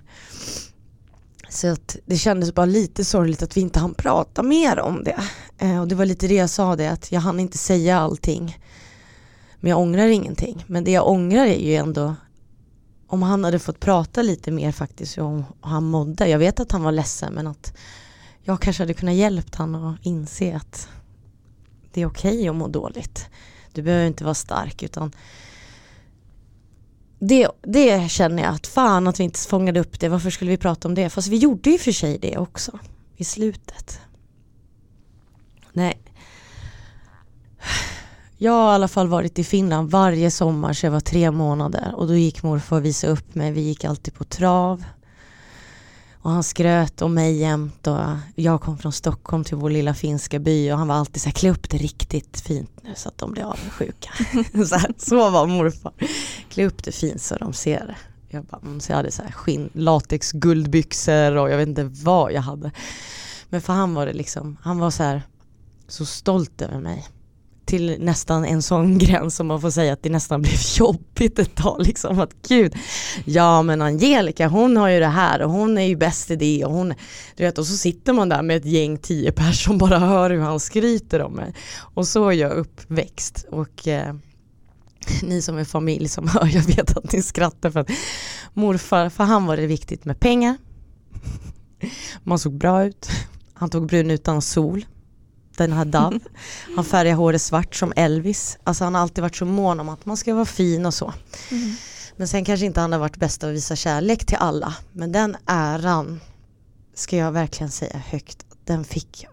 Så 1.48 1.68
att 1.68 1.96
det 2.06 2.16
kändes 2.16 2.54
bara 2.54 2.66
lite 2.66 3.04
sorgligt 3.04 3.42
att 3.42 3.56
vi 3.56 3.60
inte 3.60 3.78
hann 3.78 3.94
prata 3.94 4.42
mer 4.42 4.80
om 4.80 5.04
det. 5.04 5.20
Eh, 5.58 5.80
och 5.80 5.88
det 5.88 5.94
var 5.94 6.04
lite 6.04 6.28
det 6.28 6.34
jag 6.34 6.50
sa 6.50 6.76
det, 6.76 6.90
att 6.90 7.12
jag 7.12 7.20
hann 7.20 7.40
inte 7.40 7.58
säga 7.58 7.98
allting. 7.98 8.56
Men 9.60 9.70
jag 9.70 9.78
ångrar 9.78 10.06
ingenting. 10.06 10.64
Men 10.66 10.84
det 10.84 10.90
jag 10.90 11.08
ångrar 11.08 11.46
är 11.46 11.58
ju 11.58 11.74
ändå 11.74 12.14
om 13.06 13.22
han 13.22 13.44
hade 13.44 13.58
fått 13.58 13.80
prata 13.80 14.22
lite 14.22 14.50
mer 14.50 14.72
faktiskt 14.72 15.18
om 15.18 15.36
hur 15.36 15.44
han 15.60 15.84
mådde. 15.84 16.28
Jag 16.28 16.38
vet 16.38 16.60
att 16.60 16.72
han 16.72 16.82
var 16.82 16.92
ledsen 16.92 17.34
men 17.34 17.46
att 17.46 17.76
jag 18.42 18.60
kanske 18.60 18.82
hade 18.82 18.94
kunnat 18.94 19.14
hjälpt 19.14 19.54
honom 19.54 19.84
att 19.84 20.06
inse 20.06 20.56
att 20.56 20.88
det 21.92 22.00
är 22.00 22.06
okej 22.06 22.34
okay 22.34 22.48
att 22.48 22.56
må 22.56 22.68
dåligt. 22.68 23.26
Du 23.72 23.82
behöver 23.82 24.06
inte 24.06 24.24
vara 24.24 24.34
stark 24.34 24.82
utan 24.82 25.12
det, 27.18 27.48
det 27.62 28.10
känner 28.10 28.42
jag 28.42 28.54
att 28.54 28.66
fan 28.66 29.06
att 29.06 29.20
vi 29.20 29.24
inte 29.24 29.40
fångade 29.40 29.80
upp 29.80 30.00
det. 30.00 30.08
Varför 30.08 30.30
skulle 30.30 30.50
vi 30.50 30.56
prata 30.56 30.88
om 30.88 30.94
det? 30.94 31.10
Fast 31.10 31.28
vi 31.28 31.36
gjorde 31.36 31.70
ju 31.70 31.78
för 31.78 31.92
sig 31.92 32.18
det 32.18 32.38
också 32.38 32.78
i 33.16 33.24
slutet. 33.24 34.00
Nej. 35.72 36.00
Jag 38.42 38.52
har 38.52 38.72
i 38.72 38.74
alla 38.74 38.88
fall 38.88 39.08
varit 39.08 39.38
i 39.38 39.44
Finland 39.44 39.90
varje 39.90 40.30
sommar 40.30 40.72
så 40.72 40.86
jag 40.86 40.90
var 40.90 41.00
tre 41.00 41.30
månader 41.30 41.94
och 41.96 42.06
då 42.06 42.14
gick 42.14 42.42
morfar 42.42 42.76
och 42.76 42.84
visade 42.84 43.12
upp 43.12 43.34
mig. 43.34 43.52
Vi 43.52 43.60
gick 43.60 43.84
alltid 43.84 44.14
på 44.14 44.24
trav. 44.24 44.84
Och 46.14 46.30
han 46.30 46.42
skröt 46.42 47.02
om 47.02 47.14
mig 47.14 47.36
jämt 47.36 47.86
och 47.86 47.98
jag 48.34 48.60
kom 48.60 48.78
från 48.78 48.92
Stockholm 48.92 49.44
till 49.44 49.56
vår 49.56 49.70
lilla 49.70 49.94
finska 49.94 50.38
by 50.38 50.72
och 50.72 50.78
han 50.78 50.88
var 50.88 50.94
alltid 50.94 51.22
så 51.22 51.28
här, 51.28 51.34
klä 51.34 51.50
upp 51.50 51.70
det 51.70 51.76
riktigt 51.76 52.40
fint 52.40 52.70
nu 52.82 52.92
så 52.96 53.08
att 53.08 53.18
de 53.18 53.32
blir 53.32 53.42
avundsjuka. 53.42 54.10
så, 54.66 54.74
här, 54.74 54.94
så 54.98 55.30
var 55.30 55.46
morfar. 55.46 55.92
Klä 56.48 56.66
upp 56.66 56.84
det 56.84 56.92
fint 56.92 57.22
så 57.22 57.36
de 57.36 57.52
ser 57.52 57.86
det. 57.86 57.96
Jag, 58.28 58.44
bara, 58.44 58.60
mm, 58.62 58.80
så 58.80 58.92
jag 58.92 58.96
hade 58.96 59.12
så 59.12 59.22
här 59.22 59.32
skinn, 59.32 59.70
latex 59.72 60.32
guldbyxor 60.32 61.36
och 61.36 61.50
jag 61.50 61.56
vet 61.56 61.68
inte 61.68 61.84
vad 61.84 62.32
jag 62.32 62.42
hade. 62.42 62.70
Men 63.48 63.60
för 63.60 63.72
han 63.72 63.94
var 63.94 64.06
det 64.06 64.12
liksom, 64.12 64.56
han 64.62 64.78
var 64.78 64.90
så 64.90 65.02
här 65.02 65.22
så 65.88 66.06
stolt 66.06 66.62
över 66.62 66.80
mig 66.80 67.08
till 67.70 67.96
nästan 68.00 68.44
en 68.44 68.62
sån 68.62 68.98
gräns 68.98 69.36
som 69.36 69.46
man 69.46 69.60
får 69.60 69.70
säga 69.70 69.92
att 69.92 70.02
det 70.02 70.10
nästan 70.10 70.42
blev 70.42 70.54
jobbigt 70.78 71.38
ett 71.38 71.54
tag. 71.54 71.82
Liksom 71.86 72.20
att 72.20 72.34
gud, 72.48 72.74
ja 73.24 73.62
men 73.62 73.82
Angelica 73.82 74.48
hon 74.48 74.76
har 74.76 74.88
ju 74.88 75.00
det 75.00 75.06
här 75.06 75.42
och 75.42 75.50
hon 75.50 75.78
är 75.78 75.86
ju 75.86 75.96
bäst 75.96 76.30
i 76.30 76.36
det 76.36 76.64
och 76.64 76.72
hon, 76.72 76.94
du 77.36 77.44
vet 77.44 77.58
och 77.58 77.66
så 77.66 77.76
sitter 77.76 78.12
man 78.12 78.28
där 78.28 78.42
med 78.42 78.56
ett 78.56 78.64
gäng 78.64 78.98
tio 78.98 79.32
personer 79.32 79.52
som 79.52 79.78
bara 79.78 79.98
hör 80.12 80.30
hur 80.30 80.40
han 80.40 80.60
skryter 80.60 81.22
om 81.22 81.32
mig. 81.32 81.54
Och 81.94 82.08
så 82.08 82.28
är 82.28 82.32
jag 82.32 82.52
uppväxt 82.52 83.46
och 83.50 83.88
eh, 83.88 84.14
ni 85.22 85.42
som 85.42 85.58
är 85.58 85.64
familj 85.64 86.08
som 86.08 86.28
hör, 86.28 86.50
jag 86.54 86.62
vet 86.62 86.96
att 86.96 87.12
ni 87.12 87.22
skrattar 87.22 87.70
för 87.70 87.80
att 87.80 87.90
morfar, 88.54 89.08
för 89.08 89.24
han 89.24 89.46
var 89.46 89.56
det 89.56 89.66
viktigt 89.66 90.04
med 90.04 90.20
pengar. 90.20 90.56
Man 92.22 92.38
såg 92.38 92.58
bra 92.58 92.84
ut. 92.84 93.10
Han 93.54 93.70
tog 93.70 93.86
brun 93.86 94.10
utan 94.10 94.42
sol 94.42 94.84
den 95.66 95.76
här 95.76 95.84
Dove. 95.84 96.18
Han 96.76 96.84
färgar 96.84 97.14
håret 97.14 97.42
svart 97.42 97.74
som 97.74 97.92
Elvis. 97.96 98.58
Alltså 98.64 98.84
han 98.84 98.94
har 98.94 99.02
alltid 99.02 99.22
varit 99.22 99.36
så 99.36 99.44
mån 99.44 99.80
om 99.80 99.88
att 99.88 100.06
man 100.06 100.16
ska 100.16 100.34
vara 100.34 100.44
fin 100.44 100.86
och 100.86 100.94
så. 100.94 101.12
Mm. 101.50 101.74
Men 102.16 102.28
sen 102.28 102.44
kanske 102.44 102.66
inte 102.66 102.80
han 102.80 102.92
har 102.92 102.98
varit 102.98 103.16
bäst 103.16 103.44
att 103.44 103.54
visa 103.54 103.76
kärlek 103.76 104.24
till 104.26 104.36
alla. 104.36 104.74
Men 104.92 105.12
den 105.12 105.36
äran 105.46 106.20
ska 106.94 107.16
jag 107.16 107.32
verkligen 107.32 107.70
säga 107.70 107.98
högt, 107.98 108.46
den 108.64 108.84
fick 108.84 109.22
jag. 109.22 109.32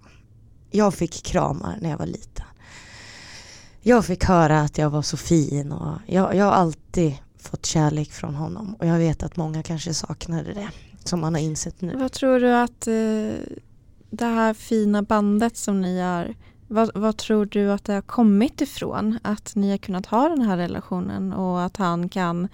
Jag 0.72 0.94
fick 0.94 1.24
kramar 1.24 1.78
när 1.82 1.90
jag 1.90 1.98
var 1.98 2.06
liten. 2.06 2.46
Jag 3.82 4.06
fick 4.06 4.24
höra 4.24 4.62
att 4.62 4.78
jag 4.78 4.90
var 4.90 5.02
så 5.02 5.18
fin 5.18 5.72
och 5.72 6.00
jag, 6.06 6.36
jag 6.36 6.46
har 6.46 6.52
alltid 6.52 7.18
fått 7.40 7.66
kärlek 7.66 8.12
från 8.12 8.36
honom 8.36 8.76
och 8.80 8.86
jag 8.86 8.98
vet 8.98 9.24
att 9.24 9.36
många 9.36 9.64
kanske 9.64 9.94
saknade 9.94 10.54
det 10.54 10.68
som 11.04 11.20
man 11.20 11.34
har 11.34 11.42
insett 11.42 11.82
nu. 11.82 11.96
Vad 11.96 12.12
tror 12.12 12.40
du 12.40 12.54
att 12.54 12.88
eh, 12.88 13.58
det 14.10 14.26
här 14.26 14.54
fina 14.54 15.02
bandet 15.02 15.58
som 15.58 15.82
ni 15.82 16.00
har, 16.00 16.36
vad, 16.68 16.92
vad, 16.96 17.18
tror 17.18 17.46
du 17.46 17.72
att 17.72 17.84
det 17.84 17.94
har 17.94 18.02
kommit 18.02 18.62
ifrån? 18.62 19.20
Att 19.22 19.56
ni 19.56 19.70
har 19.70 19.78
kunnat 19.78 20.06
ha 20.06 20.30
den 20.30 20.42
här 20.42 20.58
relationen 20.58 21.34
och 21.34 21.62
att 21.62 21.78
han 21.78 22.10
kan 22.10 22.48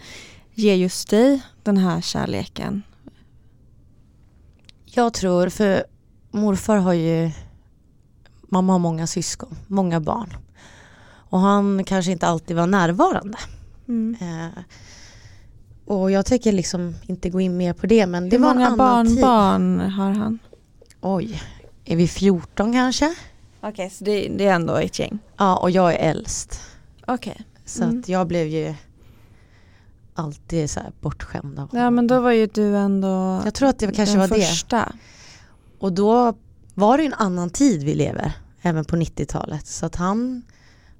ge 0.54 0.76
just 0.76 1.10
dig 1.10 1.42
den 1.64 1.78
här 1.78 2.02
kärleken? 2.02 2.84
Jag 4.86 5.14
tror, 5.14 5.50
för 5.50 5.84
morfar 6.32 6.78
har 6.78 6.94
ju, 6.94 7.32
mamma 8.42 8.74
har 8.74 8.80
många 8.80 9.08
syskon, 9.08 9.56
många 9.68 10.00
barn. 10.00 10.34
Och 11.30 11.40
han 11.40 11.84
kanske 11.84 12.12
inte 12.12 12.28
alltid 12.28 12.56
var 12.56 12.68
närvarande. 12.68 13.38
Mm. 13.88 14.16
Eh, 14.22 14.64
och 15.86 16.12
jag 16.12 16.26
tänker 16.26 16.52
liksom 16.52 16.96
inte 17.08 17.30
gå 17.30 17.42
in 17.42 17.58
mer 17.58 17.74
på 17.74 17.88
det 17.88 18.08
men 18.08 18.30
det 18.30 18.38
Hur 18.38 18.44
var 18.44 18.52
en 18.52 18.62
annan 18.62 18.78
barnbarn 18.78 19.80
har 19.80 20.12
han? 20.12 20.40
Oj, 21.06 21.42
är 21.86 21.96
vi 21.96 22.08
14 22.08 22.74
kanske? 22.74 23.16
Okej, 23.60 23.70
okay, 23.72 23.90
så 23.90 24.04
det, 24.04 24.28
det, 24.28 24.48
är 24.48 24.54
ändå 24.54 24.76
ett 24.76 25.00
gäng? 25.00 25.20
Ja, 25.38 25.58
och 25.58 25.72
jag 25.72 25.94
är 25.94 25.98
äldst. 25.98 26.62
Okej. 27.08 27.32
Okay. 27.32 27.46
Så 27.66 27.84
mm. 27.84 28.00
att 28.00 28.10
jag 28.10 28.28
blev 28.28 28.48
ju 28.48 28.76
alltid 30.14 30.70
så 30.70 30.80
här 30.80 30.92
bortskämd 31.02 31.60
av 31.60 31.70
Ja, 31.72 31.90
men 31.90 32.08
då 32.08 32.20
var 32.20 32.32
ju 32.32 32.48
du 32.48 32.78
ändå 32.78 33.42
Jag 33.46 33.54
tror 33.54 33.70
att 33.70 33.80
det 33.80 33.92
kanske 33.92 34.18
var 34.18 34.28
första. 34.28 34.78
det. 34.78 34.92
Och 35.80 35.94
då 35.94 36.34
var 36.74 36.98
det 36.98 37.06
en 37.06 37.14
annan 37.14 37.50
tid 37.50 37.84
vi 37.84 37.94
lever, 37.96 38.32
även 38.62 38.86
på 38.86 38.96
90-talet. 38.96 39.68
Så 39.68 39.86
att 39.86 39.96
han, 39.96 40.42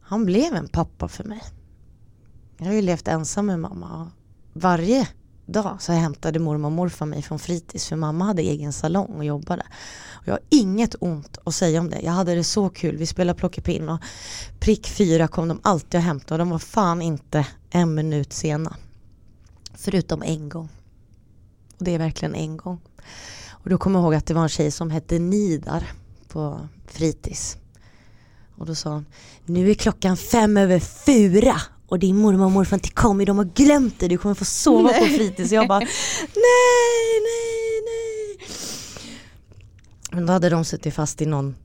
han 0.02 0.26
blev 0.26 0.54
en 0.54 0.68
pappa 0.68 1.08
för 1.08 1.24
mig. 1.24 1.42
Jag 2.58 2.66
har 2.66 2.74
ju 2.74 2.82
levt 2.82 3.08
ensam 3.08 3.46
med 3.46 3.60
mamma. 3.60 4.12
Varje 4.54 5.08
dag 5.54 5.78
så 5.80 5.92
hämtade 5.92 6.40
mormor 6.40 6.66
och 6.66 6.72
morfar 6.72 7.06
mig 7.06 7.22
från 7.22 7.40
fritids 7.40 7.88
för 7.88 7.96
mamma 7.96 8.26
hade 8.26 8.42
egen 8.42 8.74
salong 8.74 9.16
och 9.18 9.26
jobbade. 9.26 9.64
Och 10.12 10.28
jag 10.28 10.34
har 10.34 10.42
inget 10.50 10.96
ont 11.00 11.38
att 11.44 11.56
säga 11.56 11.80
om 11.80 11.90
det. 11.90 12.02
Jag 12.02 12.12
hade 12.12 12.36
det 12.36 12.44
så 12.44 12.70
kul. 12.70 12.98
Vi 12.98 13.06
spelade 13.06 13.40
plockepinn 13.40 13.90
och 13.90 14.00
prick 14.60 14.88
fyra 14.88 15.28
kom 15.28 15.48
de 15.48 15.60
alltid 15.64 15.98
och 15.98 16.04
hämtade 16.04 16.34
och 16.34 16.48
de 16.48 16.50
var 16.50 16.60
fan 16.60 17.02
inte 17.02 17.48
en 17.70 17.96
minut 17.96 18.34
sena. 18.34 18.76
Förutom 19.74 20.24
en 20.24 20.50
gång. 20.50 20.70
Och 21.78 21.86
det 21.86 21.92
är 21.92 22.00
verkligen 22.00 22.36
en 22.36 22.58
gång. 22.58 22.82
Och 23.50 23.70
då 23.70 23.78
kommer 23.78 24.00
jag 24.00 24.04
ihåg 24.04 24.16
att 24.16 24.26
det 24.26 24.34
var 24.34 24.44
en 24.44 24.50
tjej 24.50 24.72
som 24.72 24.92
hette 24.92 25.20
Nidar 25.20 25.92
på 26.28 26.68
fritids. 26.88 27.58
Och 28.58 28.66
då 28.66 28.76
sa 28.76 28.90
hon, 28.90 29.06
nu 29.46 29.70
är 29.70 29.74
klockan 29.74 30.18
fem 30.18 30.58
över 30.58 30.80
fyra 30.80 31.62
och 31.94 32.00
din 32.00 32.18
mormor 32.18 32.46
och 32.46 32.52
morfar 32.52 32.78
inte 32.78 32.90
kommit, 32.90 33.28
de 33.28 33.38
har 33.38 33.46
glömt 33.46 34.00
dig, 34.00 34.10
du 34.10 34.18
kommer 34.18 34.36
få 34.36 34.46
sova 34.46 34.90
nej. 34.90 35.00
på 35.00 35.06
fritids. 35.06 35.52
Och 35.52 35.58
jag 35.58 35.68
bara, 35.68 35.80
nej, 35.80 35.90
nej, 37.24 37.82
nej. 37.86 38.48
Men 40.12 40.26
då 40.26 40.34
hade 40.34 40.50
de 40.50 40.66
suttit 40.66 40.94
fast 40.94 41.22
i 41.22 41.26
någon 41.26 41.56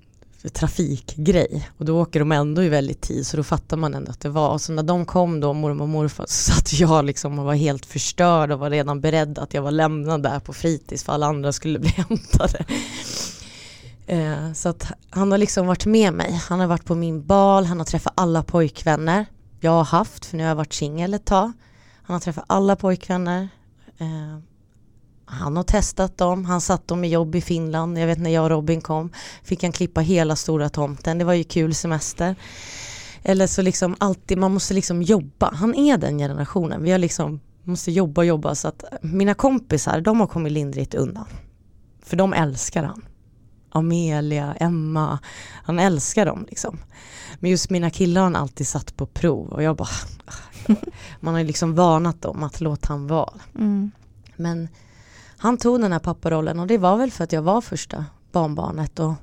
trafikgrej 0.53 1.71
och 1.79 1.85
då 1.85 2.01
åker 2.01 2.19
de 2.19 2.33
ändå 2.33 2.63
i 2.63 2.69
väldigt 2.69 3.01
tid 3.01 3.27
så 3.27 3.37
då 3.37 3.43
fattar 3.43 3.77
man 3.77 3.95
ändå 3.95 4.11
att 4.11 4.21
det 4.21 4.29
var 4.29 4.51
och 4.51 4.61
så 4.61 4.73
när 4.73 4.83
de 4.83 5.05
kom 5.07 5.41
då 5.41 5.53
mormor 5.53 5.83
och 5.83 5.89
morfar 5.89 6.27
så 6.29 6.53
satt 6.53 6.73
jag 6.73 7.05
liksom 7.05 7.39
och 7.39 7.45
var 7.45 7.55
helt 7.55 7.87
förstörd 7.87 8.51
och 8.51 8.59
var 8.59 8.71
redan 8.71 9.01
beredd 9.01 9.39
att 9.39 9.55
jag 9.55 9.63
var 9.63 9.71
lämnad 9.71 10.23
där 10.23 10.41
på 10.41 10.53
fritids 10.53 11.05
för 11.05 11.13
alla 11.13 11.27
andra 11.27 11.53
skulle 11.53 11.79
bli 11.79 11.91
hämtade. 11.91 12.65
Eh, 14.07 14.53
så 14.53 14.69
att 14.69 14.93
han 15.11 15.31
har 15.31 15.39
liksom 15.39 15.67
varit 15.67 15.87
med 15.87 16.15
mig, 16.15 16.41
han 16.49 16.61
har 16.61 16.67
varit 16.67 16.85
på 16.85 16.95
min 16.95 17.27
bal, 17.27 17.65
han 17.65 17.79
har 17.79 17.87
träffat 17.87 18.13
alla 18.17 18.43
pojkvänner 18.43 19.27
jag 19.61 19.71
har 19.71 19.85
haft, 19.85 20.25
för 20.25 20.37
nu 20.37 20.43
har 20.43 20.49
jag 20.49 20.57
varit 20.57 20.73
singel 20.73 21.15
ett 21.15 21.25
tag. 21.25 21.53
Han 22.03 22.15
har 22.15 22.21
träffat 22.21 22.45
alla 22.47 22.77
pojkvänner. 22.77 23.49
Eh, 23.99 24.39
han 25.25 25.57
har 25.57 25.63
testat 25.63 26.19
dem, 26.19 26.45
han 26.45 26.61
satt 26.61 26.89
dem 26.89 27.05
i 27.05 27.09
jobb 27.09 27.35
i 27.35 27.41
Finland. 27.41 27.99
Jag 27.99 28.07
vet 28.07 28.19
när 28.19 28.31
jag 28.31 28.45
och 28.45 28.51
Robin 28.51 28.81
kom 28.81 29.13
fick 29.43 29.63
han 29.63 29.73
klippa 29.73 30.01
hela 30.01 30.37
stora 30.37 30.69
tomten. 30.69 31.19
Det 31.19 31.25
var 31.25 31.33
ju 31.33 31.45
kul 31.45 31.75
semester. 31.75 32.37
Eller 33.23 33.47
så 33.47 33.63
liksom 33.63 33.97
alltid, 34.01 34.39
man 34.39 34.53
måste 34.53 34.75
liksom 34.75 35.03
jobba. 35.03 35.51
Han 35.55 35.75
är 35.75 35.99
den 35.99 36.19
generationen. 36.19 36.83
Vi 36.83 36.91
har 36.91 36.99
liksom, 36.99 37.41
måste 37.63 37.93
jobba 37.93 38.21
och 38.21 38.27
jobba 38.27 38.55
så 38.55 38.69
att 38.69 38.85
mina 39.01 39.35
kompisar, 39.35 40.01
de 40.01 40.21
har 40.21 40.27
kommit 40.27 40.53
lindrigt 40.53 40.95
undan. 40.95 41.27
För 42.03 42.17
de 42.17 42.33
älskar 42.33 42.83
han. 42.83 43.08
Amelia, 43.71 44.55
Emma, 44.55 45.19
han 45.65 45.79
älskar 45.79 46.27
dem 46.27 46.47
liksom. 46.49 46.79
Men 47.41 47.51
just 47.51 47.71
mina 47.71 47.91
killar 47.91 48.21
har 48.21 48.27
han 48.27 48.37
alltid 48.37 48.67
satt 48.67 48.97
på 48.97 49.07
prov 49.07 49.49
och 49.49 49.63
jag 49.63 49.77
bara, 49.77 49.89
man 51.21 51.35
har 51.35 51.41
ju 51.41 51.47
liksom 51.47 51.75
varnat 51.75 52.23
dem 52.23 52.43
att 52.43 52.61
låta 52.61 52.93
han 52.93 53.07
vara. 53.07 53.33
Mm. 53.55 53.91
Men 54.37 54.69
han 55.39 55.57
tog 55.57 55.81
den 55.81 55.93
här 55.93 55.99
papparollen 55.99 56.61
och 56.61 56.67
det 56.67 56.79
var 56.79 56.97
väl 56.97 57.11
för 57.11 57.25
att 57.25 57.33
jag 57.33 57.43
var 57.43 57.61
första 57.61 58.05
barnbarnet 58.33 58.99
och 58.99 59.15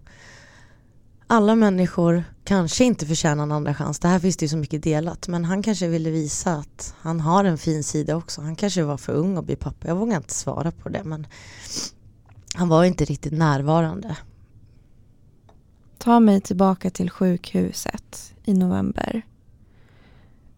alla 1.27 1.55
människor 1.55 2.23
kanske 2.43 2.83
inte 2.83 3.05
förtjänar 3.05 3.43
en 3.43 3.51
andra 3.51 3.73
chans. 3.73 3.99
Det 3.99 4.07
här 4.07 4.19
finns 4.19 4.37
det 4.37 4.45
ju 4.45 4.49
så 4.49 4.57
mycket 4.57 4.83
delat. 4.83 5.27
Men 5.27 5.45
han 5.45 5.63
kanske 5.63 5.87
ville 5.87 6.09
visa 6.09 6.53
att 6.53 6.95
han 6.99 7.19
har 7.19 7.43
en 7.43 7.57
fin 7.57 7.83
sida 7.83 8.15
också. 8.15 8.41
Han 8.41 8.55
kanske 8.55 8.83
var 8.83 8.97
för 8.97 9.13
ung 9.13 9.37
att 9.37 9.45
bli 9.45 9.55
pappa. 9.55 9.87
Jag 9.87 9.95
vågar 9.95 10.17
inte 10.17 10.33
svara 10.33 10.71
på 10.71 10.89
det. 10.89 11.03
Men 11.03 11.27
han 12.53 12.69
var 12.69 12.83
inte 12.83 13.05
riktigt 13.05 13.33
närvarande. 13.33 14.17
Ta 15.97 16.19
mig 16.19 16.41
tillbaka 16.41 16.89
till 16.89 17.09
sjukhuset 17.09 18.33
i 18.43 18.53
november. 18.53 19.21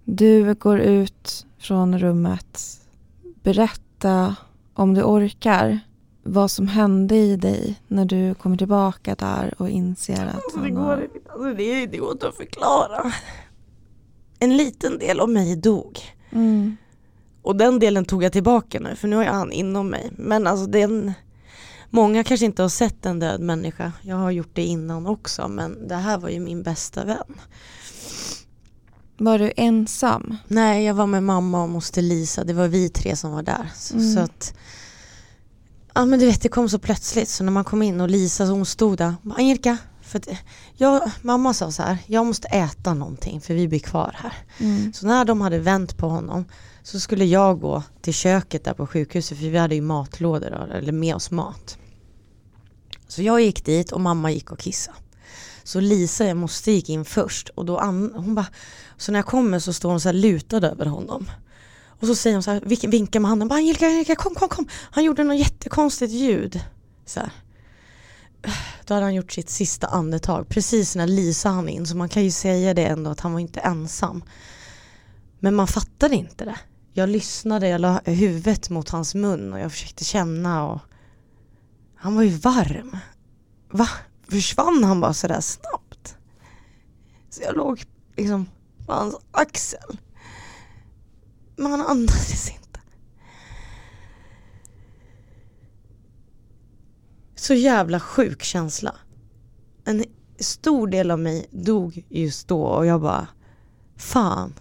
Du 0.04 0.54
går 0.54 0.80
ut 0.80 1.46
från 1.58 2.00
rummet. 2.00 2.80
Berätta 3.44 4.36
om 4.74 4.94
du 4.94 5.04
orkar 5.04 5.80
vad 6.24 6.52
som 6.52 6.68
hände 6.68 7.16
i 7.16 7.36
dig 7.36 7.82
när 7.88 8.06
du 8.06 8.34
kommer 8.34 8.58
tillbaka 8.58 9.16
där 9.16 9.54
och 9.58 9.70
inser 9.70 10.26
att 10.26 10.36
alltså, 10.36 10.60
det, 10.60 10.70
går, 10.70 11.08
alltså, 11.28 11.54
det 11.54 11.64
är 11.64 11.82
idiot 11.84 12.24
att 12.24 12.36
förklara. 12.36 13.14
En 14.40 14.58
liten 14.58 15.00
del 15.00 15.20
av 15.20 15.30
mig 15.30 15.56
dog. 15.56 16.00
Mm. 16.32 16.78
Och 17.42 17.56
den 17.56 17.80
delen 17.80 18.06
tog 18.06 18.24
jag 18.24 18.32
tillbaka 18.32 18.80
nu 18.80 18.96
för 18.96 19.08
nu 19.08 19.16
har 19.16 19.24
jag 19.24 19.34
han 19.34 19.52
inom 19.52 19.90
mig. 19.90 20.12
Men 20.18 20.48
alltså 20.48 20.66
den 20.66 21.14
Många 21.90 22.24
kanske 22.24 22.46
inte 22.46 22.62
har 22.62 22.70
sett 22.70 23.06
en 23.06 23.20
död 23.20 23.42
människa. 23.42 23.92
Jag 24.02 24.16
har 24.16 24.32
gjort 24.32 24.52
det 24.54 24.64
innan 24.64 25.08
också 25.08 25.48
men 25.48 25.88
det 25.88 25.96
här 25.96 26.18
var 26.18 26.30
ju 26.30 26.40
min 26.40 26.64
bästa 26.64 27.06
vän. 27.06 27.36
Var 29.18 29.40
du 29.40 29.52
ensam? 29.56 30.38
Nej, 30.48 30.86
jag 30.86 30.94
var 30.94 31.08
med 31.08 31.24
mamma 31.24 31.64
och 31.64 31.70
moster 31.70 32.02
Lisa. 32.02 32.44
Det 32.44 32.54
var 32.54 32.68
vi 32.68 32.90
tre 32.90 33.16
som 33.16 33.32
var 33.32 33.44
där. 33.44 33.72
Så, 33.76 33.94
mm. 33.94 34.14
så 34.14 34.20
att 34.20 34.54
Ja 35.98 36.06
men 36.06 36.20
du 36.20 36.26
vet 36.26 36.42
det 36.42 36.50
kom 36.50 36.70
så 36.70 36.80
plötsligt 36.80 37.30
så 37.30 37.44
när 37.44 37.52
man 37.52 37.64
kom 37.64 37.82
in 37.82 38.02
och 38.02 38.10
Lisa 38.10 38.46
hon 38.46 38.66
stod 38.66 38.98
där. 38.98 39.16
Angelica, 39.38 39.78
för 40.02 40.22
jag, 40.74 41.12
mamma 41.22 41.54
sa 41.54 41.72
så 41.72 41.84
här, 41.84 41.98
jag 42.06 42.26
måste 42.26 42.48
äta 42.48 42.94
någonting 42.94 43.42
för 43.42 43.54
vi 43.54 43.68
blir 43.68 43.80
kvar 43.80 44.16
här. 44.18 44.34
Mm. 44.58 44.94
Så 44.94 45.08
när 45.08 45.26
de 45.26 45.42
hade 45.42 45.60
vänt 45.60 45.98
på 45.98 46.10
honom 46.10 46.46
så 46.88 47.00
skulle 47.00 47.26
jag 47.26 47.60
gå 47.60 47.84
till 48.02 48.14
köket 48.14 48.64
där 48.64 48.74
på 48.74 48.88
sjukhuset 48.88 49.38
för 49.38 49.46
vi 49.46 49.58
hade 49.58 49.76
ju 49.76 49.82
matlådor 49.82 50.72
eller 50.72 50.92
med 50.92 51.16
oss 51.16 51.32
mat. 51.32 51.78
Så 53.08 53.22
jag 53.22 53.42
gick 53.42 53.66
dit 53.66 53.92
och 53.92 54.02
mamma 54.02 54.32
gick 54.32 54.52
och 54.52 54.60
kissade. 54.60 54.98
Så 55.64 55.80
Lisa, 55.80 56.26
jag 56.26 56.38
måste 56.38 56.72
gick 56.72 56.90
in 56.90 57.06
först 57.06 57.50
och 57.50 57.66
då 57.66 57.80
hon 58.16 58.36
bara, 58.36 58.46
så 58.98 59.12
när 59.12 59.20
jag 59.20 59.26
kommer 59.26 59.60
så 59.60 59.74
står 59.74 59.90
hon 59.90 60.00
så 60.00 60.08
här 60.08 60.14
lutad 60.14 60.68
över 60.68 60.86
honom. 60.86 61.32
Och 62.00 62.08
så 62.08 62.16
säger 62.16 62.36
hon 62.36 62.44
så 62.44 62.52
här, 62.52 62.88
vinkar 62.88 63.20
med 63.20 63.30
handen, 63.30 63.48
bara 63.48 63.56
Angelica, 63.56 63.86
Angelica 63.86 64.16
kom, 64.16 64.36
kom, 64.36 64.50
kom. 64.50 64.68
Han 64.72 65.04
gjorde 65.04 65.24
något 65.24 65.40
jättekonstigt 65.40 66.14
ljud. 66.14 66.62
Så 67.06 67.20
här. 67.20 67.32
Då 68.86 68.94
hade 68.94 69.06
han 69.06 69.16
gjort 69.16 69.32
sitt 69.32 69.50
sista 69.50 69.88
andetag 69.88 70.50
precis 70.50 70.96
när 70.96 71.08
Lisa 71.08 71.50
hann 71.50 71.70
in 71.70 71.88
så 71.88 71.98
man 71.98 72.10
kan 72.10 72.24
ju 72.24 72.32
säga 72.32 72.74
det 72.74 72.86
ändå 72.86 73.10
att 73.10 73.20
han 73.20 73.34
var 73.34 73.40
inte 73.40 73.60
ensam. 73.60 74.24
Men 75.40 75.56
man 75.56 75.68
fattade 75.68 76.16
inte 76.16 76.46
det. 76.46 76.58
Jag 76.98 77.10
lyssnade, 77.10 77.68
jag 77.68 77.82
la 77.82 78.02
huvudet 78.06 78.70
mot 78.70 78.90
hans 78.90 79.16
mun 79.16 79.54
och 79.54 79.60
jag 79.60 79.72
försökte 79.72 80.04
känna 80.04 80.68
och 80.68 80.80
han 81.96 82.16
var 82.16 82.24
ju 82.24 82.30
varm. 82.30 82.98
Va? 83.72 83.88
Försvann 84.30 84.84
han 84.84 85.02
bara 85.02 85.14
sådär 85.14 85.42
snabbt? 85.42 86.18
Så 87.30 87.42
jag 87.44 87.56
låg 87.56 87.84
liksom 88.16 88.46
på 88.86 88.94
hans 88.94 89.16
axel. 89.32 90.00
Men 91.56 91.72
han 91.72 91.82
andades 91.82 92.50
inte. 92.50 92.80
Så 97.36 97.54
jävla 97.54 98.00
sjuk 98.00 98.44
känsla. 98.44 98.96
En 99.86 100.06
stor 100.40 100.88
del 100.88 101.12
av 101.12 101.20
mig 101.20 101.48
dog 101.52 102.06
just 102.10 102.48
då 102.48 102.64
och 102.64 102.86
jag 102.86 103.02
bara 103.02 103.28
Fan. 103.96 104.54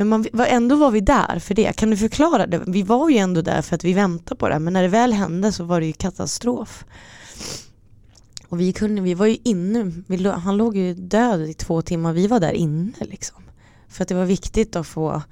Men 0.00 0.08
man, 0.08 0.26
ändå 0.46 0.76
var 0.76 0.90
vi 0.90 1.00
där 1.00 1.38
för 1.38 1.54
det. 1.54 1.72
Kan 1.72 1.90
du 1.90 1.96
förklara 1.96 2.46
det? 2.46 2.62
Vi 2.66 2.82
var 2.82 3.10
ju 3.10 3.16
ändå 3.16 3.42
där 3.42 3.62
för 3.62 3.74
att 3.74 3.84
vi 3.84 3.92
väntade 3.92 4.38
på 4.38 4.48
det. 4.48 4.58
Men 4.58 4.72
när 4.72 4.82
det 4.82 4.88
väl 4.88 5.12
hände 5.12 5.52
så 5.52 5.64
var 5.64 5.80
det 5.80 5.86
ju 5.86 5.92
katastrof. 5.92 6.84
Och 8.48 8.60
vi 8.60 8.72
kunde, 8.72 9.02
vi 9.02 9.14
var 9.14 9.26
ju 9.26 9.38
inne, 9.44 9.92
vi, 10.06 10.28
han 10.28 10.56
låg 10.56 10.76
ju 10.76 10.94
död 10.94 11.40
i 11.40 11.54
två 11.54 11.82
timmar. 11.82 12.12
Vi 12.12 12.26
var 12.26 12.40
där 12.40 12.52
inne 12.52 12.92
liksom. 13.00 13.42
För 13.88 14.02
att 14.02 14.08
det 14.08 14.14
var 14.14 14.24
viktigt 14.24 14.76
att 14.76 14.86
få 14.86 15.22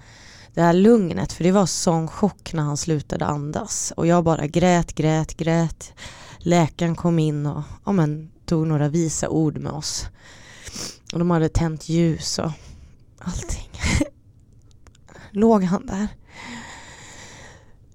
det 0.55 0.63
här 0.63 0.73
lugnet 0.73 1.33
för 1.33 1.45
det 1.45 1.53
var 1.53 1.67
sån 1.67 2.09
chock 2.09 2.53
när 2.53 2.63
han 2.63 2.77
slutade 2.77 3.27
andas 3.27 3.93
och 3.97 4.07
jag 4.07 4.25
bara 4.25 4.47
grät, 4.47 4.95
grät, 4.95 5.37
grät. 5.37 5.93
Läkaren 6.39 6.97
kom 6.97 7.19
in 7.19 7.47
och 7.47 7.63
ja, 7.85 7.93
men, 7.93 8.31
tog 8.47 8.67
några 8.67 8.89
visa 8.89 9.29
ord 9.29 9.59
med 9.59 9.73
oss. 9.73 10.07
Och 11.13 11.19
de 11.19 11.31
hade 11.31 11.49
tänt 11.49 11.89
ljus 11.89 12.39
och 12.39 12.51
allting. 13.19 13.68
Låg 15.31 15.65
han 15.65 15.87
där. 15.87 16.09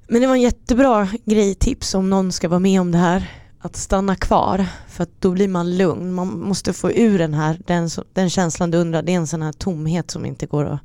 Men 0.07 0.21
det 0.21 0.27
var 0.27 0.35
en 0.35 0.41
jättebra 0.41 1.07
grej, 1.25 1.55
tips 1.55 1.95
om 1.95 2.09
någon 2.09 2.31
ska 2.31 2.49
vara 2.49 2.59
med 2.59 2.81
om 2.81 2.91
det 2.91 2.97
här. 2.97 3.31
Att 3.59 3.75
stanna 3.75 4.15
kvar, 4.15 4.65
för 4.87 5.03
att 5.03 5.21
då 5.21 5.31
blir 5.31 5.47
man 5.47 5.77
lugn. 5.77 6.13
Man 6.13 6.39
måste 6.39 6.73
få 6.73 6.91
ur 6.91 7.19
den 7.19 7.33
här, 7.33 7.59
den, 7.65 7.89
den 8.13 8.29
känslan 8.29 8.71
du 8.71 8.77
undrar, 8.77 9.01
det 9.01 9.11
är 9.11 9.17
en 9.17 9.27
sån 9.27 9.41
här 9.41 9.51
tomhet 9.51 10.11
som 10.11 10.25
inte 10.25 10.45
går 10.45 10.65
att 10.65 10.79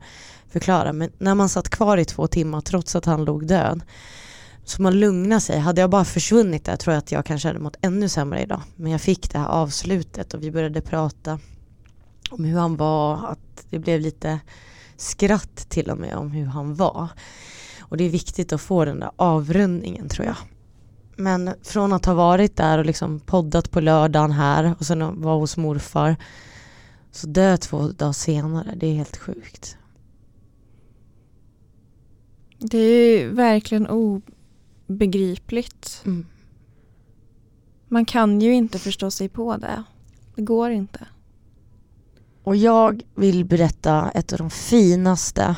förklara. 0.51 0.93
Men 0.93 1.11
när 1.19 1.35
man 1.35 1.49
satt 1.49 1.69
kvar 1.69 1.99
i 1.99 2.05
två 2.05 2.27
timmar 2.27 2.61
trots 2.61 2.97
att 2.97 3.05
han 3.05 3.25
låg 3.25 3.47
död. 3.47 3.83
Så 4.65 4.83
man 4.83 5.01
lugnar 5.01 5.39
sig. 5.39 5.59
Hade 5.59 5.81
jag 5.81 5.91
bara 5.91 6.05
försvunnit 6.05 6.65
där 6.65 6.77
tror 6.77 6.95
jag 6.95 6.99
att 6.99 7.13
jag 7.13 7.25
kanske 7.25 7.49
hade 7.49 7.61
mått 7.61 7.77
ännu 7.81 8.09
sämre 8.09 8.43
idag. 8.43 8.63
Men 8.77 8.93
jag 8.93 9.01
fick 9.01 9.33
det 9.33 9.39
här 9.39 9.49
avslutet 9.49 10.35
och 10.35 10.43
vi 10.43 10.51
började 10.51 10.81
prata 10.81 11.39
om 12.31 12.45
hur 12.45 12.59
han 12.59 12.77
var. 12.77 13.15
Att 13.15 13.67
det 13.71 13.79
blev 13.79 14.01
lite 14.01 14.41
skratt 14.99 15.69
till 15.69 15.91
och 15.91 15.99
med 15.99 16.15
om 16.15 16.31
hur 16.31 16.47
han 16.47 16.75
var. 16.75 17.09
Och 17.81 17.97
det 17.97 18.05
är 18.05 18.11
viktigt 18.11 18.53
att 18.53 18.61
få 18.61 18.85
den 18.85 19.01
där 19.01 19.11
avrundningen 19.17 20.09
tror 20.09 20.27
jag. 20.27 20.37
Men 21.17 21.55
från 21.63 21.93
att 21.93 22.05
ha 22.05 22.15
varit 22.15 22.57
där 22.57 22.79
och 22.79 22.87
liksom 22.87 23.21
poddat 23.21 23.71
på 23.71 23.81
lördagen 23.81 24.33
här 24.33 24.75
och 24.79 24.87
sen 24.87 25.23
var 25.23 25.39
hos 25.39 25.57
morfar 25.57 26.17
så 27.11 27.27
dö 27.27 27.57
två 27.57 27.89
dagar 27.89 28.13
senare, 28.13 28.75
det 28.77 28.87
är 28.87 28.95
helt 28.95 29.17
sjukt. 29.17 29.77
Det 32.59 32.79
är 32.79 33.29
verkligen 33.29 33.87
obegripligt. 33.87 36.03
Mm. 36.07 36.27
Man 37.89 38.05
kan 38.05 38.41
ju 38.41 38.55
inte 38.55 38.79
förstå 38.79 39.11
sig 39.11 39.29
på 39.29 39.57
det. 39.57 39.83
Det 40.35 40.43
går 40.43 40.71
inte. 40.71 41.07
Och 42.49 42.57
jag 42.57 43.03
vill 43.15 43.45
berätta 43.45 44.11
ett 44.15 44.33
av 44.33 44.39
de 44.39 44.51
finaste 44.51 45.57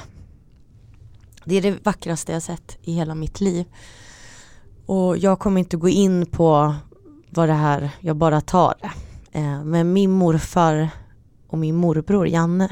Det 1.44 1.54
är 1.54 1.62
det 1.62 1.84
vackraste 1.84 2.32
jag 2.32 2.42
sett 2.42 2.78
i 2.82 2.92
hela 2.92 3.14
mitt 3.14 3.40
liv. 3.40 3.66
Och 4.86 5.18
jag 5.18 5.38
kommer 5.38 5.58
inte 5.58 5.76
gå 5.76 5.88
in 5.88 6.26
på 6.26 6.74
vad 7.28 7.48
det 7.48 7.54
här, 7.54 7.90
jag 8.00 8.16
bara 8.16 8.40
tar 8.40 8.74
det. 8.80 8.90
Eh, 9.38 9.64
men 9.64 9.92
min 9.92 10.10
morfar 10.10 10.90
och 11.48 11.58
min 11.58 11.76
morbror 11.76 12.28
Janne 12.28 12.68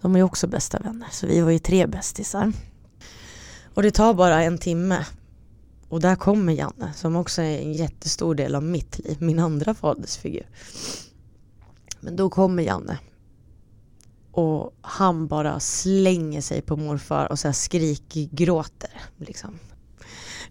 De 0.00 0.16
är 0.16 0.22
också 0.22 0.46
bästa 0.46 0.78
vänner 0.78 1.08
så 1.10 1.26
vi 1.26 1.40
var 1.40 1.50
ju 1.50 1.58
tre 1.58 1.86
bästisar. 1.86 2.52
Och 3.74 3.82
det 3.82 3.90
tar 3.90 4.14
bara 4.14 4.42
en 4.42 4.58
timme. 4.58 5.06
Och 5.88 6.00
där 6.00 6.16
kommer 6.16 6.52
Janne 6.52 6.92
som 6.94 7.16
också 7.16 7.42
är 7.42 7.58
en 7.58 7.72
jättestor 7.72 8.34
del 8.34 8.54
av 8.54 8.62
mitt 8.62 8.98
liv, 8.98 9.16
min 9.20 9.38
andra 9.38 9.74
fadersfigur. 9.74 10.46
Men 12.00 12.16
då 12.16 12.30
kommer 12.30 12.62
Janne. 12.62 12.98
Och 14.32 14.74
han 14.80 15.26
bara 15.26 15.60
slänger 15.60 16.40
sig 16.40 16.62
på 16.62 16.76
morfar 16.76 17.32
och 17.32 17.38
så 17.38 17.48
här 17.48 17.52
skriker, 17.52 18.28
gråter. 18.32 18.90
Liksom. 19.16 19.58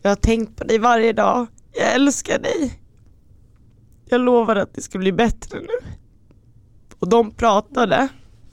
Jag 0.01 0.11
har 0.11 0.15
tänkt 0.15 0.55
på 0.55 0.63
dig 0.63 0.77
varje 0.77 1.13
dag. 1.13 1.47
Jag 1.73 1.93
älskar 1.93 2.39
dig. 2.39 2.79
Jag 4.05 4.21
lovar 4.21 4.55
att 4.55 4.73
det 4.73 4.81
ska 4.81 4.97
bli 4.97 5.11
bättre 5.11 5.59
nu. 5.59 5.89
Och 6.99 7.09
de 7.09 7.31
pratade. 7.31 8.07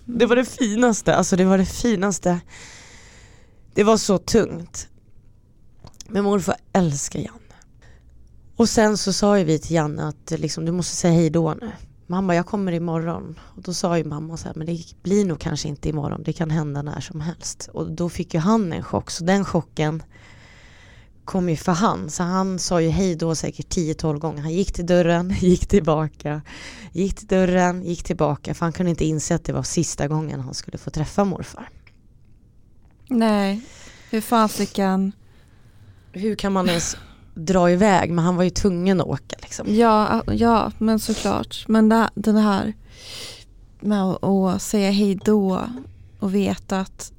Det 0.05 0.27
var 0.27 0.37
det 0.37 0.45
finaste, 0.45 1.15
alltså 1.15 1.37
det 1.37 1.45
var 1.45 1.59
det 1.59 1.67
finaste 1.67 2.41
det 3.77 3.85
var 3.85 3.97
så 3.97 4.19
tungt. 4.19 4.89
Men 6.09 6.25
morfar 6.25 6.57
älskar 6.73 7.21
Janne. 7.21 7.41
Och 8.57 8.69
sen 8.69 8.99
så 8.99 9.13
sa 9.13 9.39
ju 9.39 9.45
vi 9.45 9.59
till 9.59 9.75
Janne 9.75 10.09
att 10.09 10.31
liksom, 10.31 10.65
du 10.65 10.73
måste 10.73 10.97
säga 10.97 11.15
hej 11.15 11.31
då 11.31 11.55
nu. 11.61 11.73
Mamma 12.07 12.35
jag 12.35 12.47
kommer 12.47 12.73
imorgon. 12.73 13.41
Och 13.41 13.63
då 13.63 13.75
sa 13.75 13.99
ju 13.99 14.05
mamma 14.05 14.37
så 14.37 14.49
här, 14.49 14.55
men 14.55 14.67
det 14.67 15.03
blir 15.03 15.25
nog 15.25 15.41
kanske 15.41 15.69
inte 15.69 15.89
imorgon. 15.89 16.23
Det 16.23 16.33
kan 16.33 16.51
hända 16.51 16.83
när 16.83 17.01
som 17.01 17.21
helst. 17.21 17.69
Och 17.73 17.91
då 17.91 18.09
fick 18.09 18.35
ju 18.35 18.41
han 18.41 18.73
en 18.73 18.83
chock. 18.83 19.11
Så 19.11 19.25
den 19.25 19.45
chocken 19.45 20.03
kom 21.25 21.49
ju 21.49 21.57
för 21.57 21.73
han. 21.73 22.11
Så 22.11 22.23
han 22.23 22.59
sa 22.59 22.81
ju 22.81 22.89
hej 22.89 23.17
då 23.17 23.35
säkert 23.35 23.77
10-12 23.77 24.19
gånger. 24.19 24.43
Han 24.43 24.53
gick 24.53 24.73
till 24.73 24.87
dörren, 24.87 25.31
gick 25.41 25.67
tillbaka, 25.67 26.43
gick 26.93 27.15
till 27.15 27.27
dörren, 27.27 27.83
gick 27.83 28.03
tillbaka. 28.03 28.55
För 28.55 28.67
han 28.67 28.73
kunde 28.73 28.91
inte 28.91 29.05
inse 29.05 29.35
att 29.35 29.45
det 29.45 29.53
var 29.53 29.63
sista 29.63 30.09
gången 30.09 30.41
han 30.41 30.55
skulle 30.55 30.79
få 30.79 30.91
träffa 30.91 31.25
morfar. 31.25 31.69
Nej, 33.09 33.61
hur 34.11 34.21
fasiken. 34.21 35.13
Hur 36.13 36.35
kan 36.35 36.53
man 36.53 36.69
ens 36.69 36.97
dra 37.37 37.71
iväg? 37.71 38.11
Men 38.11 38.25
han 38.25 38.37
var 38.37 38.45
ju 38.45 38.51
tvungen 38.51 39.01
att 39.01 39.07
åka 39.07 39.37
liksom. 39.43 39.75
Ja, 39.75 40.23
ja 40.27 40.73
men 40.79 40.99
såklart. 40.99 41.65
Men 41.69 41.89
det, 41.89 42.11
den 42.15 42.37
här 42.37 42.75
med 43.81 44.03
att, 44.03 44.63
säga 44.63 44.91
hej 44.91 45.19
då 45.25 45.69
och 46.21 46.35
veta 46.35 46.81
att 46.81 47.13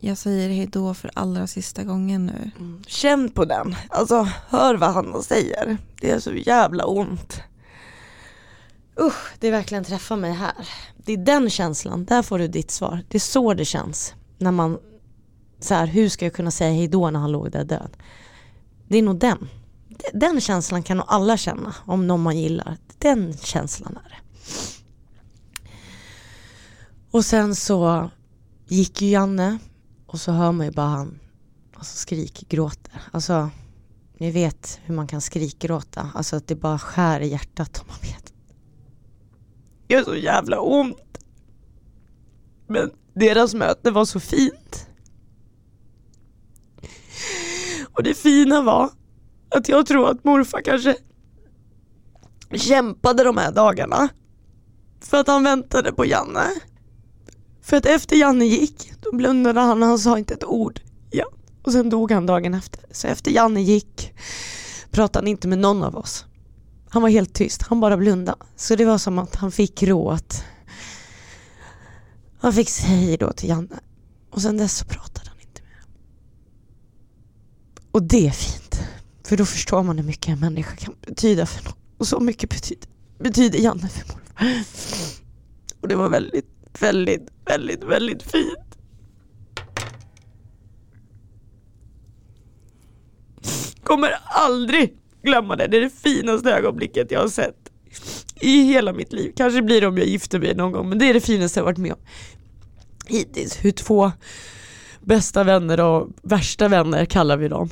jag 0.00 0.18
säger 0.18 0.48
hej 0.48 0.66
då 0.66 0.94
för 0.94 1.10
allra 1.14 1.46
sista 1.46 1.82
gången 1.82 2.26
nu. 2.26 2.50
Mm. 2.58 2.82
Känn 2.86 3.30
på 3.30 3.44
den, 3.44 3.76
alltså 3.88 4.28
hör 4.48 4.74
vad 4.74 4.94
Hanna 4.94 5.22
säger. 5.22 5.76
Det 6.00 6.10
är 6.10 6.20
så 6.20 6.32
jävla 6.32 6.84
ont. 6.84 7.40
Usch, 9.00 9.32
det 9.38 9.50
verkligen 9.50 9.84
träffar 9.84 10.16
mig 10.16 10.32
här. 10.32 10.68
Det 10.96 11.12
är 11.12 11.16
den 11.16 11.50
känslan, 11.50 12.04
där 12.04 12.22
får 12.22 12.38
du 12.38 12.48
ditt 12.48 12.70
svar. 12.70 13.04
Det 13.08 13.18
är 13.18 13.20
så 13.20 13.54
det 13.54 13.64
känns. 13.64 14.14
När 14.38 14.50
man, 14.50 14.78
så 15.60 15.74
här, 15.74 15.86
hur 15.86 16.08
ska 16.08 16.24
jag 16.24 16.34
kunna 16.34 16.50
säga 16.50 16.72
hej 16.72 16.88
då 16.88 17.10
när 17.10 17.20
han 17.20 17.32
låg 17.32 17.50
där 17.50 17.64
död? 17.64 17.96
Det 18.92 18.98
är 18.98 19.02
nog 19.02 19.18
den. 19.18 19.48
Den 20.12 20.40
känslan 20.40 20.82
kan 20.82 20.96
nog 20.96 21.06
alla 21.08 21.36
känna 21.36 21.74
om 21.84 22.06
någon 22.06 22.22
man 22.22 22.38
gillar. 22.38 22.76
Den 22.98 23.36
känslan 23.36 23.98
är 24.04 24.08
det. 24.08 24.18
Och 27.10 27.24
sen 27.24 27.54
så 27.54 28.10
gick 28.68 29.02
ju 29.02 29.08
Janne 29.08 29.58
och 30.06 30.20
så 30.20 30.32
hör 30.32 30.52
man 30.52 30.66
ju 30.66 30.72
bara 30.72 30.86
han 30.86 31.18
alltså 31.74 31.96
skrikgråter. 31.96 33.02
Alltså 33.10 33.50
ni 34.18 34.30
vet 34.30 34.80
hur 34.84 34.94
man 34.94 35.06
kan 35.06 35.20
skrikgråta. 35.20 36.10
Alltså 36.14 36.36
att 36.36 36.46
det 36.46 36.56
bara 36.56 36.78
skär 36.78 37.20
i 37.20 37.28
hjärtat 37.28 37.78
om 37.80 37.86
man 37.88 37.98
vet. 38.02 38.32
Det 39.86 39.94
gör 39.94 40.04
så 40.04 40.16
jävla 40.16 40.60
ont. 40.60 41.18
Men 42.66 42.90
deras 43.14 43.54
möte 43.54 43.90
var 43.90 44.04
så 44.04 44.20
fint. 44.20 44.88
Och 47.92 48.02
det 48.02 48.14
fina 48.14 48.62
var 48.62 48.90
att 49.48 49.68
jag 49.68 49.86
tror 49.86 50.10
att 50.10 50.24
morfar 50.24 50.60
kanske 50.60 50.96
kämpade 52.54 53.24
de 53.24 53.36
här 53.36 53.52
dagarna. 53.52 54.08
För 55.00 55.20
att 55.20 55.26
han 55.26 55.44
väntade 55.44 55.92
på 55.92 56.06
Janne. 56.06 56.46
För 57.62 57.76
att 57.76 57.86
efter 57.86 58.16
Janne 58.16 58.44
gick, 58.44 58.92
då 59.00 59.16
blundade 59.16 59.60
han 59.60 59.82
och 59.82 59.88
han 59.88 59.98
sa 59.98 60.18
inte 60.18 60.34
ett 60.34 60.44
ord 60.44 60.80
Ja. 61.12 61.24
Och 61.62 61.72
sen 61.72 61.90
dog 61.90 62.12
han 62.12 62.26
dagen 62.26 62.54
efter. 62.54 62.80
Så 62.90 63.06
efter 63.06 63.30
Janne 63.30 63.62
gick 63.62 64.14
pratade 64.90 65.22
han 65.22 65.28
inte 65.28 65.48
med 65.48 65.58
någon 65.58 65.82
av 65.82 65.96
oss. 65.96 66.26
Han 66.88 67.02
var 67.02 67.08
helt 67.08 67.34
tyst, 67.34 67.62
han 67.62 67.80
bara 67.80 67.96
blundade. 67.96 68.38
Så 68.56 68.76
det 68.76 68.84
var 68.84 68.98
som 68.98 69.18
att 69.18 69.36
han 69.36 69.52
fick 69.52 69.82
råd. 69.82 70.34
Han 72.40 72.52
fick 72.52 72.70
säga 72.70 73.16
då 73.16 73.32
till 73.32 73.48
Janne. 73.48 73.80
Och 74.30 74.42
sen 74.42 74.56
dess 74.56 74.76
så 74.78 74.84
pratade 74.84 75.20
han. 75.20 75.21
Och 77.92 78.02
det 78.02 78.26
är 78.26 78.30
fint. 78.30 78.80
För 79.26 79.36
då 79.36 79.44
förstår 79.44 79.82
man 79.82 79.98
hur 79.98 80.04
mycket 80.04 80.28
en 80.28 80.40
människa 80.40 80.76
kan 80.76 80.94
betyda 81.06 81.46
för 81.46 81.64
någon. 81.64 81.74
Och 81.98 82.06
så 82.06 82.20
mycket 82.20 82.50
betyder, 82.50 82.88
betyder 83.18 83.58
Janne 83.58 83.88
för 83.88 84.14
morfar. 84.14 84.46
Och 85.80 85.88
det 85.88 85.96
var 85.96 86.08
väldigt, 86.08 86.46
väldigt, 86.80 87.28
väldigt, 87.44 87.84
väldigt 87.84 88.22
fint. 88.22 88.78
Kommer 93.82 94.10
aldrig 94.24 94.96
glömma 95.22 95.56
det. 95.56 95.66
Det 95.66 95.76
är 95.76 95.80
det 95.80 95.90
finaste 95.90 96.52
ögonblicket 96.52 97.10
jag 97.10 97.20
har 97.20 97.28
sett 97.28 97.70
i 98.40 98.62
hela 98.62 98.92
mitt 98.92 99.12
liv. 99.12 99.32
Kanske 99.36 99.62
blir 99.62 99.80
det 99.80 99.86
om 99.86 99.98
jag 99.98 100.06
gifter 100.06 100.38
mig 100.38 100.54
någon 100.54 100.72
gång 100.72 100.88
men 100.88 100.98
det 100.98 101.04
är 101.10 101.14
det 101.14 101.20
finaste 101.20 101.60
jag 101.60 101.64
varit 101.64 101.78
med 101.78 101.92
om 101.92 101.98
hittills. 103.06 103.64
Hur 103.64 103.70
två 103.70 104.12
bästa 105.00 105.44
vänner 105.44 105.80
och 105.80 106.08
värsta 106.22 106.68
vänner 106.68 107.04
kallar 107.04 107.36
vi 107.36 107.48
dem. 107.48 107.70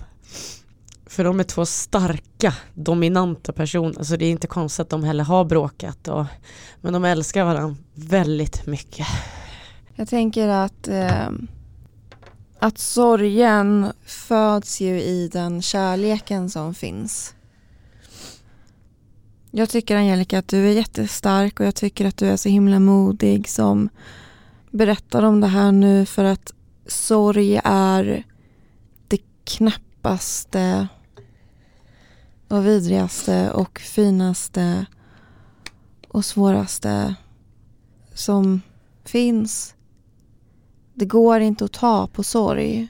För 1.06 1.24
de 1.24 1.40
är 1.40 1.44
två 1.44 1.66
starka, 1.66 2.54
dominanta 2.74 3.52
personer 3.52 4.02
så 4.02 4.16
det 4.16 4.24
är 4.24 4.30
inte 4.30 4.46
konstigt 4.46 4.80
att 4.80 4.90
de 4.90 5.04
heller 5.04 5.24
har 5.24 5.44
bråkat. 5.44 6.08
Och, 6.08 6.24
men 6.80 6.92
de 6.92 7.04
älskar 7.04 7.44
varandra 7.44 7.76
väldigt 7.94 8.66
mycket. 8.66 9.06
Jag 9.94 10.08
tänker 10.08 10.48
att, 10.48 10.88
eh, 10.88 11.28
att 12.58 12.78
sorgen 12.78 13.92
föds 14.04 14.80
ju 14.80 15.02
i 15.02 15.28
den 15.32 15.62
kärleken 15.62 16.50
som 16.50 16.74
finns. 16.74 17.34
Jag 19.50 19.68
tycker 19.68 19.96
Angelica 19.96 20.38
att 20.38 20.48
du 20.48 20.68
är 20.68 20.72
jättestark 20.72 21.60
och 21.60 21.66
jag 21.66 21.74
tycker 21.74 22.06
att 22.06 22.16
du 22.16 22.26
är 22.26 22.36
så 22.36 22.48
himla 22.48 22.78
modig 22.78 23.48
som 23.48 23.88
berättar 24.70 25.22
om 25.22 25.40
det 25.40 25.46
här 25.46 25.72
nu 25.72 26.06
för 26.06 26.24
att 26.24 26.52
sorg 26.86 27.60
är 27.64 28.24
det 29.08 29.18
knappaste 30.00 30.88
och 32.48 32.66
vidrigaste 32.66 33.50
och 33.50 33.78
finaste 33.78 34.86
och 36.08 36.24
svåraste 36.24 37.14
som 38.14 38.60
finns. 39.04 39.74
Det 40.94 41.04
går 41.04 41.40
inte 41.40 41.64
att 41.64 41.72
ta 41.72 42.06
på 42.06 42.22
sorg. 42.22 42.88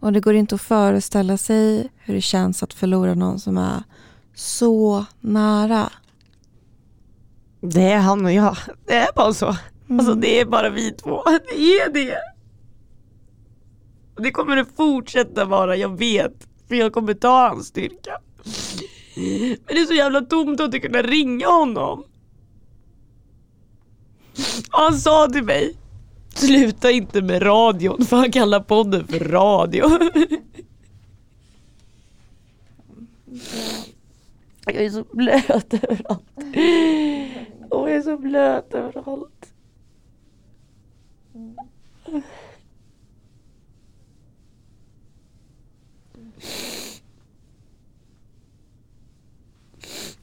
Och 0.00 0.12
det 0.12 0.20
går 0.20 0.34
inte 0.34 0.54
att 0.54 0.60
föreställa 0.60 1.36
sig 1.36 1.90
hur 1.96 2.14
det 2.14 2.20
känns 2.20 2.62
att 2.62 2.74
förlora 2.74 3.14
någon 3.14 3.40
som 3.40 3.58
är 3.58 3.82
så 4.34 5.04
nära. 5.20 5.92
Det 7.60 7.92
är 7.92 7.98
han 7.98 8.24
och 8.24 8.32
jag. 8.32 8.56
Det 8.86 8.96
är 8.96 9.12
bara 9.16 9.34
så. 9.34 9.56
Mm. 9.88 10.00
Alltså 10.00 10.14
det 10.14 10.40
är 10.40 10.44
bara 10.44 10.70
vi 10.70 10.90
två. 10.92 11.22
Det 11.24 11.54
är 11.54 11.92
det. 11.92 12.37
Och 14.18 14.24
det 14.24 14.30
kommer 14.30 14.56
det 14.56 14.64
fortsätta 14.76 15.44
vara, 15.44 15.76
jag 15.76 15.98
vet. 15.98 16.48
För 16.68 16.74
jag 16.74 16.92
kommer 16.92 17.14
ta 17.14 17.48
hans 17.48 17.66
styrka. 17.66 18.18
Men 19.14 19.58
det 19.66 19.80
är 19.80 19.86
så 19.86 19.94
jävla 19.94 20.20
tomt 20.20 20.60
att 20.60 20.64
inte 20.64 20.78
kunna 20.78 21.02
ringa 21.02 21.46
honom. 21.46 22.04
Och 24.72 24.78
han 24.78 24.94
sa 24.94 25.28
till 25.28 25.44
mig, 25.44 25.76
sluta 26.34 26.90
inte 26.90 27.22
med 27.22 27.42
radion 27.42 28.06
för 28.06 28.16
han 28.16 28.32
kallar 28.32 28.60
podden 28.60 29.06
för 29.06 29.18
radio. 29.18 29.84
Jag 34.66 34.76
är 34.76 34.90
så 34.90 35.04
blöt 35.12 35.74
överallt. 35.74 36.22
Och 37.70 37.90
jag 37.90 37.96
är 37.96 38.02
så 38.02 38.16
blöt 38.16 38.74
överallt. 38.74 39.52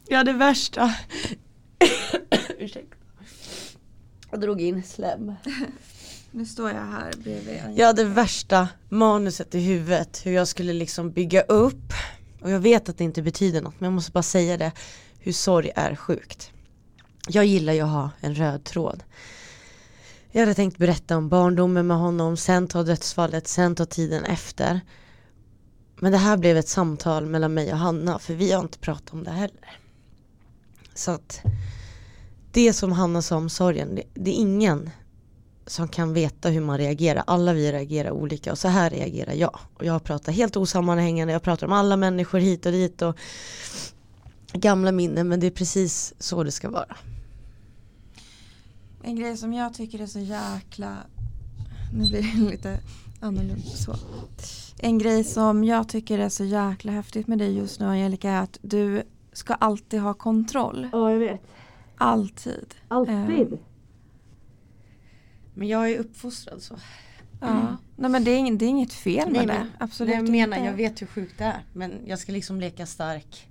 Ja 0.08 0.24
det 0.24 0.34
värsta. 0.34 0.96
Ursäkta. 2.60 2.96
Jag 4.32 4.42
drog 4.42 4.62
in 4.62 4.84
slem. 4.84 5.34
Nu 6.32 6.46
står 6.46 6.70
jag 6.70 6.86
här 6.86 7.14
bredvid. 7.18 7.62
Jag 7.76 7.88
hade 7.88 8.04
värsta 8.04 8.70
manuset 8.90 9.56
i 9.56 9.60
huvudet. 9.60 10.26
Hur 10.26 10.32
jag 10.32 10.48
skulle 10.48 10.74
liksom 10.74 11.12
bygga 11.12 11.42
upp. 11.42 11.94
Och 12.42 12.52
jag 12.52 12.60
vet 12.60 12.90
att 12.90 12.98
det 12.98 13.04
inte 13.04 13.22
betyder 13.22 13.62
något 13.62 13.80
men 13.80 13.86
jag 13.86 13.94
måste 13.94 14.12
bara 14.12 14.24
säga 14.24 14.58
det. 14.58 14.72
Hur 15.20 15.32
sorg 15.32 15.72
är 15.76 15.96
sjukt. 15.96 16.52
Jag 17.28 17.46
gillar 17.46 17.74
ju 17.74 17.82
att 17.82 17.90
ha 17.90 18.10
en 18.20 18.36
röd 18.36 18.64
tråd. 18.64 19.04
Jag 20.32 20.42
hade 20.42 20.54
tänkt 20.54 20.78
berätta 20.78 21.18
om 21.18 21.30
barndomen 21.30 21.88
med 21.88 21.98
honom, 21.98 22.38
sen 22.38 22.68
ta 22.68 22.84
dödsfallet, 22.84 23.48
sen 23.48 23.76
ta 23.76 23.86
tiden 23.86 24.24
efter. 24.24 24.82
Men 26.00 26.12
det 26.12 26.18
här 26.18 26.38
blev 26.38 26.58
ett 26.58 26.68
samtal 26.68 27.26
mellan 27.26 27.54
mig 27.54 27.72
och 27.72 27.78
Hanna 27.78 28.20
för 28.20 28.34
vi 28.34 28.52
har 28.52 28.62
inte 28.62 28.80
pratat 28.80 29.14
om 29.14 29.24
det 29.24 29.32
heller. 29.32 29.80
Så 30.94 31.12
att 31.12 31.42
det 32.52 32.74
som 32.74 32.92
Hanna 32.92 33.22
sa 33.22 33.38
om 33.38 33.50
sorgen, 33.50 33.96
det, 33.96 34.04
det, 34.14 34.32
är 34.32 34.36
ingen 34.36 34.90
som 35.68 35.88
kan 35.88 36.14
veta 36.14 36.50
hur 36.50 36.62
man 36.62 36.78
reagerar. 36.78 37.24
Alla 37.28 37.54
vi 37.54 37.72
reagerar 37.72 38.12
olika 38.12 38.52
och 38.52 38.58
så 38.58 38.68
här 38.68 38.90
reagerar 38.90 39.34
jag. 39.34 39.60
Och 39.74 39.86
jag 39.86 40.04
pratar 40.04 40.32
helt 40.32 40.58
osammanhängande, 40.58 41.34
jag 41.34 41.42
pratar 41.42 41.68
om 41.68 41.74
alla 41.74 41.98
människor 41.98 42.40
hit 42.40 42.66
och 42.66 42.72
dit 42.72 43.02
och 43.02 43.18
gamla 44.54 44.92
minnen 44.92 45.28
men 45.28 45.40
det 45.40 45.48
är 45.48 45.52
precis 45.52 46.14
så 46.20 46.44
det 46.44 46.52
ska 46.52 46.70
vara. 46.70 46.98
En 49.04 49.16
grej 49.16 49.38
som 49.38 49.54
jag 49.54 49.74
tycker 49.74 50.02
är 50.02 50.08
så 50.08 50.20
jäkla, 50.20 50.98
nu 51.94 52.10
blir 52.10 52.22
det 52.22 52.52
lite 52.52 52.80
annorlunda 53.20 53.70
så. 53.70 53.96
En 54.78 54.98
grej 54.98 55.24
som 55.24 55.64
jag 55.64 55.90
tycker 55.90 56.20
är 56.20 56.30
så 56.30 56.44
jäkla 56.44 56.92
häftigt 56.92 57.28
med 57.28 57.38
dig 57.38 57.58
just 57.58 57.80
nu 57.80 57.86
Angelica 57.86 58.30
är 58.30 58.42
att 58.42 58.60
du 58.62 59.04
ska 59.34 59.54
alltid 59.54 60.00
ha 60.00 60.14
kontroll. 60.14 60.90
Ja, 60.92 61.12
jag 61.12 61.20
vet. 61.20 61.42
Alltid. 61.98 62.76
Alltid. 62.88 63.54
Eh. 63.54 63.60
Men 65.54 65.68
jag 65.68 65.92
är 65.92 66.00
uppfostrad 66.00 66.62
så. 66.62 66.76
Ja. 67.42 67.48
Mm. 67.48 67.78
Nej 67.96 68.10
men 68.10 68.24
det 68.24 68.32
är, 68.32 68.38
inget, 68.38 68.60
det 68.60 68.66
är 68.66 68.70
inget 68.70 68.94
fel 68.94 69.32
med 69.32 69.48
Nej, 69.48 69.58
det. 69.58 69.68
Absolut 69.80 70.16
jag 70.16 70.30
menar, 70.30 70.58
inte. 70.58 70.70
jag 70.70 70.76
vet 70.76 71.02
hur 71.02 71.08
sjukt 71.08 71.38
det 71.38 71.44
är. 71.44 71.64
Men 71.74 72.02
jag 72.06 72.20
ska 72.20 72.32
liksom 72.32 72.60
leka 72.60 72.86
stark. 72.86 73.48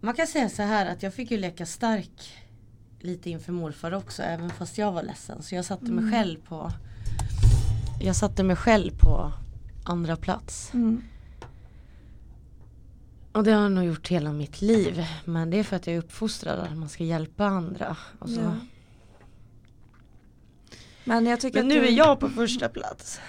Man 0.00 0.14
kan 0.14 0.26
säga 0.26 0.48
så 0.48 0.62
här 0.62 0.86
att 0.86 1.02
jag 1.02 1.14
fick 1.14 1.30
ju 1.30 1.38
leka 1.38 1.66
stark 1.66 2.32
lite 3.00 3.30
inför 3.30 3.52
morfar 3.52 3.94
också. 3.94 4.22
Även 4.22 4.50
fast 4.50 4.78
jag 4.78 4.92
var 4.92 5.02
ledsen. 5.02 5.42
Så 5.42 5.54
jag 5.54 5.64
satte 5.64 5.84
mig 5.84 6.04
mm. 6.04 6.12
själv 6.12 6.38
på 6.48 6.72
Jag 8.04 8.16
satte 8.16 8.42
mig 8.42 8.56
själv 8.56 8.98
på 8.98 9.32
andra 9.84 10.16
plats. 10.16 10.74
Mm. 10.74 11.02
Och 13.32 13.44
det 13.44 13.52
har 13.52 13.62
jag 13.62 13.72
nog 13.72 13.84
gjort 13.84 14.08
hela 14.08 14.32
mitt 14.32 14.62
liv. 14.62 15.06
Men 15.24 15.50
det 15.50 15.58
är 15.58 15.64
för 15.64 15.76
att 15.76 15.86
jag 15.86 15.96
är 15.96 15.98
uppfostrad 15.98 16.58
att 16.58 16.76
man 16.76 16.88
ska 16.88 17.04
hjälpa 17.04 17.44
andra. 17.44 17.96
Och 18.18 18.28
så 18.28 18.40
ja. 18.40 18.54
Men 21.04 21.26
jag 21.26 21.40
tycker 21.40 21.58
Men 21.58 21.66
att 21.66 21.74
nu 21.74 21.80
du, 21.80 21.86
är 21.86 21.92
jag 21.92 22.20
på 22.20 22.28
första 22.28 22.68
plats. 22.68 23.20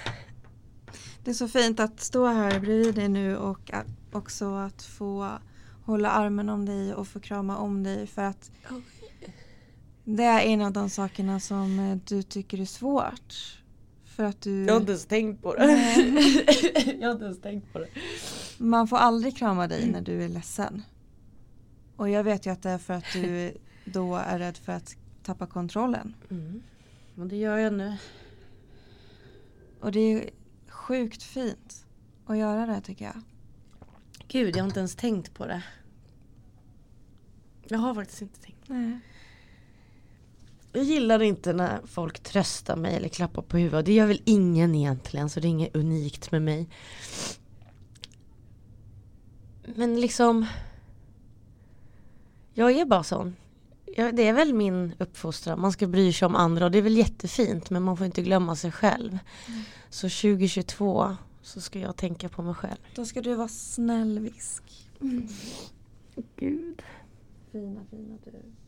det 1.23 1.31
är 1.31 1.35
så 1.35 1.47
fint 1.47 1.79
att 1.79 1.99
stå 1.99 2.27
här 2.27 2.59
bredvid 2.59 2.95
dig 2.95 3.09
nu 3.09 3.37
och 3.37 3.71
också 4.11 4.55
att 4.55 4.83
få 4.83 5.29
hålla 5.85 6.09
armen 6.09 6.49
om 6.49 6.65
dig 6.65 6.93
och 6.93 7.07
få 7.07 7.19
krama 7.19 7.57
om 7.57 7.83
dig 7.83 8.07
för 8.07 8.21
att 8.21 8.51
det 10.03 10.23
är 10.23 10.39
en 10.39 10.61
av 10.61 10.71
de 10.71 10.89
sakerna 10.89 11.39
som 11.39 11.79
eh, 11.79 11.97
du 12.07 12.23
tycker 12.23 12.61
är 12.61 12.65
svårt. 12.65 13.62
För 14.15 14.23
att 14.23 14.41
du, 14.41 14.65
Jag 14.65 14.73
har 14.73 14.79
inte 14.79 14.91
ens 14.91 15.05
tänkt 15.05 15.41
på 15.41 15.55
det. 15.55 15.65
Jag 16.99 17.07
har 17.07 17.13
inte 17.13 17.25
ens 17.25 17.41
tänkt 17.41 17.73
på 17.73 17.79
det. 17.79 17.87
man 18.57 18.87
får 18.87 18.97
aldrig 18.97 19.37
krama 19.37 19.67
dig 19.67 19.91
när 19.91 20.01
du 20.01 20.23
är 20.23 20.29
ledsen. 20.29 20.81
Och 21.95 22.09
jag 22.09 22.23
vet 22.23 22.45
ju 22.45 22.51
att 22.51 22.61
det 22.61 22.69
är 22.69 22.77
för 22.77 22.93
att 22.93 23.05
du 23.13 23.53
då 23.85 24.15
är 24.15 24.39
rädd 24.39 24.57
för 24.57 24.71
att 24.71 24.95
tappa 25.23 25.47
kontrollen. 25.47 26.15
Mm. 26.29 26.63
Och 27.15 27.27
det 27.27 27.35
gör 27.35 27.57
jag 27.57 27.73
nu. 27.73 27.97
Och 29.79 29.91
det 29.91 29.99
är 29.99 30.29
sjukt 30.67 31.23
fint 31.23 31.85
att 32.25 32.37
göra 32.37 32.65
det 32.65 32.81
tycker 32.81 33.05
jag. 33.05 33.21
Gud, 34.27 34.55
jag 34.55 34.63
har 34.63 34.67
inte 34.67 34.79
ens 34.79 34.95
tänkt 34.95 35.33
på 35.33 35.45
det. 35.45 35.63
Jag 37.67 37.79
har 37.79 37.95
faktiskt 37.95 38.21
inte 38.21 38.41
tänkt. 38.41 38.69
Nej. 38.69 38.99
Jag 40.73 40.83
gillar 40.83 41.21
inte 41.21 41.53
när 41.53 41.79
folk 41.85 42.19
tröstar 42.19 42.75
mig 42.75 42.95
eller 42.95 43.09
klappar 43.09 43.41
på 43.41 43.57
huvudet. 43.57 43.85
Det 43.85 43.93
gör 43.93 44.07
väl 44.07 44.21
ingen 44.25 44.75
egentligen 44.75 45.29
så 45.29 45.39
det 45.39 45.47
är 45.47 45.49
inget 45.49 45.75
unikt 45.75 46.31
med 46.31 46.41
mig. 46.41 46.69
Men 49.75 50.01
liksom 50.01 50.45
Jag 52.53 52.71
är 52.71 52.85
bara 52.85 53.03
sån. 53.03 53.35
Jag, 53.95 54.15
det 54.15 54.27
är 54.27 54.33
väl 54.33 54.53
min 54.53 54.93
uppfostran. 54.99 55.61
Man 55.61 55.71
ska 55.71 55.87
bry 55.87 56.13
sig 56.13 56.25
om 56.25 56.35
andra 56.35 56.65
och 56.65 56.71
det 56.71 56.77
är 56.77 56.81
väl 56.81 56.97
jättefint 56.97 57.69
men 57.69 57.83
man 57.83 57.97
får 57.97 58.05
inte 58.05 58.21
glömma 58.21 58.55
sig 58.55 58.71
själv. 58.71 59.19
Så 59.89 60.09
2022 60.09 61.17
så 61.41 61.61
ska 61.61 61.79
jag 61.79 61.95
tänka 61.95 62.29
på 62.29 62.41
mig 62.41 62.53
själv. 62.53 62.77
Då 62.95 63.05
ska 63.05 63.21
du 63.21 63.35
vara 63.35 63.47
snäll 63.47 64.19
visk. 64.19 64.63
Gud. 66.35 66.81
Fina 67.51 67.81
fina 67.89 68.17
du. 68.25 68.62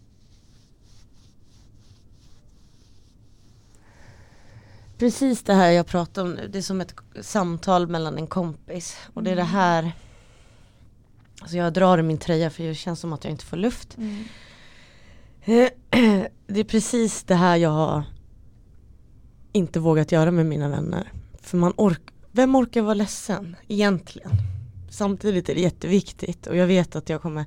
Precis 4.97 5.43
det 5.43 5.53
här 5.53 5.71
jag 5.71 5.87
pratar 5.87 6.21
om 6.21 6.31
nu, 6.31 6.47
det 6.47 6.57
är 6.57 6.61
som 6.61 6.81
ett 6.81 6.95
samtal 7.21 7.87
mellan 7.87 8.17
en 8.17 8.27
kompis. 8.27 8.97
Och 9.13 9.23
det 9.23 9.31
är 9.31 9.35
det 9.35 9.41
Mm. 9.41 9.53
här 9.53 9.91
Alltså 11.41 11.57
jag 11.57 11.73
drar 11.73 11.97
i 11.97 12.01
min 12.01 12.17
tröja 12.17 12.49
för 12.49 12.63
det 12.63 12.75
känns 12.75 12.99
som 12.99 13.13
att 13.13 13.23
jag 13.23 13.31
inte 13.31 13.45
får 13.45 13.57
luft. 13.57 13.97
Mm. 13.97 14.23
Det 16.47 16.59
är 16.59 16.63
precis 16.63 17.23
det 17.23 17.35
här 17.35 17.55
jag 17.55 17.69
har 17.69 18.03
inte 19.51 19.79
vågat 19.79 20.11
göra 20.11 20.31
med 20.31 20.45
mina 20.45 20.69
vänner. 20.69 21.11
För 21.41 21.57
man 21.57 21.73
ork 21.75 22.01
vem 22.31 22.55
orkar 22.55 22.81
vara 22.81 22.93
ledsen 22.93 23.55
egentligen? 23.67 24.31
Samtidigt 24.89 25.49
är 25.49 25.55
det 25.55 25.61
jätteviktigt 25.61 26.47
och 26.47 26.55
jag 26.55 26.67
vet 26.67 26.95
att 26.95 27.09
jag 27.09 27.21
kommer 27.21 27.45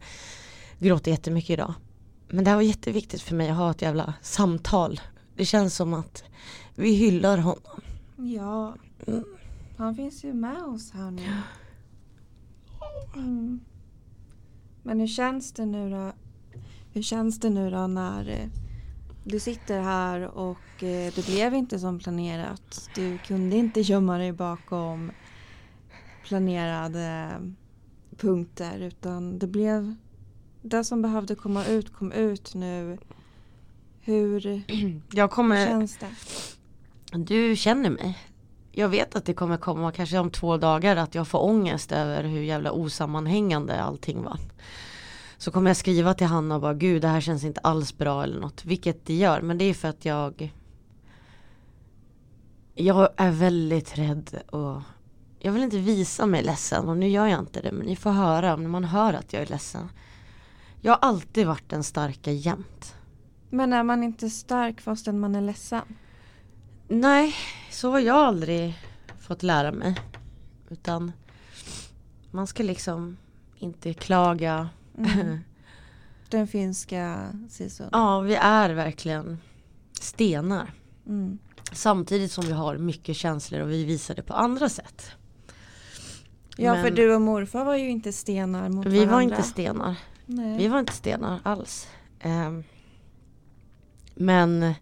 gråta 0.79 1.11
jättemycket 1.11 1.51
idag. 1.51 1.75
Men 2.29 2.45
det 2.45 2.51
här 2.51 2.57
var 2.57 2.63
jätteviktigt 2.63 3.23
för 3.23 3.35
mig 3.35 3.49
att 3.49 3.57
ha 3.57 3.71
ett 3.71 3.83
jävla 3.83 4.15
samtal. 4.23 5.01
Det 5.39 5.45
känns 5.45 5.77
som 5.77 5.95
att 5.95 6.25
vi 6.75 6.93
hyllar 6.95 7.39
honom. 7.39 7.81
Ja, 8.17 8.75
Mm. 9.07 9.25
han 9.77 9.95
finns 9.97 10.25
ju 10.25 10.33
med 10.35 10.63
oss 10.63 10.91
här 10.91 11.11
nu. 11.11 11.23
Mm. 13.17 13.61
Men 14.83 15.01
hur 15.01 15.07
känns 15.07 15.53
det 15.53 15.67
nu 15.67 15.91
då? 15.91 16.13
Hur 16.93 17.03
känns 17.03 17.41
det 17.41 17.51
nu 17.51 17.71
då 17.71 17.87
när 17.87 18.29
eh, 18.29 18.49
du 19.25 19.41
sitter 19.41 19.81
här 19.81 20.21
och 20.29 20.83
eh, 20.83 21.13
det 21.15 21.27
blev 21.27 21.55
inte 21.55 21.79
som 21.79 21.99
planerat? 21.99 22.91
Du 22.95 23.19
kunde 23.19 23.57
inte 23.57 23.81
gömma 23.81 24.19
dig 24.19 24.33
bakom 24.33 25.11
planerade 26.25 27.31
punkter 28.17 28.79
utan 28.81 29.39
det 29.39 29.47
blev 29.47 29.95
det 30.63 30.85
som 30.85 31.03
behövde 31.03 31.35
komma 31.35 31.65
ut 31.67 31.93
kom 31.93 32.13
ut 32.13 32.55
nu. 32.55 32.99
Hur 34.09 34.63
Jag 35.13 35.31
kommer 35.31 35.67
känns 35.67 35.97
det? 35.97 36.09
Du 37.19 37.57
känner 37.57 37.91
mig. 37.91 38.19
Jag 38.73 38.89
vet 38.89 39.17
att 39.17 39.25
det 39.25 39.35
kommer 39.35 39.57
komma 39.57 39.93
kanske 39.93 40.19
om 40.19 40.31
två 40.31 40.57
dagar 40.57 40.97
att 40.97 41.15
jag 41.15 41.29
får 41.29 41.45
ångest 41.45 41.93
över 41.93 42.25
hur 42.25 42.43
jävla 42.43 42.73
osammanhängande 42.73 43.83
allting 43.83 44.23
var. 44.23 44.39
Så 45.39 45.51
kommer 45.51 45.71
jag 45.71 45.77
skriva 45.77 46.15
till 46.15 46.27
Hanna 46.27 46.55
och 46.55 46.61
bara 46.61 46.75
gud 46.75 47.03
det 47.03 47.09
här 47.09 47.21
känns 47.21 47.45
inte 47.45 47.61
alls 47.61 47.99
bra 47.99 48.23
eller 48.23 48.41
något. 48.41 48.65
Vilket 48.65 49.07
det 49.07 49.15
gör 49.15 49.41
men 49.41 49.59
det 49.59 49.65
är 49.65 49.75
för 49.75 49.89
att 49.89 50.05
jag 50.05 50.55
Jag 52.75 53.09
är 53.17 53.31
väldigt 53.31 53.99
rädd 53.99 54.43
och 54.51 54.83
Jag 55.39 55.53
vill 55.53 55.63
inte 55.63 55.79
visa 55.79 56.27
mig 56.27 56.43
ledsen 56.43 56.89
och 56.89 56.97
nu 56.97 57.09
gör 57.09 57.27
jag 57.27 57.39
inte 57.39 57.61
det 57.61 57.73
men 57.73 57.87
ni 57.87 57.97
får 57.97 58.11
höra 58.11 58.57
när 58.57 58.69
man 58.69 58.85
hör 58.85 59.15
att 59.15 59.33
jag 59.33 59.43
är 59.43 59.47
ledsen. 59.47 59.89
Jag 60.81 60.93
har 60.93 60.99
alltid 61.09 61.47
varit 61.47 61.69
den 61.69 61.85
starka 61.85 62.33
jämt. 62.33 62.95
Men 63.51 63.73
är 63.73 63.83
man 63.83 64.03
inte 64.03 64.31
stark 64.31 64.81
fastän 64.81 65.21
man 65.21 65.35
är 65.35 65.41
ledsen? 65.41 65.83
Nej, 66.89 67.35
så 67.71 67.91
har 67.91 68.01
jag 68.01 68.17
aldrig 68.17 68.79
fått 69.21 69.43
lära 69.43 69.73
mig. 69.73 69.95
Utan 70.71 71.13
man 72.31 72.47
ska 72.47 72.63
liksom 72.63 73.17
inte 73.59 73.95
klaga. 73.95 74.69
Mm. 74.99 75.39
Den 76.29 76.47
finska 76.49 77.29
sisun. 77.49 77.89
ja, 77.93 78.21
vi 78.21 78.35
är 78.35 78.71
verkligen 78.71 79.39
stenar. 80.01 80.73
Mm. 81.07 81.39
Samtidigt 81.73 82.33
som 82.33 82.45
vi 82.47 82.53
har 82.53 82.77
mycket 82.77 83.17
känslor 83.17 83.61
och 83.61 83.71
vi 83.71 83.85
visar 83.85 84.15
det 84.15 84.23
på 84.23 84.35
andra 84.35 84.69
sätt. 84.69 85.11
Ja 86.57 86.75
Men 86.75 86.85
för 86.85 86.91
du 86.91 87.15
och 87.15 87.21
morfar 87.21 87.65
var 87.65 87.77
ju 87.77 87.91
inte 87.91 88.13
stenar 88.13 88.69
mot 88.69 88.87
Vi 88.87 88.91
varandra. 88.99 89.15
var 89.15 89.21
inte 89.21 89.43
stenar. 89.43 89.97
Nej. 90.27 90.59
Vi 90.59 90.69
var 90.69 90.79
inte 90.81 90.93
stenar 90.93 91.41
alls. 91.43 91.89
Ehm, 92.21 92.65
men 94.19 94.75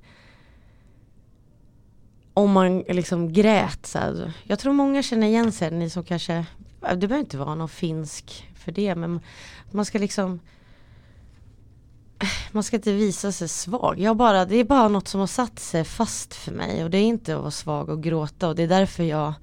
om 2.35 2.53
man 2.53 2.79
liksom 2.79 3.33
grät 3.33 3.87
så 3.87 3.99
här, 3.99 4.33
Jag 4.45 4.59
tror 4.59 4.73
många 4.73 5.03
känner 5.03 5.27
igen 5.27 5.53
sig, 5.53 5.71
ni 5.71 5.91
som 5.91 6.05
kanske 6.05 6.47
Det 6.81 6.97
behöver 6.97 7.19
inte 7.19 7.39
vara 7.39 7.55
någon 7.55 7.69
finsk 7.69 8.49
för 8.55 8.73
det 8.73 8.95
men 8.95 9.21
man 9.71 9.85
ska 9.85 9.99
liksom 9.99 10.41
Man 12.53 12.63
ska 12.63 12.77
inte 12.77 12.93
visa 12.93 13.33
sig 13.33 13.49
svag. 13.49 14.01
Jag 14.01 14.17
bara, 14.17 14.45
det 14.45 14.57
är 14.57 14.65
bara 14.65 14.89
något 14.89 15.09
som 15.09 15.21
har 15.21 15.27
satt 15.27 15.59
sig 15.59 15.85
fast 15.85 16.35
för 16.35 16.53
mig 16.53 16.85
och 16.85 16.91
det 16.91 16.99
är 16.99 17.05
inte 17.05 17.35
att 17.35 17.41
vara 17.41 17.51
svag 17.51 17.89
och 17.89 18.03
gråta 18.03 18.49
och 18.49 18.55
det 18.55 18.63
är 18.63 18.69
därför 18.69 19.05
jag 19.05 19.35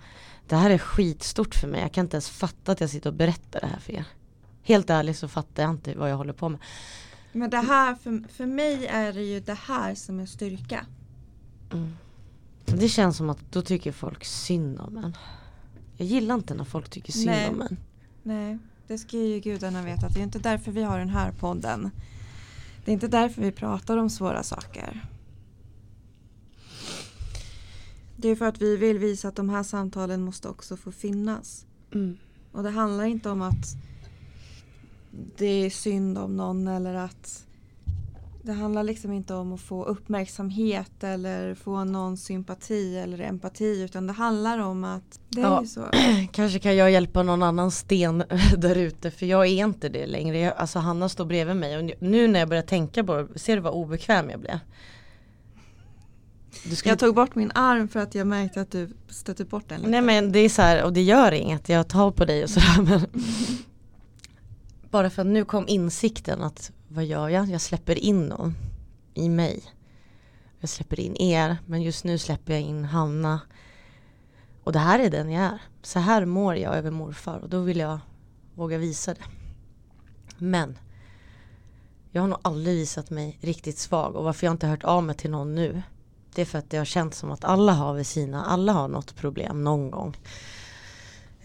Det 0.48 0.56
här 0.56 0.70
är 0.70 0.78
skitstort 0.78 1.56
för 1.56 1.68
mig. 1.68 1.82
Jag 1.82 1.92
kan 1.92 2.06
inte 2.06 2.16
ens 2.16 2.30
fatta 2.30 2.72
att 2.72 2.82
jag 2.82 2.90
sitter 2.90 3.10
och 3.10 3.16
berättar 3.16 3.60
det 3.62 3.68
här 3.68 3.80
för 3.80 3.94
er. 3.94 4.06
Helt 4.64 4.90
ärligt 4.90 5.18
så 5.18 5.28
fattar 5.28 5.64
jag 5.64 5.70
inte 5.70 5.96
vad 5.96 6.12
jag 6.12 6.18
håller 6.18 6.34
på 6.34 6.50
med. 6.50 6.60
Men 7.34 7.50
det 7.50 7.58
här, 7.58 7.96
för, 7.96 8.24
för 8.30 8.46
mig 8.46 8.86
är 8.88 9.14
det 9.14 9.24
ju 9.24 9.40
det 9.40 9.54
här 9.54 9.96
som 9.96 10.20
är 10.20 10.26
styrka. 10.26 10.86
Mm. 11.72 11.92
Det 12.66 12.90
känns 12.90 13.18
som 13.18 13.30
att 13.30 13.52
då 13.52 13.62
tycker 13.62 13.92
folk 13.92 14.26
synd 14.26 14.80
om 14.80 14.98
en. 14.98 15.18
Jag 15.98 16.08
gillar 16.08 16.36
inte 16.36 16.54
när 16.54 16.64
folk 16.64 16.90
tycker 16.90 17.14
synd 17.14 17.26
Nej. 17.26 17.50
om 17.50 17.62
en. 17.62 17.78
Nej, 18.24 18.58
det 18.88 18.98
ska 18.98 19.18
ju 19.18 19.40
gudarna 19.40 19.82
veta. 19.82 20.10
Det 20.10 20.20
är 20.20 20.24
inte 20.24 20.40
därför 20.40 20.72
vi 20.72 20.84
har 20.84 21.00
den 21.00 21.10
här 21.10 21.32
podden. 21.32 21.92
Det 22.86 22.92
är 22.92 22.94
inte 22.94 23.08
därför 23.08 23.42
vi 23.42 23.52
pratar 23.52 23.98
om 23.98 24.10
svåra 24.10 24.44
saker. 24.44 25.06
Det 28.16 28.30
är 28.30 28.36
för 28.36 28.46
att 28.46 28.62
vi 28.62 28.78
vill 28.78 29.00
visa 29.00 29.28
att 29.28 29.36
de 29.36 29.50
här 29.50 29.64
samtalen 29.64 30.22
måste 30.22 30.50
också 30.50 30.78
få 30.78 30.92
finnas. 30.92 31.66
Mm. 31.94 32.18
Och 32.52 32.64
det 32.64 32.70
handlar 32.70 33.04
inte 33.04 33.30
om 33.30 33.42
att 33.42 33.76
det 35.38 35.66
är 35.66 35.70
synd 35.70 36.18
om 36.18 36.38
någon 36.38 36.68
eller 36.68 36.94
att 36.94 37.44
det 38.46 38.54
handlar 38.54 38.84
liksom 38.84 39.12
inte 39.14 39.34
om 39.34 39.54
att 39.54 39.62
få 39.62 39.84
uppmärksamhet 39.86 41.04
eller 41.04 41.56
få 41.56 41.84
någon 41.84 42.18
sympati 42.18 42.98
eller 42.98 43.20
empati 43.22 43.82
utan 43.84 44.08
det 44.08 44.14
handlar 44.14 44.60
om 44.60 44.84
att 44.84 45.20
det 45.30 45.42
är 45.42 45.46
Ja. 45.46 45.62
ju 45.62 45.68
så. 45.68 45.82
Kanske 46.32 46.60
kan 46.60 46.76
jag 46.76 46.92
hjälpa 46.92 47.24
någon 47.24 47.44
annan 47.44 47.72
sten 47.72 48.24
där 48.58 48.76
ute 48.76 49.12
för 49.12 49.26
jag 49.26 49.46
är 49.48 49.66
inte 49.66 49.90
det 49.90 50.06
längre. 50.08 50.40
Jag, 50.40 50.54
alltså 50.58 50.80
Hanna 50.80 51.10
står 51.10 51.26
bredvid 51.26 51.56
mig 51.56 51.78
och 51.78 51.92
nu 52.02 52.28
när 52.28 52.40
jag 52.40 52.50
börjar 52.50 52.64
tänka 52.64 53.04
på 53.04 53.16
det, 53.16 53.40
ser 53.40 53.56
du 53.56 53.62
vad 53.62 53.74
obekväm 53.74 54.30
jag 54.30 54.40
blev? 54.40 54.60
Skulle 56.76 56.92
Jag 56.92 57.00
tog 57.00 57.16
bort 57.16 57.36
min 57.36 57.52
arm 57.56 57.88
för 57.88 58.00
att 58.00 58.16
jag 58.16 58.28
märkte 58.28 58.62
att 58.62 58.72
du 58.72 58.90
stötte 59.10 59.46
bort 59.46 59.70
den 59.70 59.80
lite. 59.80 59.92
Nej 59.92 60.02
men 60.02 60.32
det 60.32 60.40
är 60.40 60.50
så 60.50 60.62
här, 60.62 60.84
och 60.84 60.94
det 60.94 61.02
gör 61.02 61.32
inget, 61.32 61.70
jag 61.70 61.88
tar 61.88 62.12
på 62.12 62.26
dig 62.26 62.44
och 62.44 62.50
sådär 62.50 62.82
men 62.82 63.02
Bara 64.94 65.10
för 65.10 65.22
att 65.22 65.28
nu 65.28 65.46
kom 65.46 65.68
insikten 65.68 66.44
att 66.44 66.72
vad 66.88 67.06
gör 67.06 67.30
jag? 67.30 67.50
Jag 67.50 67.62
släpper 67.62 67.98
in 67.98 68.26
någon 68.26 68.56
i 69.14 69.30
mig. 69.30 69.64
Jag 70.60 70.70
släpper 70.70 71.00
in 71.00 71.16
er 71.18 71.58
men 71.66 71.82
just 71.82 72.04
nu 72.04 72.18
släpper 72.18 72.54
jag 72.54 72.62
in 72.62 72.86
Hanna. 72.86 73.40
Och 74.64 74.72
det 74.72 74.80
här 74.80 75.00
är 75.00 75.10
den 75.10 75.32
jag 75.32 75.44
är. 75.44 75.62
Så 75.82 76.00
här 76.00 76.26
mår 76.26 76.56
jag 76.56 76.76
över 76.76 76.92
morfar 76.92 77.40
och 77.40 77.50
då 77.50 77.62
vill 77.62 77.78
jag 77.78 78.00
våga 78.56 78.78
visa 78.78 79.14
det. 79.14 79.24
Men 80.38 80.78
jag 82.12 82.22
har 82.22 82.28
nog 82.28 82.40
aldrig 82.42 82.76
visat 82.76 83.10
mig 83.10 83.38
riktigt 83.42 83.78
svag 83.78 84.16
och 84.16 84.24
varför 84.24 84.48
jag 84.48 84.54
inte 84.54 84.68
hört 84.68 84.84
av 84.84 85.04
mig 85.04 85.16
till 85.16 85.32
någon 85.32 85.56
nu 85.56 85.82
Det 86.36 86.42
är 86.42 86.46
för 86.46 86.60
att 86.60 86.70
det 86.70 86.78
har 86.78 86.86
känts 86.86 87.18
som 87.18 87.32
att 87.32 87.44
alla 87.44 87.74
har 87.74 87.94
vid 87.94 88.08
sina, 88.08 88.46
alla 88.46 88.74
har 88.74 88.88
något 88.88 89.16
problem 89.16 89.64
någon 89.64 89.92
gång. 89.92 90.18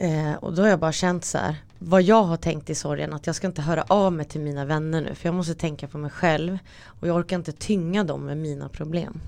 Eh, 0.00 0.34
och 0.34 0.54
då 0.54 0.62
har 0.62 0.68
jag 0.68 0.80
bara 0.80 0.92
känt 0.92 1.24
så 1.24 1.38
här, 1.38 1.56
vad 1.78 2.02
jag 2.02 2.22
har 2.22 2.36
tänkt 2.36 2.70
i 2.70 2.74
sorgen, 2.74 3.12
att 3.12 3.26
jag 3.26 3.36
ska 3.36 3.46
inte 3.46 3.62
höra 3.62 3.82
av 3.82 4.12
mig 4.12 4.26
till 4.26 4.40
mina 4.40 4.64
vänner 4.64 5.00
nu, 5.00 5.14
för 5.14 5.28
jag 5.28 5.34
måste 5.34 5.54
tänka 5.54 5.88
på 5.88 5.98
mig 5.98 6.10
själv. 6.10 6.58
Och 6.84 7.08
jag 7.08 7.16
orkar 7.16 7.36
inte 7.36 7.52
tynga 7.52 8.04
dem 8.04 8.26
med 8.26 8.36
mina 8.36 8.68
problem. 8.68 9.20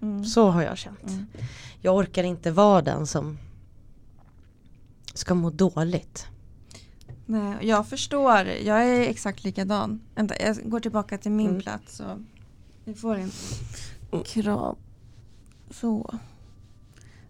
Mm. 0.00 0.24
Så 0.24 0.50
har 0.50 0.62
jag 0.62 0.78
känt. 0.78 1.08
Mm. 1.08 1.26
Jag 1.80 1.96
orkar 1.96 2.24
inte 2.24 2.50
vara 2.50 2.82
den 2.82 3.06
som 3.06 3.38
ska 5.14 5.34
må 5.34 5.50
dåligt. 5.50 6.26
Nej, 7.26 7.56
jag 7.60 7.88
förstår. 7.88 8.38
Jag 8.46 8.84
är 8.84 9.00
exakt 9.00 9.44
likadan. 9.44 10.00
Vänta, 10.14 10.34
jag 10.40 10.70
går 10.70 10.80
tillbaka 10.80 11.18
till 11.18 11.32
min 11.32 11.48
mm. 11.48 11.62
plats. 11.62 12.00
Och 12.00 12.18
vi 12.84 12.94
får 12.94 13.14
en 13.14 13.30
kram. 14.24 14.76
Så. 15.70 16.14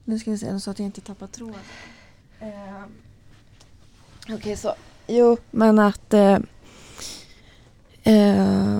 Nu 0.04 0.18
ska 0.18 0.30
vi 0.30 0.38
se 0.38 0.60
så 0.60 0.70
att 0.70 0.78
jag 0.78 0.86
inte 0.86 1.00
tappar 1.00 1.26
tråden. 1.26 1.60
Eh. 2.40 2.48
Okej, 4.22 4.36
okay, 4.36 4.56
så. 4.56 4.74
Jo, 5.06 5.36
men 5.50 5.78
att... 5.78 6.14
Eh, 6.14 6.38
eh, 8.02 8.78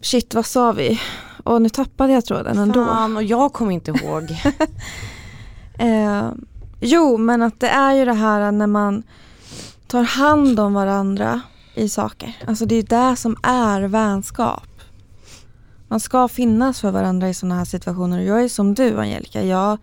shit, 0.00 0.34
vad 0.34 0.46
sa 0.46 0.72
vi? 0.72 1.00
Och 1.44 1.62
nu 1.62 1.68
tappade 1.68 2.12
jag 2.12 2.24
tråden 2.24 2.58
ändå. 2.58 2.84
Fan, 2.84 3.16
och 3.16 3.22
jag 3.22 3.52
kommer 3.52 3.72
inte 3.72 3.90
ihåg. 3.90 4.30
eh, 5.78 6.30
jo, 6.80 7.16
men 7.16 7.42
att 7.42 7.60
det 7.60 7.68
är 7.68 7.92
ju 7.92 8.04
det 8.04 8.14
här 8.14 8.52
när 8.52 8.66
man 8.66 9.02
tar 9.86 10.02
hand 10.02 10.60
om 10.60 10.74
varandra 10.74 11.40
i 11.74 11.88
saker. 11.88 12.36
Alltså 12.46 12.66
det 12.66 12.74
är 12.74 13.10
det 13.10 13.16
som 13.16 13.36
är 13.42 13.82
vänskap. 13.82 14.68
Man 15.88 16.00
ska 16.00 16.28
finnas 16.28 16.80
för 16.80 16.90
varandra 16.90 17.28
i 17.28 17.34
sådana 17.34 17.54
här 17.54 17.64
situationer. 17.64 18.20
Jag 18.20 18.44
är 18.44 18.48
som 18.48 18.74
du 18.74 19.00
Angelica. 19.00 19.42
Jag, 19.42 19.78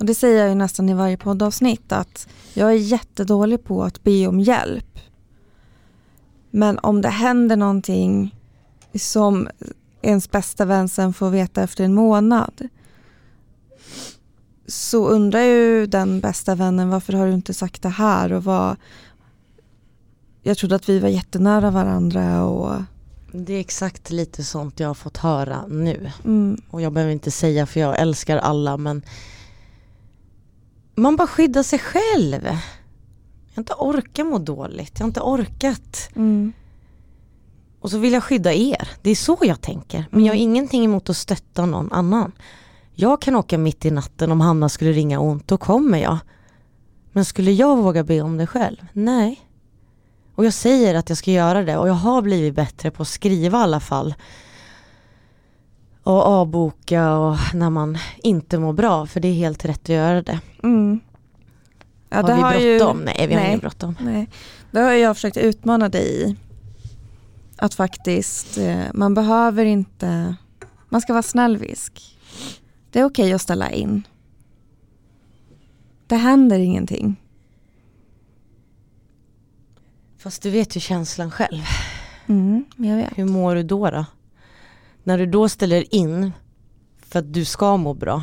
och 0.00 0.06
det 0.06 0.14
säger 0.14 0.38
jag 0.38 0.48
ju 0.48 0.54
nästan 0.54 0.88
i 0.88 0.94
varje 0.94 1.16
poddavsnitt 1.16 1.92
att 1.92 2.28
jag 2.54 2.70
är 2.70 2.76
jättedålig 2.76 3.64
på 3.64 3.84
att 3.84 4.02
be 4.02 4.26
om 4.26 4.40
hjälp. 4.40 4.98
Men 6.50 6.78
om 6.78 7.02
det 7.02 7.08
händer 7.08 7.56
någonting 7.56 8.36
som 8.94 9.48
ens 10.02 10.30
bästa 10.30 10.64
vän 10.64 10.88
sen 10.88 11.12
får 11.12 11.30
veta 11.30 11.62
efter 11.62 11.84
en 11.84 11.94
månad 11.94 12.68
så 14.66 15.08
undrar 15.08 15.40
ju 15.40 15.86
den 15.86 16.20
bästa 16.20 16.54
vännen 16.54 16.90
varför 16.90 17.12
har 17.12 17.26
du 17.26 17.32
inte 17.32 17.54
sagt 17.54 17.82
det 17.82 17.88
här 17.88 18.32
och 18.32 18.44
vad 18.44 18.76
jag 20.42 20.58
trodde 20.58 20.74
att 20.74 20.88
vi 20.88 20.98
var 20.98 21.08
jättenära 21.08 21.70
varandra 21.70 22.44
och 22.44 22.82
det 23.32 23.52
är 23.54 23.60
exakt 23.60 24.10
lite 24.10 24.44
sånt 24.44 24.80
jag 24.80 24.88
har 24.88 24.94
fått 24.94 25.16
höra 25.16 25.66
nu. 25.66 26.10
Mm. 26.24 26.60
Och 26.70 26.80
jag 26.80 26.92
behöver 26.92 27.12
inte 27.12 27.30
säga 27.30 27.66
för 27.66 27.80
jag 27.80 28.00
älskar 28.00 28.36
alla 28.36 28.76
men 28.76 29.02
man 31.00 31.16
bara 31.16 31.28
skyddar 31.28 31.62
sig 31.62 31.78
själv. 31.78 32.44
Jag 32.44 33.54
har 33.54 33.62
inte 33.62 33.74
orkat 33.74 34.26
må 34.26 34.38
dåligt, 34.38 34.92
jag 34.94 35.00
har 35.00 35.08
inte 35.08 35.20
orkat. 35.20 36.10
Mm. 36.16 36.52
Och 37.80 37.90
så 37.90 37.98
vill 37.98 38.12
jag 38.12 38.24
skydda 38.24 38.52
er. 38.52 38.88
Det 39.02 39.10
är 39.10 39.14
så 39.14 39.38
jag 39.40 39.60
tänker. 39.60 40.04
Men 40.10 40.24
jag 40.24 40.32
har 40.32 40.38
mm. 40.38 40.50
ingenting 40.50 40.84
emot 40.84 41.10
att 41.10 41.16
stötta 41.16 41.66
någon 41.66 41.92
annan. 41.92 42.32
Jag 42.94 43.22
kan 43.22 43.36
åka 43.36 43.58
mitt 43.58 43.84
i 43.84 43.90
natten 43.90 44.32
om 44.32 44.40
Hanna 44.40 44.68
skulle 44.68 44.92
ringa 44.92 45.20
ont, 45.20 45.48
då 45.48 45.58
kommer 45.58 45.98
jag. 45.98 46.18
Men 47.12 47.24
skulle 47.24 47.52
jag 47.52 47.76
våga 47.76 48.04
be 48.04 48.20
om 48.20 48.36
det 48.36 48.46
själv? 48.46 48.86
Nej. 48.92 49.40
Och 50.34 50.44
jag 50.44 50.54
säger 50.54 50.94
att 50.94 51.08
jag 51.08 51.18
ska 51.18 51.30
göra 51.30 51.64
det 51.64 51.76
och 51.76 51.88
jag 51.88 51.94
har 51.94 52.22
blivit 52.22 52.54
bättre 52.54 52.90
på 52.90 53.02
att 53.02 53.08
skriva 53.08 53.58
i 53.58 53.62
alla 53.62 53.80
fall. 53.80 54.14
Och 56.02 56.26
avboka 56.26 57.16
och 57.16 57.36
när 57.54 57.70
man 57.70 57.98
inte 58.22 58.58
mår 58.58 58.72
bra, 58.72 59.06
för 59.06 59.20
det 59.20 59.28
är 59.28 59.34
helt 59.34 59.64
rätt 59.64 59.82
att 59.82 59.88
göra 59.88 60.22
det. 60.22 60.40
Mm. 60.62 61.00
Ja, 62.10 62.16
har 62.16 62.58
vi 62.58 62.78
bråttom? 62.78 62.98
Ju... 62.98 63.04
Nej, 63.04 63.26
vi 63.26 63.34
har 63.34 63.44
inget 63.44 63.60
bråttom. 63.60 63.96
Nej. 64.00 64.28
Det 64.70 64.80
har 64.80 64.92
jag 64.92 65.16
försökt 65.16 65.36
utmana 65.36 65.88
dig 65.88 66.22
i. 66.22 66.36
Att 67.56 67.74
faktiskt, 67.74 68.58
eh, 68.58 68.84
man 68.94 69.14
behöver 69.14 69.64
inte, 69.64 70.36
man 70.88 71.00
ska 71.00 71.12
vara 71.12 71.22
snällvisk. 71.22 72.18
Det 72.90 73.00
är 73.00 73.04
okej 73.04 73.22
okay 73.24 73.32
att 73.32 73.42
ställa 73.42 73.70
in. 73.70 74.02
Det 76.06 76.16
händer 76.16 76.58
ingenting. 76.58 77.16
Fast 80.18 80.42
du 80.42 80.50
vet 80.50 80.76
ju 80.76 80.80
känslan 80.80 81.30
själv. 81.30 81.62
Mm, 82.26 82.64
jag 82.76 82.96
vet. 82.96 83.18
Hur 83.18 83.24
mår 83.24 83.54
du 83.54 83.62
då 83.62 83.90
då? 83.90 84.04
När 85.04 85.18
du 85.18 85.26
då 85.26 85.48
ställer 85.48 85.94
in 85.94 86.32
för 86.98 87.18
att 87.18 87.32
du 87.32 87.44
ska 87.44 87.76
må 87.76 87.94
bra. 87.94 88.22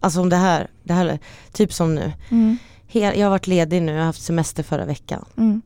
Alltså 0.00 0.20
om 0.20 0.28
det 0.28 0.36
här, 0.36 0.70
det 0.82 0.92
här 0.92 1.18
typ 1.52 1.72
som 1.72 1.94
nu. 1.94 2.12
Mm. 2.30 2.56
jag 2.92 3.26
har 3.26 3.30
varit 3.30 3.46
ledig 3.46 3.82
nu, 3.82 3.92
jag 3.92 3.98
har 3.98 4.06
haft 4.06 4.22
semester 4.22 4.62
förra 4.62 4.84
veckan. 4.84 5.24
Mm. 5.36 5.62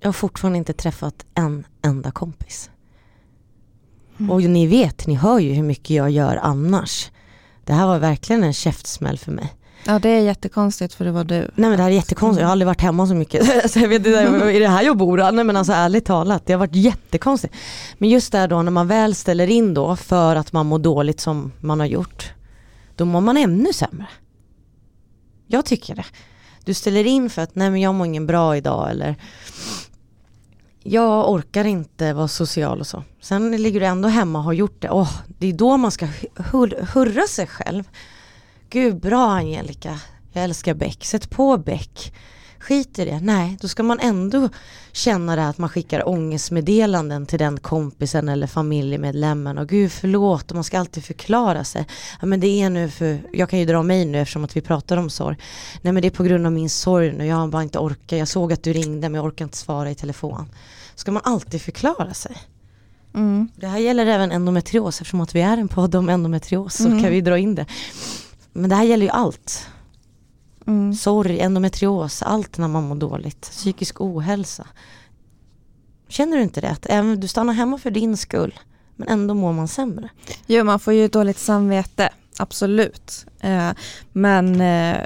Jag 0.00 0.08
har 0.08 0.12
fortfarande 0.12 0.58
inte 0.58 0.72
träffat 0.72 1.26
en 1.34 1.66
enda 1.82 2.10
kompis. 2.10 2.70
Mm. 4.18 4.30
Och 4.30 4.42
ni 4.42 4.66
vet, 4.66 5.06
ni 5.06 5.14
hör 5.14 5.38
ju 5.38 5.52
hur 5.52 5.62
mycket 5.62 5.90
jag 5.90 6.10
gör 6.10 6.36
annars. 6.36 7.10
Det 7.64 7.72
här 7.72 7.86
var 7.86 7.98
verkligen 7.98 8.44
en 8.44 8.52
käftsmäll 8.52 9.18
för 9.18 9.32
mig. 9.32 9.52
Ja 9.84 9.98
det 9.98 10.08
är 10.08 10.20
jättekonstigt 10.20 10.94
för 10.94 11.04
det 11.04 11.10
var 11.10 11.24
du. 11.24 11.34
Nej 11.34 11.50
men 11.54 11.70
det 11.70 11.82
här 11.82 11.90
är 11.90 11.94
jättekonstigt, 11.94 12.40
jag 12.40 12.46
har 12.46 12.52
aldrig 12.52 12.66
varit 12.66 12.80
hemma 12.80 13.06
så 13.06 13.14
mycket. 13.14 13.70
så 13.70 13.78
jag 13.78 13.88
vet 13.88 14.06
inte, 14.06 14.18
är 14.18 14.60
det 14.60 14.68
här 14.68 14.82
jag 14.82 14.96
bor? 14.96 15.32
Nej 15.32 15.44
men 15.44 15.56
alltså 15.56 15.72
ärligt 15.72 16.04
talat, 16.04 16.46
det 16.46 16.52
har 16.52 16.58
varit 16.58 16.74
jättekonstigt. 16.74 17.54
Men 17.98 18.08
just 18.08 18.32
där 18.32 18.48
då 18.48 18.62
när 18.62 18.70
man 18.70 18.88
väl 18.88 19.14
ställer 19.14 19.46
in 19.46 19.74
då 19.74 19.96
för 19.96 20.36
att 20.36 20.52
man 20.52 20.66
mår 20.66 20.78
dåligt 20.78 21.20
som 21.20 21.52
man 21.60 21.80
har 21.80 21.86
gjort. 21.86 22.32
Då 22.96 23.04
mår 23.04 23.20
man 23.20 23.36
ännu 23.36 23.72
sämre. 23.72 24.06
Jag 25.46 25.64
tycker 25.64 25.94
det. 25.94 26.04
Du 26.64 26.74
ställer 26.74 27.04
in 27.04 27.30
för 27.30 27.42
att 27.42 27.54
nej 27.54 27.70
men 27.70 27.80
jag 27.80 27.94
mår 27.94 28.06
ingen 28.06 28.26
bra 28.26 28.56
idag 28.56 28.90
eller 28.90 29.16
jag 30.82 31.30
orkar 31.30 31.64
inte 31.64 32.12
vara 32.12 32.28
social 32.28 32.80
och 32.80 32.86
så. 32.86 33.04
Sen 33.20 33.62
ligger 33.62 33.80
du 33.80 33.86
ändå 33.86 34.08
hemma 34.08 34.38
och 34.38 34.44
har 34.44 34.52
gjort 34.52 34.82
det. 34.82 34.90
Oh, 34.90 35.12
det 35.38 35.46
är 35.46 35.52
då 35.52 35.76
man 35.76 35.90
ska 35.90 36.08
hurra 36.94 37.26
sig 37.26 37.46
själv. 37.46 37.84
Gud 38.72 39.00
bra 39.00 39.30
Angelica, 39.30 40.00
jag 40.32 40.44
älskar 40.44 40.74
Beck, 40.74 41.04
sätt 41.04 41.30
på 41.30 41.58
Beck. 41.58 42.14
Skit 42.58 42.98
i 42.98 43.04
det, 43.04 43.20
nej 43.20 43.56
då 43.60 43.68
ska 43.68 43.82
man 43.82 44.00
ändå 44.00 44.48
känna 44.92 45.36
det 45.36 45.48
att 45.48 45.58
man 45.58 45.68
skickar 45.68 46.08
ångestmeddelanden 46.08 47.26
till 47.26 47.38
den 47.38 47.60
kompisen 47.60 48.28
eller 48.28 48.46
familjemedlemmen 48.46 49.58
och 49.58 49.68
gud 49.68 49.92
förlåt 49.92 50.50
och 50.50 50.54
man 50.54 50.64
ska 50.64 50.78
alltid 50.78 51.04
förklara 51.04 51.64
sig. 51.64 51.86
Ja 52.20 52.26
men 52.26 52.40
det 52.40 52.46
är 52.46 52.70
nu 52.70 52.90
för, 52.90 53.20
jag 53.32 53.50
kan 53.50 53.58
ju 53.58 53.66
dra 53.66 53.82
mig 53.82 54.04
nu 54.04 54.18
eftersom 54.18 54.44
att 54.44 54.56
vi 54.56 54.60
pratar 54.60 54.96
om 54.96 55.10
sorg. 55.10 55.36
Nej 55.82 55.92
men 55.92 56.02
det 56.02 56.08
är 56.08 56.10
på 56.10 56.24
grund 56.24 56.46
av 56.46 56.52
min 56.52 56.70
sorg 56.70 57.12
nu, 57.12 57.26
jag 57.26 57.36
har 57.36 57.48
bara 57.48 57.62
inte 57.62 57.78
orkat, 57.78 58.18
jag 58.18 58.28
såg 58.28 58.52
att 58.52 58.62
du 58.62 58.72
ringde 58.72 59.08
men 59.08 59.14
jag 59.14 59.24
orkar 59.24 59.44
inte 59.44 59.56
svara 59.56 59.90
i 59.90 59.94
telefon. 59.94 60.48
Ska 60.94 61.12
man 61.12 61.22
alltid 61.24 61.62
förklara 61.62 62.14
sig. 62.14 62.36
Mm. 63.14 63.48
Det 63.56 63.66
här 63.66 63.78
gäller 63.78 64.06
även 64.06 64.32
endometrios 64.32 65.00
eftersom 65.00 65.20
att 65.20 65.34
vi 65.34 65.40
är 65.40 65.56
en 65.56 65.68
podd 65.68 65.94
om 65.94 66.08
endometrios 66.08 66.74
så 66.74 66.86
mm. 66.86 67.02
kan 67.02 67.10
vi 67.10 67.20
dra 67.20 67.38
in 67.38 67.54
det. 67.54 67.66
Men 68.52 68.70
det 68.70 68.76
här 68.76 68.84
gäller 68.84 69.06
ju 69.06 69.10
allt. 69.10 69.68
Mm. 70.66 70.94
Sorg, 70.94 71.40
endometrios, 71.40 72.22
allt 72.22 72.58
när 72.58 72.68
man 72.68 72.88
mår 72.88 72.96
dåligt. 72.96 73.40
Psykisk 73.40 74.00
ohälsa. 74.00 74.66
Känner 76.08 76.36
du 76.36 76.42
inte 76.42 76.60
det? 76.60 76.70
Att 76.70 76.86
även 76.86 77.20
du 77.20 77.28
stannar 77.28 77.52
hemma 77.52 77.78
för 77.78 77.90
din 77.90 78.16
skull 78.16 78.54
men 78.96 79.08
ändå 79.08 79.34
mår 79.34 79.52
man 79.52 79.68
sämre. 79.68 80.08
Jo 80.46 80.64
man 80.64 80.80
får 80.80 80.92
ju 80.92 81.08
dåligt 81.08 81.38
samvete, 81.38 82.08
absolut. 82.38 83.26
Eh, 83.40 83.70
men 84.12 84.60
eh, 84.60 85.04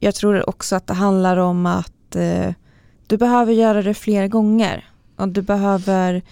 jag 0.00 0.14
tror 0.14 0.48
också 0.48 0.76
att 0.76 0.86
det 0.86 0.94
handlar 0.94 1.36
om 1.36 1.66
att 1.66 2.16
eh, 2.16 2.52
du 3.06 3.16
behöver 3.16 3.52
göra 3.52 3.82
det 3.82 3.94
fler 3.94 4.28
gånger. 4.28 4.88
Och 5.16 5.28
du 5.28 5.42
behöver 5.42 6.22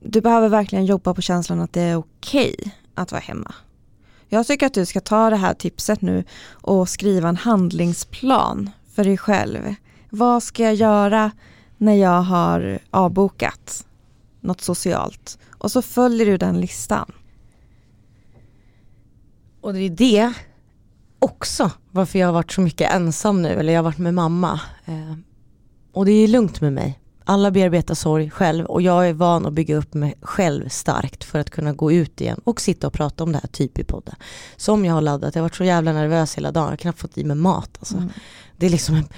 du 0.00 0.20
behöver 0.20 0.48
verkligen 0.48 0.86
jobba 0.86 1.14
på 1.14 1.22
känslan 1.22 1.60
att 1.60 1.72
det 1.72 1.80
är 1.80 1.96
okej 1.96 2.54
okay 2.58 2.72
att 2.94 3.12
vara 3.12 3.22
hemma. 3.22 3.54
Jag 4.34 4.46
tycker 4.46 4.66
att 4.66 4.74
du 4.74 4.86
ska 4.86 5.00
ta 5.00 5.30
det 5.30 5.36
här 5.36 5.54
tipset 5.54 6.02
nu 6.02 6.24
och 6.50 6.88
skriva 6.88 7.28
en 7.28 7.36
handlingsplan 7.36 8.70
för 8.94 9.04
dig 9.04 9.18
själv. 9.18 9.74
Vad 10.10 10.42
ska 10.42 10.62
jag 10.62 10.74
göra 10.74 11.30
när 11.78 11.94
jag 11.94 12.22
har 12.22 12.78
avbokat 12.90 13.86
något 14.40 14.60
socialt? 14.60 15.38
Och 15.50 15.70
så 15.70 15.82
följer 15.82 16.26
du 16.26 16.36
den 16.36 16.60
listan. 16.60 17.12
Och 19.60 19.74
det 19.74 19.80
är 19.80 19.90
det 19.90 20.32
också 21.18 21.70
varför 21.90 22.18
jag 22.18 22.28
har 22.28 22.32
varit 22.32 22.52
så 22.52 22.60
mycket 22.60 22.92
ensam 22.92 23.42
nu, 23.42 23.48
eller 23.48 23.72
jag 23.72 23.78
har 23.78 23.84
varit 23.84 23.98
med 23.98 24.14
mamma. 24.14 24.60
Eh, 24.84 25.14
och 25.92 26.04
det 26.04 26.12
är 26.12 26.28
lugnt 26.28 26.60
med 26.60 26.72
mig. 26.72 27.00
Alla 27.26 27.50
bearbetar 27.50 27.94
sorg 27.94 28.30
själv 28.30 28.66
och 28.66 28.82
jag 28.82 29.08
är 29.08 29.12
van 29.12 29.46
att 29.46 29.52
bygga 29.52 29.76
upp 29.76 29.94
mig 29.94 30.14
själv 30.20 30.68
starkt 30.68 31.24
för 31.24 31.38
att 31.38 31.50
kunna 31.50 31.72
gå 31.72 31.92
ut 31.92 32.20
igen 32.20 32.40
och 32.44 32.60
sitta 32.60 32.86
och 32.86 32.92
prata 32.92 33.24
om 33.24 33.32
det 33.32 33.38
här 33.38 33.48
typ 33.48 33.78
i 33.78 33.84
podden. 33.84 34.14
Som 34.56 34.84
jag 34.84 34.94
har 34.94 35.00
laddat, 35.00 35.34
jag 35.34 35.42
har 35.42 35.44
varit 35.44 35.56
så 35.56 35.64
jävla 35.64 35.92
nervös 35.92 36.36
hela 36.36 36.52
dagen, 36.52 36.64
jag 36.64 36.72
har 36.72 36.76
knappt 36.76 36.98
fått 36.98 37.18
i 37.18 37.24
mig 37.24 37.36
mat. 37.36 37.70
Alltså. 37.78 37.96
Mm. 37.96 38.08
Det 38.56 38.66
är 38.66 38.70
liksom 38.70 38.94
en, 38.94 39.08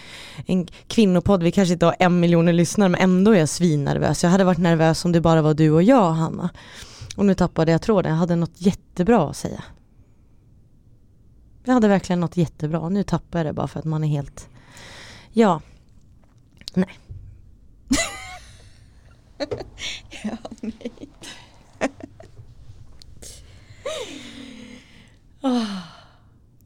en 0.47 0.67
kvinnopodd, 0.87 1.43
vi 1.43 1.53
kanske 1.53 1.73
inte 1.73 1.87
har 1.87 1.97
en 1.99 2.21
miljon 2.21 2.57
lyssnare 2.57 2.89
men 2.89 3.01
ändå 3.01 3.31
är 3.31 3.39
jag 3.39 3.49
svinnervös. 3.49 4.23
Jag 4.23 4.31
hade 4.31 4.45
varit 4.45 4.59
nervös 4.59 5.05
om 5.05 5.13
det 5.13 5.21
bara 5.21 5.43
var 5.43 5.55
du 5.55 5.71
och 5.71 5.83
jag 5.83 6.11
Hanna. 6.11 6.51
Och 7.17 7.27
nu 7.27 7.35
tappade 7.35 7.73
jag 7.73 7.83
tråden, 7.83 8.13
jag 8.13 8.19
hade 8.19 8.37
något 8.37 8.61
jättebra 8.61 9.31
att 9.31 9.37
säga. 9.37 9.65
Jag 11.65 11.75
hade 11.75 11.89
verkligen 11.89 12.21
något 12.21 12.37
jättebra, 12.37 12.89
nu 12.89 13.03
tappar 13.03 13.39
jag 13.39 13.47
det 13.47 13.53
bara 13.53 13.69
för 13.69 13.79
att 13.79 13.85
man 13.85 14.05
är 14.05 14.09
helt... 14.09 14.49
Ja. 15.33 15.61
Nej. 16.75 16.99
Ja, 20.23 20.37
nej. 20.61 21.09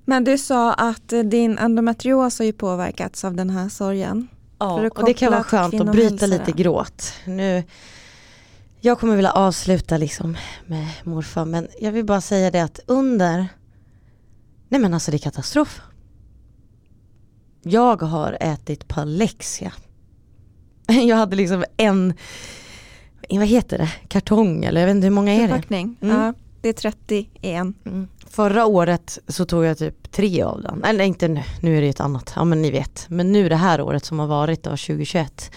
Men 0.05 0.25
du 0.25 0.39
sa 0.39 0.73
att 0.73 1.09
din 1.09 1.59
endometrios 1.59 2.39
har 2.39 2.47
ju 2.47 2.53
påverkats 2.53 3.25
av 3.25 3.35
den 3.35 3.51
här 3.51 3.69
sorgen. 3.69 4.29
Ja, 4.59 4.91
och 4.91 5.05
det 5.05 5.15
kan 5.15 5.33
vara 5.33 5.45
skönt 5.45 5.81
att 5.81 5.93
bryta 5.93 6.27
lite 6.27 6.53
gråt. 6.53 7.13
Nu, 7.25 7.65
jag 8.81 8.99
kommer 9.01 9.17
vilja 9.17 9.33
avsluta 9.33 9.97
liksom 9.97 10.37
med 10.67 10.89
morfar 11.05 11.45
men 11.45 11.69
jag 11.81 11.93
vill 11.93 12.05
bara 12.05 12.21
säga 12.21 12.51
det 12.51 12.61
att 12.61 12.81
under 12.87 13.49
Nej 14.69 14.81
men 14.81 14.95
alltså 14.95 15.11
det 15.11 15.17
är 15.17 15.19
katastrof. 15.19 15.81
Jag 17.63 18.03
har 18.03 18.37
ätit 18.41 18.89
Palexia. 18.89 19.73
Jag 20.89 21.17
hade 21.17 21.37
liksom 21.37 21.65
en, 21.77 22.15
vad 23.39 23.49
heter 23.49 23.79
det, 23.79 23.91
kartong 24.09 24.65
eller 24.65 24.81
jag 24.81 24.87
vet 24.87 24.97
inte 24.97 25.07
hur 25.07 25.15
många 25.15 25.33
är 25.33 25.43
det? 25.43 25.49
Förpackning, 25.49 25.97
mm. 26.01 26.17
ja 26.17 26.33
det 26.61 26.69
är 26.69 26.73
30 26.73 27.29
i 27.41 27.51
en. 27.51 27.75
Mm. 27.85 28.09
Förra 28.27 28.67
året 28.67 29.19
så 29.29 29.45
tog 29.45 29.65
jag 29.65 29.79
typ 29.79 30.13
tre 30.13 30.43
av 30.43 30.63
den, 30.63 30.85
eller 30.85 31.05
inte 31.05 31.29
nu, 31.29 31.43
nu 31.61 31.79
är 31.79 31.83
det 31.83 31.89
ett 31.89 32.01
annat, 32.01 32.33
ja 32.37 32.45
men 32.45 32.63
ni 32.63 32.71
vet. 32.71 33.07
Men 33.09 33.33
nu 33.33 33.49
det 33.49 33.57
här 33.57 33.81
året 33.81 34.05
som 34.05 34.19
har 34.19 34.27
varit 34.27 34.63
då, 34.63 34.71
2021, 34.71 35.51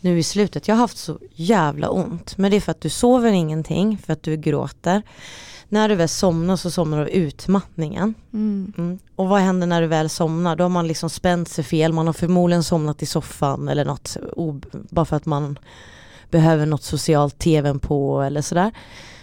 nu 0.00 0.18
i 0.18 0.22
slutet, 0.22 0.68
jag 0.68 0.74
har 0.74 0.80
haft 0.80 0.98
så 0.98 1.18
jävla 1.34 1.88
ont. 1.88 2.38
Men 2.38 2.50
det 2.50 2.56
är 2.56 2.60
för 2.60 2.70
att 2.70 2.80
du 2.80 2.88
sover 2.88 3.32
ingenting, 3.32 3.98
för 3.98 4.12
att 4.12 4.22
du 4.22 4.36
gråter. 4.36 5.02
När 5.68 5.88
du 5.88 5.94
väl 5.94 6.08
somnar 6.08 6.56
så 6.56 6.70
somnar 6.70 6.98
du 6.98 7.02
av 7.02 7.08
utmattningen. 7.08 8.14
Mm. 8.32 8.72
Mm. 8.78 8.98
Och 9.16 9.28
vad 9.28 9.40
händer 9.40 9.66
när 9.66 9.80
du 9.80 9.86
väl 9.86 10.08
somnar? 10.08 10.56
Då 10.56 10.64
har 10.64 10.68
man 10.68 10.86
liksom 10.86 11.10
spänt 11.10 11.48
sig 11.48 11.64
fel, 11.64 11.92
man 11.92 12.06
har 12.06 12.12
förmodligen 12.12 12.64
somnat 12.64 13.02
i 13.02 13.06
soffan 13.06 13.68
eller 13.68 13.84
något, 13.84 14.16
bara 14.70 15.04
för 15.04 15.16
att 15.16 15.26
man 15.26 15.58
behöver 16.30 16.66
något 16.66 16.82
socialt 16.82 17.38
tvn 17.38 17.78
på 17.78 18.22
eller 18.22 18.42
sådär. 18.42 18.72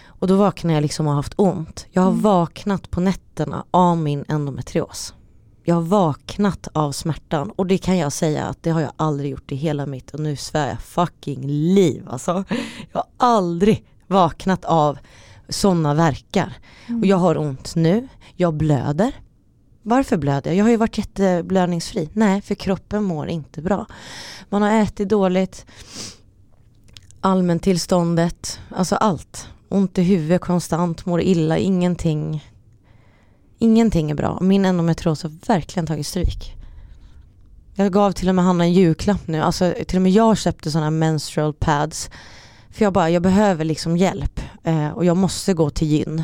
Och 0.06 0.28
då 0.28 0.36
vaknar 0.36 0.74
jag 0.74 0.82
liksom 0.82 1.06
och 1.06 1.12
har 1.12 1.16
haft 1.16 1.34
ont. 1.36 1.86
Jag 1.90 2.02
har 2.02 2.10
mm. 2.10 2.22
vaknat 2.22 2.90
på 2.90 3.00
nätterna 3.00 3.64
av 3.70 3.98
min 3.98 4.24
endometrios. 4.28 5.14
Jag 5.64 5.74
har 5.74 5.82
vaknat 5.82 6.68
av 6.72 6.92
smärtan 6.92 7.50
och 7.50 7.66
det 7.66 7.78
kan 7.78 7.98
jag 7.98 8.12
säga 8.12 8.44
att 8.44 8.62
det 8.62 8.70
har 8.70 8.80
jag 8.80 8.92
aldrig 8.96 9.30
gjort 9.30 9.52
i 9.52 9.54
hela 9.54 9.86
mitt, 9.86 10.10
och 10.10 10.20
nu 10.20 10.36
svär 10.36 10.68
jag, 10.68 10.80
fucking 10.80 11.46
liv 11.46 12.04
alltså. 12.08 12.44
Jag 12.92 12.98
har 12.98 13.06
aldrig 13.16 13.84
vaknat 14.06 14.64
av 14.64 14.98
sådana 15.48 15.94
verkar. 15.94 16.56
Mm. 16.86 17.00
Och 17.00 17.06
jag 17.06 17.16
har 17.16 17.38
ont 17.38 17.74
nu, 17.74 18.08
jag 18.36 18.54
blöder. 18.54 19.12
Varför 19.82 20.16
blöder 20.16 20.50
jag? 20.50 20.58
Jag 20.58 20.64
har 20.64 20.70
ju 20.70 20.76
varit 20.76 20.98
jätteblödningsfri. 20.98 22.08
Nej, 22.12 22.42
för 22.42 22.54
kroppen 22.54 23.02
mår 23.02 23.28
inte 23.28 23.62
bra. 23.62 23.86
Man 24.48 24.62
har 24.62 24.70
ätit 24.70 25.08
dåligt, 25.08 25.66
allmäntillståndet, 27.22 28.60
alltså 28.70 28.96
allt 28.96 29.48
ont 29.68 29.98
i 29.98 30.02
huvudet 30.02 30.40
konstant, 30.40 31.06
mår 31.06 31.20
illa, 31.20 31.58
ingenting. 31.58 32.44
Ingenting 33.58 34.10
är 34.10 34.14
bra. 34.14 34.38
Min 34.40 34.64
endometrios 34.64 35.22
har 35.22 35.32
verkligen 35.46 35.86
tagit 35.86 36.06
stryk. 36.06 36.56
Jag 37.74 37.92
gav 37.92 38.12
till 38.12 38.28
och 38.28 38.34
med 38.34 38.44
Hanna 38.44 38.64
en 38.64 38.72
julklapp 38.72 39.26
nu, 39.26 39.40
alltså 39.40 39.74
till 39.86 39.98
och 39.98 40.02
med 40.02 40.12
jag 40.12 40.38
köpte 40.38 40.70
sådana 40.70 40.90
menstrual 40.90 41.52
pads. 41.52 42.10
För 42.70 42.84
jag 42.84 42.92
bara, 42.92 43.10
jag 43.10 43.22
behöver 43.22 43.64
liksom 43.64 43.96
hjälp 43.96 44.40
eh, 44.62 44.88
och 44.88 45.04
jag 45.04 45.16
måste 45.16 45.54
gå 45.54 45.70
till 45.70 45.88
gyn. 45.88 46.22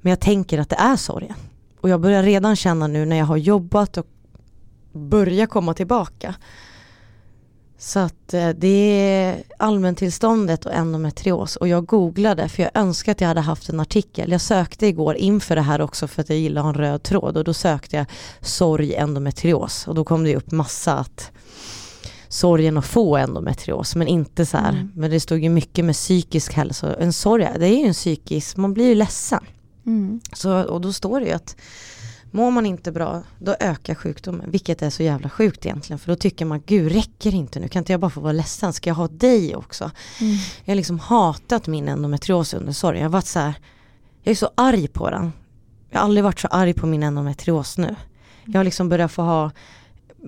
Men 0.00 0.10
jag 0.10 0.20
tänker 0.20 0.58
att 0.58 0.68
det 0.68 0.76
är 0.76 0.96
sorgen. 0.96 1.34
Och 1.80 1.88
jag 1.88 2.00
börjar 2.00 2.22
redan 2.22 2.56
känna 2.56 2.86
nu 2.86 3.04
när 3.04 3.16
jag 3.16 3.26
har 3.26 3.36
jobbat 3.36 3.96
och 3.96 4.06
börjar 4.92 5.46
komma 5.46 5.74
tillbaka 5.74 6.34
så 7.82 7.98
att 7.98 8.34
eh, 8.34 8.48
det 8.48 9.00
är 9.00 9.42
allmäntillståndet 9.56 10.66
och 10.66 10.72
endometrios 10.72 11.56
och 11.56 11.68
jag 11.68 11.86
googlade 11.86 12.48
för 12.48 12.62
jag 12.62 12.70
önskar 12.74 13.12
att 13.12 13.20
jag 13.20 13.28
hade 13.28 13.40
haft 13.40 13.68
en 13.68 13.80
artikel. 13.80 14.32
Jag 14.32 14.40
sökte 14.40 14.86
igår 14.86 15.16
inför 15.16 15.56
det 15.56 15.62
här 15.62 15.80
också 15.80 16.08
för 16.08 16.22
att 16.22 16.28
jag 16.28 16.38
gillar 16.38 16.68
en 16.68 16.74
röd 16.74 17.02
tråd 17.02 17.36
och 17.36 17.44
då 17.44 17.54
sökte 17.54 17.96
jag 17.96 18.06
sorg 18.40 18.94
endometrios 18.94 19.88
och 19.88 19.94
då 19.94 20.04
kom 20.04 20.24
det 20.24 20.36
upp 20.36 20.50
massa 20.50 20.94
att 20.94 21.30
sorgen 22.28 22.78
att 22.78 22.86
få 22.86 23.16
endometrios 23.16 23.96
men 23.96 24.08
inte 24.08 24.46
så 24.46 24.56
här, 24.56 24.72
mm. 24.72 24.92
men 24.94 25.10
det 25.10 25.20
stod 25.20 25.38
ju 25.38 25.48
mycket 25.48 25.84
med 25.84 25.94
psykisk 25.94 26.52
hälsa. 26.52 26.94
En 26.94 27.12
sorg, 27.12 27.48
det 27.58 27.66
är 27.66 27.78
ju 27.78 27.86
en 27.86 27.94
psykisk, 27.94 28.56
man 28.56 28.74
blir 28.74 28.88
ju 28.88 28.94
ledsen. 28.94 29.44
Mm. 29.86 30.20
Så, 30.32 30.62
och 30.62 30.80
då 30.80 30.92
står 30.92 31.20
det 31.20 31.26
ju 31.26 31.32
att 31.32 31.56
Mår 32.34 32.50
man 32.50 32.66
inte 32.66 32.92
bra, 32.92 33.22
då 33.38 33.56
ökar 33.60 33.94
sjukdomen, 33.94 34.50
vilket 34.50 34.82
är 34.82 34.90
så 34.90 35.02
jävla 35.02 35.30
sjukt 35.30 35.66
egentligen. 35.66 35.98
För 35.98 36.12
då 36.12 36.16
tycker 36.16 36.44
man, 36.44 36.62
gud 36.66 36.92
räcker 36.92 37.34
inte 37.34 37.60
nu, 37.60 37.68
kan 37.68 37.80
inte 37.80 37.92
jag 37.92 38.00
bara 38.00 38.10
få 38.10 38.20
vara 38.20 38.32
ledsen, 38.32 38.72
ska 38.72 38.90
jag 38.90 38.94
ha 38.94 39.08
dig 39.08 39.56
också? 39.56 39.90
Mm. 40.20 40.36
Jag 40.64 40.72
har 40.72 40.76
liksom 40.76 40.98
hatat 40.98 41.66
min 41.66 41.88
endometrios 41.88 42.54
under 42.54 42.72
sorgen. 42.72 43.02
Jag 43.02 43.08
har 43.08 43.12
varit 43.12 43.26
så 43.26 43.38
här, 43.38 43.54
jag 44.22 44.30
är 44.30 44.36
så 44.36 44.50
arg 44.54 44.88
på 44.88 45.10
den. 45.10 45.32
Jag 45.90 45.98
har 45.98 46.04
aldrig 46.04 46.24
varit 46.24 46.40
så 46.40 46.48
arg 46.48 46.74
på 46.74 46.86
min 46.86 47.02
endometrios 47.02 47.78
nu. 47.78 47.96
Jag 48.44 48.58
har 48.58 48.64
liksom 48.64 48.88
börjat 48.88 49.12
få 49.12 49.22
ha 49.22 49.50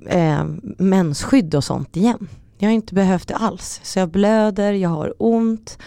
eh, 0.06 0.44
mensskydd 0.78 1.54
och 1.54 1.64
sånt 1.64 1.96
igen. 1.96 2.28
Jag 2.58 2.68
har 2.68 2.74
inte 2.74 2.94
behövt 2.94 3.28
det 3.28 3.36
alls. 3.36 3.80
Så 3.82 3.98
jag 3.98 4.08
blöder, 4.08 4.72
jag 4.72 4.90
har 4.90 5.14
ont 5.18 5.78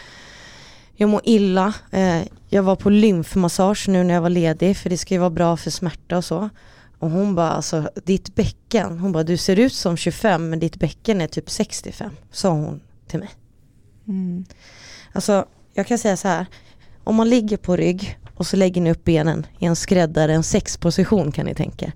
jag 0.98 1.10
mår 1.10 1.22
illa. 1.24 1.74
Eh, 1.92 2.22
jag 2.50 2.64
var 2.64 2.76
på 2.76 2.90
lymfmassage 2.90 3.88
nu 3.90 4.04
när 4.04 4.14
jag 4.14 4.22
var 4.22 4.30
ledig 4.30 4.78
för 4.78 4.90
det 4.90 4.98
ska 4.98 5.14
ju 5.14 5.20
vara 5.20 5.30
bra 5.30 5.58
för 5.58 5.72
smärta 5.72 6.18
och 6.18 6.26
så. 6.26 6.50
Och 7.00 7.10
hon 7.10 7.36
bara, 7.36 7.50
alltså 7.50 7.90
ditt 8.06 8.36
bäcken, 8.36 9.00
hon 9.00 9.12
bara 9.12 9.24
du 9.24 9.38
ser 9.38 9.60
ut 9.60 9.74
som 9.74 9.98
25 9.98 10.50
men 10.50 10.60
ditt 10.60 10.76
bäcken 10.76 11.22
är 11.22 11.28
typ 11.28 11.50
65, 11.50 12.12
sa 12.32 12.50
hon 12.50 12.80
till 13.08 13.20
mig. 13.20 13.30
Mm. 14.08 14.46
Alltså 15.14 15.46
jag 15.74 15.88
kan 15.88 15.98
säga 15.98 16.18
så 16.18 16.28
här, 16.28 16.46
om 17.04 17.16
man 17.16 17.30
ligger 17.30 17.58
på 17.58 17.76
rygg 17.76 18.20
och 18.36 18.48
så 18.48 18.58
lägger 18.58 18.82
ni 18.82 18.92
upp 18.92 19.04
benen 19.04 19.46
i 19.60 19.66
en 19.66 19.76
skräddare, 19.76 20.34
en 20.34 20.44
sexposition 20.44 21.32
kan 21.32 21.46
ni 21.46 21.56
tänka. 21.56 21.92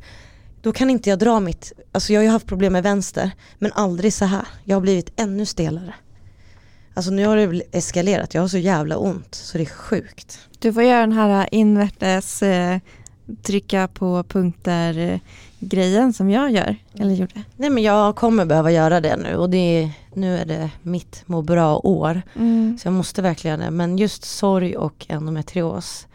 Då 0.62 0.72
kan 0.72 0.90
inte 0.90 1.10
jag 1.10 1.20
dra 1.20 1.40
mitt, 1.40 1.74
alltså 1.92 2.14
jag 2.14 2.20
har 2.20 2.24
ju 2.24 2.30
haft 2.30 2.48
problem 2.48 2.74
med 2.74 2.84
vänster, 2.84 3.32
men 3.60 3.72
aldrig 3.74 4.14
så 4.14 4.26
här. 4.26 4.48
Jag 4.64 4.76
har 4.76 4.82
blivit 4.82 5.14
ännu 5.16 5.46
stelare. 5.46 5.94
Alltså 6.94 7.12
nu 7.12 7.26
har 7.26 7.38
det 7.38 7.62
eskalerat, 7.72 8.34
jag 8.34 8.42
har 8.42 8.48
så 8.48 8.58
jävla 8.58 8.98
ont 8.98 9.36
så 9.36 9.58
det 9.58 9.64
är 9.64 9.66
sjukt. 9.66 10.40
Du 10.60 10.74
får 10.74 10.84
göra 10.84 11.00
den 11.00 11.12
här 11.12 11.50
invärtes 11.52 12.44
eh, 12.44 12.80
trycka 13.44 13.88
på 13.88 14.24
punkter 14.24 14.98
eh, 14.98 15.20
grejen 15.60 16.14
som 16.14 16.30
jag 16.30 16.52
gör, 16.52 16.76
eller 16.94 17.14
gjorde. 17.14 17.44
Nej 17.58 17.70
men 17.70 17.84
jag 17.84 18.16
kommer 18.16 18.46
behöva 18.46 18.72
göra 18.72 19.02
det 19.02 19.16
nu 19.16 19.36
och 19.36 19.50
det 19.50 19.58
är, 19.58 19.92
nu 20.14 20.38
är 20.38 20.46
det 20.46 20.70
mitt 20.82 21.24
må 21.26 21.42
bra 21.42 21.78
år. 21.78 22.22
Mm. 22.36 22.78
Så 22.82 22.88
jag 22.88 22.94
måste 22.94 23.22
verkligen 23.22 23.60
det. 23.60 23.72
Men 23.72 23.98
just 23.98 24.24
sorg 24.24 24.78
och 24.78 25.06
endometrios, 25.10 26.08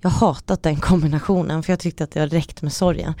jag 0.00 0.10
hatat 0.10 0.62
den 0.62 0.76
kombinationen 0.76 1.62
för 1.62 1.72
jag 1.72 1.80
tyckte 1.80 2.04
att 2.04 2.10
det 2.10 2.20
har 2.20 2.26
räckt 2.26 2.62
med 2.62 2.72
sorgen. 2.72 3.14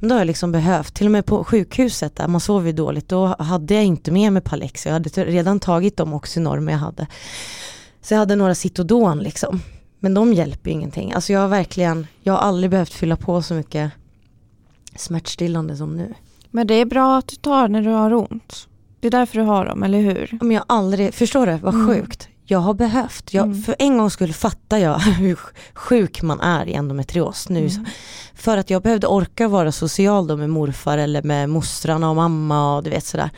Men 0.00 0.08
då 0.08 0.14
har 0.14 0.20
jag 0.20 0.26
liksom 0.26 0.52
behövt, 0.52 0.94
till 0.94 1.06
och 1.06 1.12
med 1.12 1.26
på 1.26 1.44
sjukhuset 1.44 2.16
där 2.16 2.28
man 2.28 2.40
sov 2.40 2.66
ju 2.66 2.72
dåligt, 2.72 3.08
då 3.08 3.26
hade 3.38 3.74
jag 3.74 3.84
inte 3.84 4.10
med 4.10 4.32
mig 4.32 4.42
Palex. 4.42 4.86
Jag 4.86 4.92
hade 4.92 5.24
redan 5.24 5.60
tagit 5.60 5.96
de 5.96 6.14
Oxynorm 6.14 6.68
jag 6.68 6.78
hade. 6.78 7.06
Så 8.00 8.14
jag 8.14 8.18
hade 8.18 8.36
några 8.36 8.54
Citodon 8.54 9.18
liksom. 9.18 9.60
Men 10.00 10.14
de 10.14 10.32
hjälper 10.32 10.70
ju 10.70 10.74
ingenting. 10.74 11.12
Alltså 11.12 11.32
jag 11.32 11.40
har 11.40 11.48
verkligen, 11.48 12.06
jag 12.22 12.32
har 12.32 12.40
aldrig 12.40 12.70
behövt 12.70 12.92
fylla 12.92 13.16
på 13.16 13.42
så 13.42 13.54
mycket 13.54 13.92
smärtstillande 14.96 15.76
som 15.76 15.96
nu. 15.96 16.14
Men 16.50 16.66
det 16.66 16.74
är 16.74 16.84
bra 16.84 17.18
att 17.18 17.28
du 17.28 17.36
tar 17.36 17.68
när 17.68 17.82
du 17.82 17.90
har 17.90 18.12
ont. 18.12 18.68
Det 19.00 19.06
är 19.06 19.10
därför 19.10 19.38
du 19.38 19.44
har 19.44 19.64
dem, 19.64 19.82
eller 19.82 20.00
hur? 20.00 20.38
Men 20.40 20.50
jag 20.50 20.64
har 20.68 20.76
aldrig, 20.76 21.14
förstår 21.14 21.46
du 21.46 21.56
vad 21.56 21.74
mm. 21.74 21.86
sjukt? 21.86 22.28
Jag 22.46 22.58
har 22.58 22.74
behövt. 22.74 23.34
Jag, 23.34 23.44
mm. 23.44 23.62
För 23.62 23.76
en 23.78 23.98
gång 23.98 24.10
skulle 24.10 24.32
fatta 24.32 24.78
jag 24.78 24.98
hur 24.98 25.38
sjuk 25.74 26.22
man 26.22 26.40
är 26.40 26.66
i 26.66 26.74
endometrios 26.74 27.48
nu. 27.48 27.68
Mm. 27.68 27.84
För 28.34 28.56
att 28.56 28.70
jag 28.70 28.82
behövde 28.82 29.06
orka 29.06 29.48
vara 29.48 29.72
social 29.72 30.26
då 30.26 30.36
med 30.36 30.50
morfar 30.50 30.98
eller 30.98 31.22
med 31.22 31.48
mostrarna 31.48 32.10
och 32.10 32.16
mamma 32.16 32.76
och 32.76 32.82
du 32.82 32.90
vet 32.90 33.04
sådär. 33.04 33.30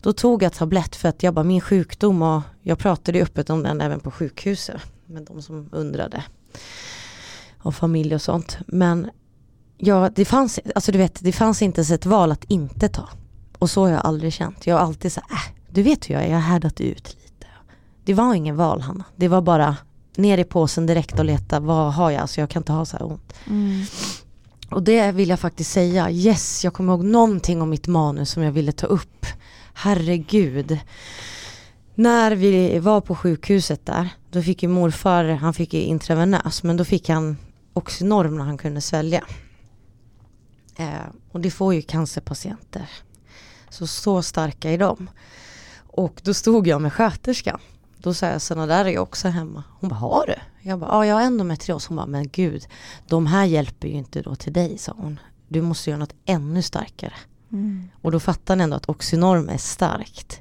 Då 0.00 0.12
tog 0.12 0.42
jag 0.42 0.52
tablett 0.52 0.96
för 0.96 1.08
att 1.08 1.22
jag 1.22 1.34
bara 1.34 1.44
min 1.44 1.60
sjukdom 1.60 2.22
och 2.22 2.42
jag 2.62 2.78
pratade 2.78 3.22
öppet 3.22 3.50
om 3.50 3.62
den 3.62 3.80
även 3.80 4.00
på 4.00 4.10
sjukhuset 4.10 4.80
med 5.06 5.22
de 5.22 5.42
som 5.42 5.68
undrade. 5.72 6.24
Och 7.58 7.74
familj 7.74 8.14
och 8.14 8.22
sånt. 8.22 8.58
Men 8.66 9.10
ja, 9.78 10.10
det 10.14 10.24
fanns, 10.24 10.60
alltså 10.74 10.92
du 10.92 10.98
vet, 10.98 11.18
det 11.20 11.32
fanns 11.32 11.62
inte 11.62 11.78
ens 11.78 11.90
ett 11.90 12.06
val 12.06 12.32
att 12.32 12.44
inte 12.44 12.88
ta. 12.88 13.08
Och 13.58 13.70
så 13.70 13.82
har 13.82 13.88
jag 13.88 14.00
aldrig 14.04 14.32
känt. 14.32 14.66
Jag 14.66 14.74
har 14.74 14.82
alltid 14.82 15.12
sagt, 15.12 15.30
äh, 15.30 15.54
du 15.70 15.82
vet 15.82 16.10
hur 16.10 16.14
jag 16.14 16.24
är, 16.24 16.28
jag 16.28 16.34
har 16.34 16.40
härdat 16.40 16.80
ut 16.80 17.16
det 18.08 18.14
var 18.14 18.34
ingen 18.34 18.56
val 18.56 18.80
Hanna. 18.80 19.04
Det 19.16 19.28
var 19.28 19.42
bara 19.42 19.76
ner 20.16 20.38
i 20.38 20.44
påsen 20.44 20.86
direkt 20.86 21.18
och 21.18 21.24
leta 21.24 21.60
vad 21.60 21.94
har 21.94 22.10
jag, 22.10 22.28
så 22.28 22.40
jag 22.40 22.50
kan 22.50 22.60
inte 22.60 22.72
ha 22.72 22.84
så 22.84 22.96
här 22.96 23.06
ont. 23.06 23.34
Mm. 23.46 23.84
Och 24.70 24.82
det 24.82 25.12
vill 25.12 25.28
jag 25.28 25.40
faktiskt 25.40 25.72
säga, 25.72 26.10
yes 26.10 26.64
jag 26.64 26.72
kommer 26.72 26.92
ihåg 26.92 27.04
någonting 27.04 27.62
om 27.62 27.70
mitt 27.70 27.86
manus 27.86 28.30
som 28.30 28.42
jag 28.42 28.52
ville 28.52 28.72
ta 28.72 28.86
upp. 28.86 29.26
Herregud. 29.74 30.78
När 31.94 32.32
vi 32.32 32.78
var 32.78 33.00
på 33.00 33.14
sjukhuset 33.14 33.86
där, 33.86 34.08
då 34.30 34.42
fick 34.42 34.62
ju 34.62 34.68
morfar, 34.68 35.24
han 35.24 35.54
fick 35.54 35.74
ju 35.74 35.80
intravenös, 35.80 36.62
men 36.62 36.76
då 36.76 36.84
fick 36.84 37.08
han 37.08 37.36
Oxynorm 37.72 38.38
när 38.38 38.44
han 38.44 38.58
kunde 38.58 38.80
svälja. 38.80 39.24
Eh, 40.76 41.08
och 41.32 41.40
det 41.40 41.50
får 41.50 41.74
ju 41.74 41.82
cancerpatienter. 41.82 42.90
Så, 43.70 43.86
så 43.86 44.22
starka 44.22 44.70
är 44.70 44.78
de. 44.78 45.10
Och 45.86 46.20
då 46.24 46.34
stod 46.34 46.66
jag 46.66 46.82
med 46.82 46.92
sköterskan. 46.92 47.60
Då 48.08 48.14
sa 48.14 48.26
jag 48.26 48.42
sådana 48.42 48.66
där 48.66 48.84
är 48.84 48.88
jag 48.88 49.02
också 49.02 49.28
hemma. 49.28 49.64
Hon 49.80 49.90
bara, 49.90 49.96
har 49.96 50.26
du? 50.26 50.34
Jag 50.68 50.78
bara, 50.78 50.90
ja 50.90 51.06
jag 51.06 51.14
har 51.14 51.22
endometrios. 51.22 51.86
Hon 51.86 51.96
bara, 51.96 52.06
men 52.06 52.28
gud, 52.28 52.66
de 53.08 53.26
här 53.26 53.44
hjälper 53.44 53.88
ju 53.88 53.94
inte 53.94 54.22
då 54.22 54.34
till 54.34 54.52
dig 54.52 54.78
sa 54.78 54.94
hon. 54.96 55.20
Du 55.48 55.62
måste 55.62 55.90
göra 55.90 55.98
något 55.98 56.14
ännu 56.24 56.62
starkare. 56.62 57.12
Mm. 57.52 57.90
Och 58.02 58.12
då 58.12 58.20
fattade 58.20 58.52
han 58.52 58.60
ändå 58.60 58.76
att 58.76 58.88
Oxynorm 58.88 59.48
är 59.48 59.58
starkt. 59.58 60.40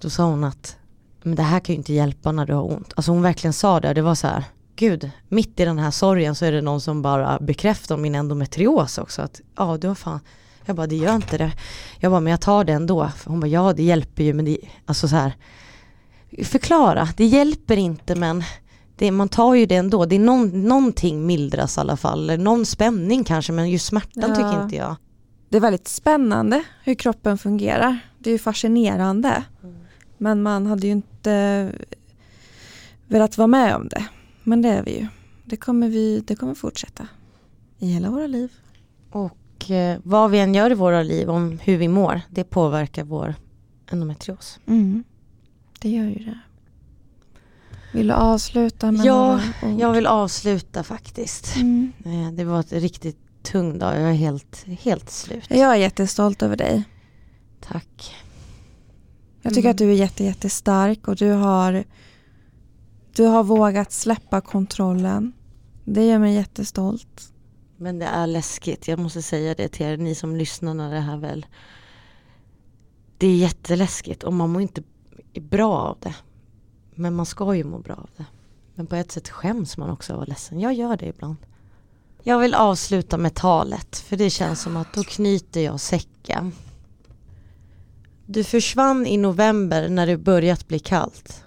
Då 0.00 0.10
sa 0.10 0.24
hon 0.24 0.44
att 0.44 0.76
men 1.22 1.34
det 1.34 1.42
här 1.42 1.60
kan 1.60 1.72
ju 1.72 1.78
inte 1.78 1.92
hjälpa 1.92 2.32
när 2.32 2.46
du 2.46 2.54
har 2.54 2.72
ont. 2.72 2.92
Alltså 2.96 3.12
hon 3.12 3.22
verkligen 3.22 3.52
sa 3.52 3.80
det. 3.80 3.94
Det 3.94 4.02
var 4.02 4.14
så 4.14 4.26
här, 4.26 4.44
gud, 4.76 5.10
mitt 5.28 5.60
i 5.60 5.64
den 5.64 5.78
här 5.78 5.90
sorgen 5.90 6.34
så 6.34 6.44
är 6.44 6.52
det 6.52 6.62
någon 6.62 6.80
som 6.80 7.02
bara 7.02 7.38
bekräftar 7.40 7.96
min 7.96 8.14
endometrios 8.14 8.98
också. 8.98 9.22
Att 9.22 9.40
ja, 9.56 9.76
du 9.76 9.88
har 9.88 9.94
fan 9.94 10.20
jag 10.66 10.76
bara, 10.76 10.86
det 10.86 10.96
gör 10.96 11.14
inte 11.14 11.38
det. 11.38 11.52
Jag 12.00 12.12
bara, 12.12 12.20
men 12.20 12.30
jag 12.30 12.40
tar 12.40 12.64
det 12.64 12.72
ändå. 12.72 13.10
Hon 13.24 13.40
bara, 13.40 13.46
ja 13.46 13.72
det 13.72 13.82
hjälper 13.82 14.24
ju 14.24 14.32
men 14.32 14.44
det, 14.44 14.58
alltså 14.86 15.08
så 15.08 15.16
här. 15.16 15.36
Förklara, 16.44 17.08
det 17.16 17.24
hjälper 17.24 17.76
inte 17.76 18.14
men 18.14 18.44
det, 18.96 19.10
man 19.10 19.28
tar 19.28 19.54
ju 19.54 19.66
det 19.66 19.76
ändå. 19.76 20.04
Det 20.04 20.14
är 20.14 20.20
någon, 20.20 20.68
någonting 20.68 21.26
mildras 21.26 21.76
i 21.76 21.80
alla 21.80 21.96
fall. 21.96 22.38
Någon 22.38 22.66
spänning 22.66 23.24
kanske 23.24 23.52
men 23.52 23.70
just 23.70 23.86
smärtan 23.86 24.30
ja. 24.30 24.34
tycker 24.34 24.62
inte 24.62 24.76
jag. 24.76 24.96
Det 25.48 25.56
är 25.56 25.60
väldigt 25.60 25.88
spännande 25.88 26.64
hur 26.84 26.94
kroppen 26.94 27.38
fungerar. 27.38 27.98
Det 28.18 28.30
är 28.30 28.32
ju 28.32 28.38
fascinerande. 28.38 29.44
Mm. 29.62 29.76
Men 30.18 30.42
man 30.42 30.66
hade 30.66 30.86
ju 30.86 30.92
inte 30.92 31.72
velat 33.06 33.38
vara 33.38 33.46
med 33.46 33.76
om 33.76 33.88
det. 33.88 34.04
Men 34.42 34.62
det 34.62 34.68
är 34.68 34.82
vi 34.82 34.98
ju. 34.98 35.06
Det 35.44 35.56
kommer, 35.56 35.88
vi, 35.88 36.20
det 36.26 36.36
kommer 36.36 36.54
fortsätta 36.54 37.06
i 37.78 37.86
hela 37.86 38.10
våra 38.10 38.26
liv. 38.26 38.52
Och 39.10 39.70
eh, 39.70 39.98
vad 40.02 40.30
vi 40.30 40.38
än 40.38 40.54
gör 40.54 40.70
i 40.70 40.74
våra 40.74 41.02
liv 41.02 41.30
om 41.30 41.58
hur 41.62 41.76
vi 41.76 41.88
mår, 41.88 42.20
det 42.30 42.44
påverkar 42.44 43.04
vår 43.04 43.34
endometrios. 43.90 44.60
Mm. 44.66 45.04
Det 45.82 45.88
gör 45.88 46.04
ju 46.04 46.24
det. 46.24 46.38
Vill 47.92 48.06
du 48.06 48.12
avsluta 48.12 48.92
med 48.92 49.06
Ja, 49.06 49.40
jag 49.78 49.92
vill 49.92 50.06
avsluta 50.06 50.82
faktiskt. 50.82 51.56
Mm. 51.56 51.92
Eh, 52.04 52.32
det 52.32 52.44
var 52.44 52.60
ett 52.60 52.72
riktigt 52.72 53.18
tung 53.42 53.78
dag, 53.78 53.94
jag 53.94 54.10
är 54.10 54.14
helt, 54.14 54.64
helt 54.66 55.10
slut. 55.10 55.46
Jag 55.48 55.72
är 55.72 55.76
jättestolt 55.76 56.42
över 56.42 56.56
dig. 56.56 56.84
Tack. 57.60 58.14
Jag 59.42 59.54
tycker 59.54 59.68
mm. 59.68 59.70
att 59.70 59.78
du 59.78 59.90
är 59.90 59.94
jätte, 59.94 60.24
jättestark 60.24 61.08
och 61.08 61.16
du 61.16 61.30
har, 61.30 61.84
du 63.16 63.24
har 63.24 63.44
vågat 63.44 63.92
släppa 63.92 64.40
kontrollen. 64.40 65.32
Det 65.84 66.06
gör 66.06 66.18
mig 66.18 66.34
jättestolt. 66.34 67.32
Men 67.76 67.98
det 67.98 68.06
är 68.06 68.26
läskigt, 68.26 68.88
jag 68.88 68.98
måste 68.98 69.22
säga 69.22 69.54
det 69.54 69.68
till 69.68 69.86
er, 69.86 69.96
ni 69.96 70.14
som 70.14 70.36
lyssnar 70.36 70.74
när 70.74 70.90
det 70.94 71.00
här 71.00 71.16
väl 71.16 71.46
Det 73.18 73.26
är 73.26 73.36
jätteläskigt 73.36 74.22
och 74.22 74.32
man 74.32 74.50
mår 74.50 74.62
inte 74.62 74.82
bra 75.40 75.78
av 75.78 75.98
det. 76.00 76.14
Men 76.94 77.14
man 77.14 77.26
ska 77.26 77.54
ju 77.54 77.64
må 77.64 77.78
bra 77.78 77.94
av 77.94 78.10
det. 78.16 78.24
Men 78.74 78.86
på 78.86 78.96
ett 78.96 79.12
sätt 79.12 79.28
skäms 79.28 79.76
man 79.76 79.90
också 79.90 80.12
av 80.12 80.16
att 80.16 80.18
vara 80.18 80.28
ledsen. 80.28 80.60
Jag 80.60 80.74
gör 80.74 80.96
det 80.96 81.06
ibland. 81.06 81.36
Jag 82.22 82.38
vill 82.38 82.54
avsluta 82.54 83.16
med 83.18 83.34
talet 83.34 83.96
för 83.96 84.16
det 84.16 84.30
känns 84.30 84.62
som 84.62 84.76
att 84.76 84.94
då 84.94 85.02
knyter 85.02 85.60
jag 85.60 85.80
säcken. 85.80 86.52
Du 88.26 88.44
försvann 88.44 89.06
i 89.06 89.16
november 89.16 89.88
när 89.88 90.06
det 90.06 90.16
börjat 90.16 90.68
bli 90.68 90.78
kallt. 90.78 91.44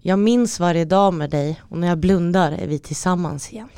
Jag 0.00 0.18
minns 0.18 0.60
varje 0.60 0.84
dag 0.84 1.14
med 1.14 1.30
dig 1.30 1.60
och 1.68 1.78
när 1.78 1.88
jag 1.88 1.98
blundar 1.98 2.52
är 2.52 2.66
vi 2.66 2.78
tillsammans 2.78 3.52
igen. 3.52 3.68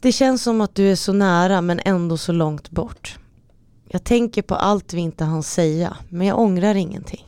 Det 0.00 0.12
känns 0.12 0.42
som 0.42 0.60
att 0.60 0.74
du 0.74 0.90
är 0.90 0.96
så 0.96 1.12
nära 1.12 1.60
men 1.60 1.80
ändå 1.84 2.16
så 2.16 2.32
långt 2.32 2.70
bort. 2.70 3.19
Jag 3.92 4.04
tänker 4.04 4.42
på 4.42 4.54
allt 4.54 4.94
vi 4.94 5.00
inte 5.00 5.24
hann 5.24 5.42
säga 5.42 5.96
men 6.08 6.26
jag 6.26 6.38
ångrar 6.38 6.74
ingenting. 6.74 7.24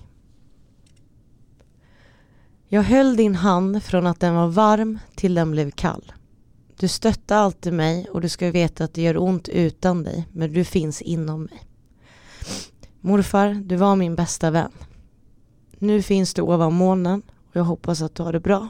Jag 2.69 2.83
höll 2.83 3.17
din 3.17 3.35
hand 3.35 3.83
från 3.83 4.07
att 4.07 4.21
den 4.21 4.35
var 4.35 4.49
varm 4.49 4.99
till 5.15 5.35
den 5.35 5.51
blev 5.51 5.71
kall. 5.71 6.13
Du 6.77 6.89
stöttar 6.89 7.37
alltid 7.37 7.73
mig 7.73 8.09
och 8.11 8.21
du 8.21 8.29
ska 8.29 8.51
veta 8.51 8.85
att 8.85 8.95
det 8.95 9.03
gör 9.03 9.17
ont 9.17 9.49
utan 9.49 10.03
dig 10.03 10.29
men 10.33 10.53
du 10.53 10.65
finns 10.65 11.03
inom 11.03 11.43
mig. 11.43 11.63
Morfar, 13.01 13.55
du 13.65 13.77
var 13.77 13.97
min 13.97 14.15
bästa 14.15 14.51
vän. 14.51 14.73
Nu 15.79 16.03
finns 16.03 16.35
du 16.35 16.43
ovan 16.43 16.75
månen 16.75 17.23
och 17.51 17.57
jag 17.57 17.65
hoppas 17.65 18.03
att 18.03 18.15
du 18.15 18.23
har 18.23 18.33
det 18.33 18.41
bra. 18.41 18.69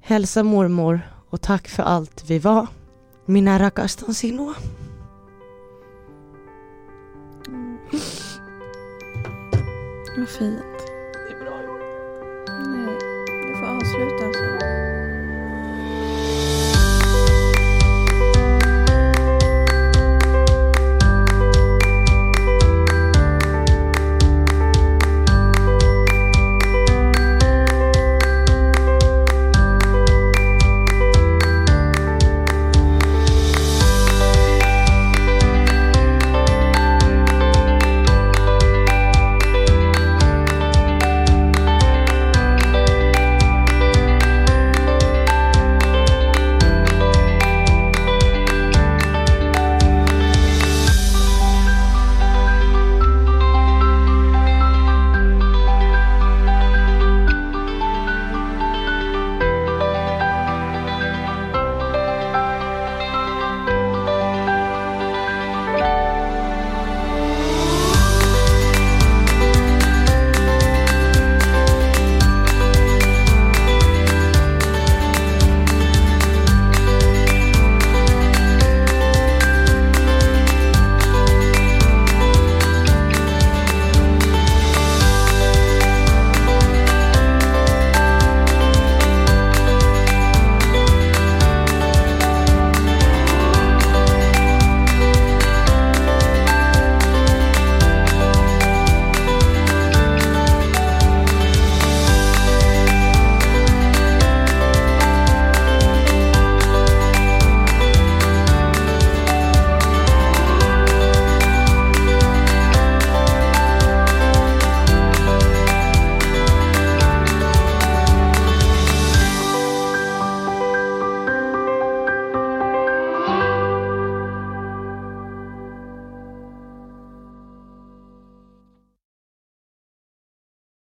Hälsa 0.00 0.42
mormor 0.42 1.00
och 1.30 1.40
tack 1.40 1.68
för 1.68 1.82
allt 1.82 2.24
vi 2.30 2.38
var. 2.38 2.66
Mina 3.26 3.58
rakastan 3.58 4.14
sinua. 4.14 4.54
Vad 10.16 10.28
fint. 10.28 10.75